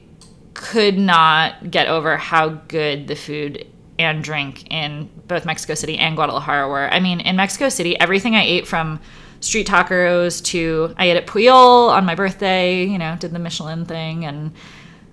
could 0.54 0.96
not 0.96 1.70
get 1.70 1.88
over 1.88 2.16
how 2.16 2.48
good 2.48 3.08
the 3.08 3.16
food 3.16 3.66
and 3.98 4.22
drink 4.22 4.70
in 4.70 5.10
both 5.26 5.44
Mexico 5.44 5.74
City 5.74 5.98
and 5.98 6.16
Guadalajara 6.16 6.68
were. 6.68 6.88
I 6.88 7.00
mean, 7.00 7.20
in 7.20 7.36
Mexico 7.36 7.68
City, 7.68 7.98
everything 7.98 8.34
I 8.34 8.44
ate 8.44 8.66
from 8.66 9.00
street 9.40 9.66
tacos 9.66 10.42
to 10.46 10.94
I 10.96 11.06
ate 11.06 11.16
at 11.16 11.26
Pujol 11.26 11.90
on 11.90 12.04
my 12.04 12.14
birthday, 12.14 12.84
you 12.84 12.98
know, 12.98 13.16
did 13.18 13.32
the 13.32 13.38
Michelin 13.38 13.84
thing 13.84 14.24
and 14.24 14.52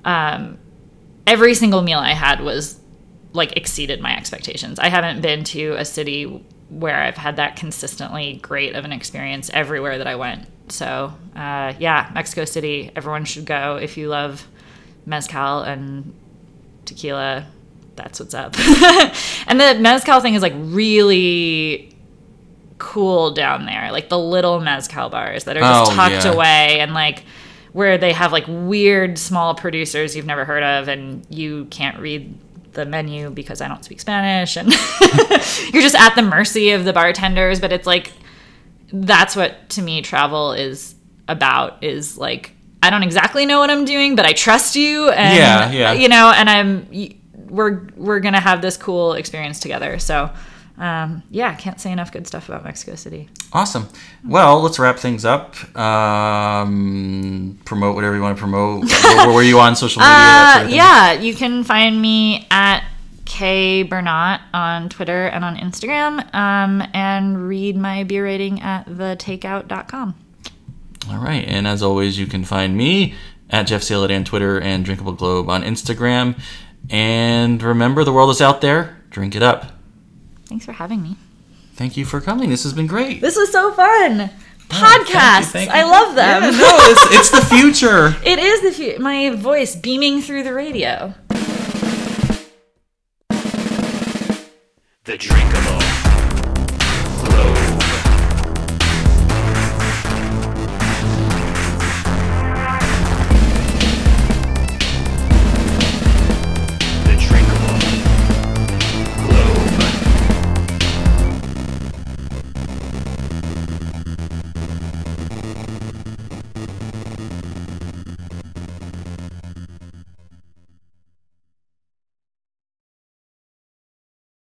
um, 0.05 0.57
every 1.25 1.53
single 1.53 1.81
meal 1.81 1.99
I 1.99 2.13
had 2.13 2.41
was 2.41 2.79
like 3.33 3.57
exceeded 3.57 3.99
my 3.99 4.15
expectations. 4.15 4.79
I 4.79 4.89
haven't 4.89 5.21
been 5.21 5.43
to 5.45 5.73
a 5.73 5.85
city 5.85 6.45
where 6.69 7.01
I've 7.01 7.17
had 7.17 7.35
that 7.37 7.55
consistently 7.55 8.39
great 8.41 8.75
of 8.75 8.85
an 8.85 8.91
experience 8.91 9.49
everywhere 9.53 9.97
that 9.97 10.07
I 10.07 10.15
went. 10.15 10.47
So, 10.69 11.13
uh, 11.35 11.73
yeah, 11.79 12.09
Mexico 12.13 12.45
City, 12.45 12.91
everyone 12.95 13.25
should 13.25 13.45
go 13.45 13.77
if 13.77 13.97
you 13.97 14.07
love 14.07 14.47
mezcal 15.05 15.61
and 15.61 16.13
tequila. 16.85 17.47
That's 17.95 18.19
what's 18.19 18.33
up. 18.33 18.55
and 19.47 19.59
the 19.59 19.77
mezcal 19.79 20.19
thing 20.19 20.33
is 20.33 20.41
like 20.41 20.53
really 20.55 21.92
cool 22.83 23.31
down 23.31 23.65
there. 23.65 23.91
Like 23.91 24.09
the 24.09 24.19
little 24.19 24.59
mezcal 24.59 25.09
bars 25.09 25.45
that 25.45 25.55
are 25.57 25.61
just 25.61 25.91
Oh, 25.91 25.95
tucked 25.95 26.25
yeah. 26.25 26.31
away 26.33 26.79
and 26.81 26.93
like 26.93 27.23
where 27.71 27.97
they 27.97 28.11
have 28.13 28.31
like 28.31 28.45
weird 28.47 29.17
small 29.17 29.55
producers 29.55 30.15
you've 30.15 30.25
never 30.27 30.45
heard 30.45 30.61
of 30.63 30.87
and 30.87 31.25
you 31.29 31.65
can't 31.71 31.97
read 31.99 32.37
the 32.73 32.85
menu 32.85 33.29
because 33.29 33.61
I 33.61 33.67
don't 33.67 33.83
speak 33.85 33.99
Spanish 34.01 34.57
and 34.57 34.71
you're 35.73 35.81
just 35.81 35.95
at 35.95 36.13
the 36.15 36.21
mercy 36.23 36.71
of 36.71 36.85
the 36.85 36.93
bartenders, 36.93 37.59
but 37.59 37.71
it's 37.71 37.87
like 37.87 38.11
that's 38.91 39.35
what 39.35 39.69
to 39.69 39.81
me 39.81 40.01
travel 40.01 40.51
is 40.53 40.93
about 41.27 41.83
is 41.83 42.17
like 42.17 42.51
I 42.83 42.89
don't 42.89 43.03
exactly 43.03 43.45
know 43.45 43.59
what 43.59 43.69
I'm 43.71 43.85
doing, 43.85 44.15
but 44.15 44.25
I 44.25 44.33
trust 44.33 44.75
you 44.75 45.09
and 45.09 45.37
Yeah, 45.37 45.71
yeah. 45.71 45.93
you 45.93 46.09
know, 46.09 46.31
and 46.35 46.49
I'm 46.49 46.87
we're 47.49 47.87
we're 47.95 48.19
going 48.19 48.33
to 48.33 48.39
have 48.41 48.61
this 48.61 48.75
cool 48.77 49.13
experience 49.13 49.59
together. 49.59 49.99
So 49.99 50.29
um, 50.77 51.23
yeah, 51.29 51.51
I 51.51 51.55
can't 51.55 51.79
say 51.79 51.91
enough 51.91 52.11
good 52.11 52.25
stuff 52.25 52.49
about 52.49 52.63
Mexico 52.63 52.95
City. 52.95 53.29
Awesome. 53.51 53.87
Well, 54.25 54.61
let's 54.61 54.79
wrap 54.79 54.97
things 54.97 55.23
up. 55.23 55.55
Um, 55.77 57.59
promote 57.65 57.95
whatever 57.95 58.15
you 58.15 58.21
want 58.21 58.35
to 58.37 58.39
promote. 58.39 58.89
where, 59.03 59.27
where 59.27 59.37
are 59.37 59.43
you 59.43 59.59
on 59.59 59.75
social 59.75 60.01
media? 60.01 60.15
Uh, 60.15 60.53
sort 60.55 60.65
of 60.65 60.71
yeah, 60.71 61.11
you 61.13 61.35
can 61.35 61.63
find 61.63 62.01
me 62.01 62.47
at 62.49 62.83
K 63.25 63.83
Bernot 63.83 64.41
on 64.53 64.89
Twitter 64.89 65.27
and 65.27 65.45
on 65.45 65.57
Instagram, 65.57 66.33
um, 66.33 66.83
and 66.93 67.47
read 67.47 67.77
my 67.77 68.03
beer 68.03 68.23
rating 68.25 68.61
at 68.61 68.87
thetakeout.com. 68.87 70.15
All 71.09 71.17
right. 71.17 71.45
And 71.45 71.67
as 71.67 71.83
always, 71.83 72.17
you 72.17 72.27
can 72.27 72.43
find 72.45 72.75
me 72.75 73.13
at 73.49 73.63
Jeff 73.63 73.83
Salad 73.83 74.11
on 74.11 74.23
Twitter 74.23 74.59
and 74.59 74.83
Drinkable 74.85 75.13
Globe 75.13 75.49
on 75.49 75.63
Instagram. 75.63 76.39
And 76.89 77.61
remember, 77.61 78.03
the 78.03 78.13
world 78.13 78.29
is 78.29 78.41
out 78.41 78.61
there. 78.61 78.97
Drink 79.09 79.35
it 79.35 79.43
up. 79.43 79.71
Thanks 80.53 80.65
for 80.67 80.73
having 80.73 81.01
me. 81.01 81.15
Thank 81.73 81.97
you 81.97 82.05
for 82.05 82.21
coming. 82.21 82.51
This 82.51 82.61
has 82.61 82.73
been 82.73 82.85
great. 82.85 83.21
This 83.21 83.35
was 83.35 83.51
so 83.51 83.73
fun. 83.73 84.21
Oh, 84.21 84.29
thank 84.69 85.09
you, 85.09 85.15
Podcasts. 85.15 85.45
thank 85.45 85.67
you. 85.67 85.75
I 85.75 85.81
love 85.81 86.13
them. 86.13 86.43
Yeah, 86.43 86.51
no, 86.51 86.77
it's, 86.81 87.15
it's 87.15 87.31
the 87.31 87.55
future. 87.55 88.15
It 88.23 88.37
is 88.37 88.61
the 88.61 88.71
future. 88.71 89.01
my 89.01 89.31
voice 89.31 89.75
beaming 89.75 90.21
through 90.21 90.43
the 90.43 90.53
radio. 90.53 91.15
The 95.05 95.17
Drinkable 95.17 95.82